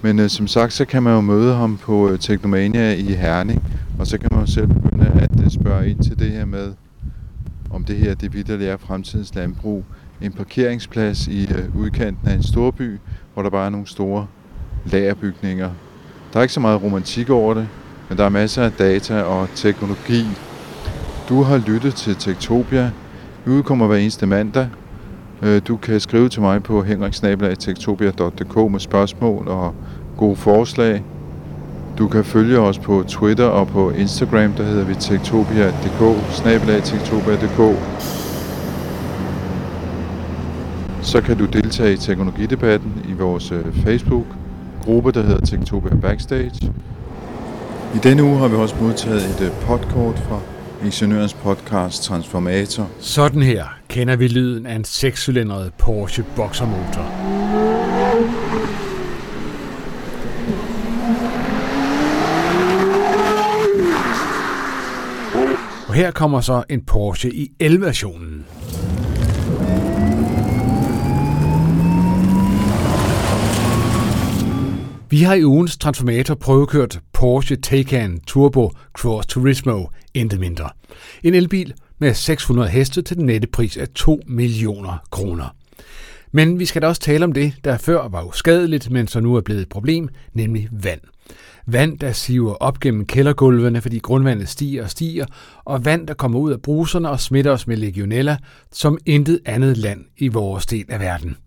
Men 0.02 0.20
øh, 0.20 0.30
som 0.30 0.47
sagt, 0.47 0.74
så 0.74 0.86
kan 0.86 1.04
man 1.04 1.14
jo 1.14 1.22
møde 1.22 1.56
ham 1.56 1.78
på 1.78 2.10
øh, 2.10 2.20
Teknomania 2.20 2.93
i 2.93 3.14
Herning, 3.14 3.64
og 4.00 4.08
så 4.08 4.18
kan 4.18 4.30
man 4.32 4.39
jo 4.39 4.52
selv 4.52 4.68
begynde 4.68 5.12
at 5.22 5.43
øh, 5.43 5.52
spørge 5.52 5.89
ind 5.89 6.04
til 6.04 6.20
det 6.20 6.32
her 6.32 6.45
med, 6.45 6.74
om 7.70 7.84
det 7.84 7.97
her 7.97 8.14
det 8.14 8.34
vidderligt 8.34 8.70
er 8.70 8.78
fremtidens 8.78 9.36
landbrug. 9.36 9.84
En 10.22 10.32
parkeringsplads 10.32 11.28
i 11.28 11.43
øh, 11.43 11.76
udkanten 11.76 12.28
af 12.28 12.34
en 12.34 12.43
storby, 12.43 12.99
hvor 13.34 13.43
der 13.43 13.49
bare 13.49 13.65
er 13.65 13.70
nogle 13.70 13.88
store 13.88 14.28
lagerbygninger. 14.86 15.70
Der 16.34 16.39
er 16.39 16.41
ikke 16.41 16.53
så 16.53 16.59
meget 16.59 16.84
romantik 16.84 17.30
over 17.30 17.53
det, 17.53 17.67
men 18.09 18.17
der 18.17 18.24
er 18.24 18.30
masser 18.30 18.63
af 18.63 18.72
data 18.72 19.22
og 19.22 19.47
teknologi. 19.55 20.26
Du 21.30 21.41
har 21.41 21.57
lyttet 21.57 21.95
til 21.95 22.15
Tektopia, 22.15 22.91
vi 23.45 23.51
udkommer 23.51 23.88
hver 23.88 23.97
eneste 23.97 24.26
mandag. 24.26 24.70
Øh, 25.41 25.61
du 25.67 25.78
kan 25.78 25.99
skrive 25.99 26.30
til 26.30 26.41
mig 26.41 26.63
på 26.63 26.84
henriksnabelagtektopia.dk 26.84 28.72
med 28.72 28.80
spørgsmål 28.80 29.47
og 29.47 29.76
gode 30.17 30.36
forslag. 30.36 31.03
Du 31.97 32.07
kan 32.07 32.26
følge 32.26 32.59
os 32.59 32.80
på 32.80 33.03
Twitter 33.07 33.45
og 33.45 33.67
på 33.67 33.91
Instagram, 33.91 34.53
der 34.53 34.63
hedder 34.63 34.86
vi 34.86 34.95
tektopia.dk, 34.95 36.34
snabelagtektopia.dk. 36.34 38.29
Så 41.10 41.22
kan 41.22 41.38
du 41.38 41.45
deltage 41.45 41.93
i 41.93 41.97
teknologidebatten 41.97 43.05
i 43.10 43.14
vores 43.14 43.51
øh, 43.51 43.66
Facebook-gruppe, 43.84 45.12
der 45.12 45.22
hedder 45.22 45.45
Tektopia 45.45 45.95
Backstage. 45.95 46.74
I 47.95 47.97
denne 48.03 48.24
uge 48.24 48.38
har 48.38 48.47
vi 48.47 48.55
også 48.55 48.76
modtaget 48.82 49.26
et 49.26 49.41
øh, 49.45 49.51
podkort 49.51 50.20
fra 50.20 50.39
Ingeniørens 50.86 51.34
podcast 51.34 52.03
Transformator. 52.03 52.89
Sådan 52.99 53.41
her 53.41 53.64
kender 53.88 54.16
vi 54.16 54.28
lyden 54.28 54.66
af 54.66 54.76
en 54.76 54.86
6-cylindret 54.88 55.70
Porsche 55.78 56.26
Boxermotor. 56.36 57.05
Og 65.88 65.93
her 65.93 66.12
kommer 66.12 66.41
så 66.41 66.64
en 66.70 66.82
Porsche 66.82 67.34
i 67.34 67.51
11-versionen. 67.64 68.45
Vi 75.12 75.22
har 75.22 75.34
i 75.34 75.45
ugens 75.45 75.78
transformator 75.78 76.36
prøvekørt 76.36 76.99
Porsche 77.14 77.55
Taycan 77.55 78.20
Turbo 78.28 78.72
Cross 78.93 79.28
Turismo, 79.28 79.86
intet 80.14 80.39
mindre. 80.39 80.70
En 81.24 81.36
elbil 81.36 81.74
med 81.99 82.14
600 82.14 82.70
heste 82.70 83.01
til 83.01 83.18
den 83.18 83.26
nette 83.26 83.47
pris 83.47 83.78
af 83.78 83.88
2 83.88 84.20
millioner 84.28 84.97
kroner. 85.12 85.55
Men 86.32 86.60
vi 86.60 86.66
skal 86.66 86.82
da 86.82 86.88
også 86.88 87.01
tale 87.01 87.26
om 87.26 87.32
det, 87.32 87.53
der 87.64 87.78
før 87.78 88.07
var 88.07 88.24
uskadeligt, 88.24 88.91
men 88.91 89.07
som 89.07 89.24
nu 89.24 89.36
er 89.36 89.41
blevet 89.41 89.62
et 89.62 89.70
problem, 89.70 90.10
nemlig 90.34 90.70
vand. 90.72 91.01
Vand, 91.66 91.99
der 91.99 92.12
siver 92.12 92.53
op 92.53 92.80
gennem 92.80 93.05
kældergulvene, 93.05 93.82
fordi 93.82 93.99
grundvandet 93.99 94.49
stiger 94.49 94.84
og 94.84 94.89
stiger, 94.89 95.26
og 95.66 95.86
vand, 95.86 96.07
der 96.07 96.14
kommer 96.14 96.39
ud 96.39 96.51
af 96.51 96.62
bruserne 96.62 97.10
og 97.10 97.20
smitter 97.20 97.51
os 97.51 97.68
med 97.68 97.78
legionella, 97.78 98.38
som 98.72 98.97
intet 99.05 99.39
andet 99.45 99.78
land 99.78 100.05
i 100.18 100.28
vores 100.28 100.66
del 100.66 100.86
af 100.89 100.99
verden. 100.99 101.38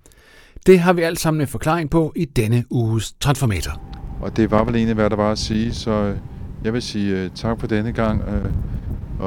Det 0.66 0.80
har 0.80 0.92
vi 0.92 1.02
alt 1.02 1.20
sammen 1.20 1.40
en 1.40 1.46
forklaring 1.46 1.90
på 1.90 2.12
i 2.16 2.24
denne 2.24 2.64
uges 2.70 3.12
Transformator. 3.20 3.82
Og 4.20 4.36
det 4.36 4.50
var 4.50 4.64
vel 4.64 4.74
egentlig, 4.74 4.94
hvad 4.94 5.10
der 5.10 5.16
var 5.16 5.32
at 5.32 5.38
sige, 5.38 5.74
så 5.74 5.90
øh, 5.90 6.16
jeg 6.64 6.72
vil 6.72 6.82
sige 6.82 7.24
uh, 7.24 7.30
tak 7.34 7.60
for 7.60 7.66
denne 7.66 7.92
gang. 7.92 8.22
Uh, 8.22 8.50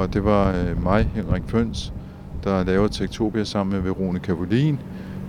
og 0.00 0.14
det 0.14 0.24
var 0.24 0.74
mig, 0.82 1.10
Henrik 1.14 1.42
Føns, 1.46 1.92
der 2.44 2.64
lavede 2.64 2.92
Tektopia 2.92 3.44
sammen 3.44 3.74
med 3.74 3.82
Veronika 3.82 4.32
Volin, 4.32 4.78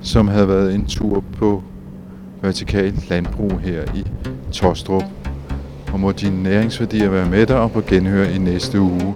som 0.01 0.28
havde 0.28 0.47
været 0.47 0.76
en 0.76 0.86
tur 0.86 1.24
på 1.38 1.64
vertikal 2.41 2.93
landbrug 3.10 3.60
her 3.60 3.95
i 3.95 4.03
Tostrup. 4.51 5.03
Og 5.93 5.99
må 5.99 6.12
dine 6.12 6.43
næringsværdier 6.43 7.10
være 7.10 7.30
med 7.30 7.45
dig 7.45 7.60
og 7.60 7.72
på 7.72 7.82
genhør 7.82 8.24
i 8.24 8.38
næste 8.38 8.80
uge. 8.80 9.16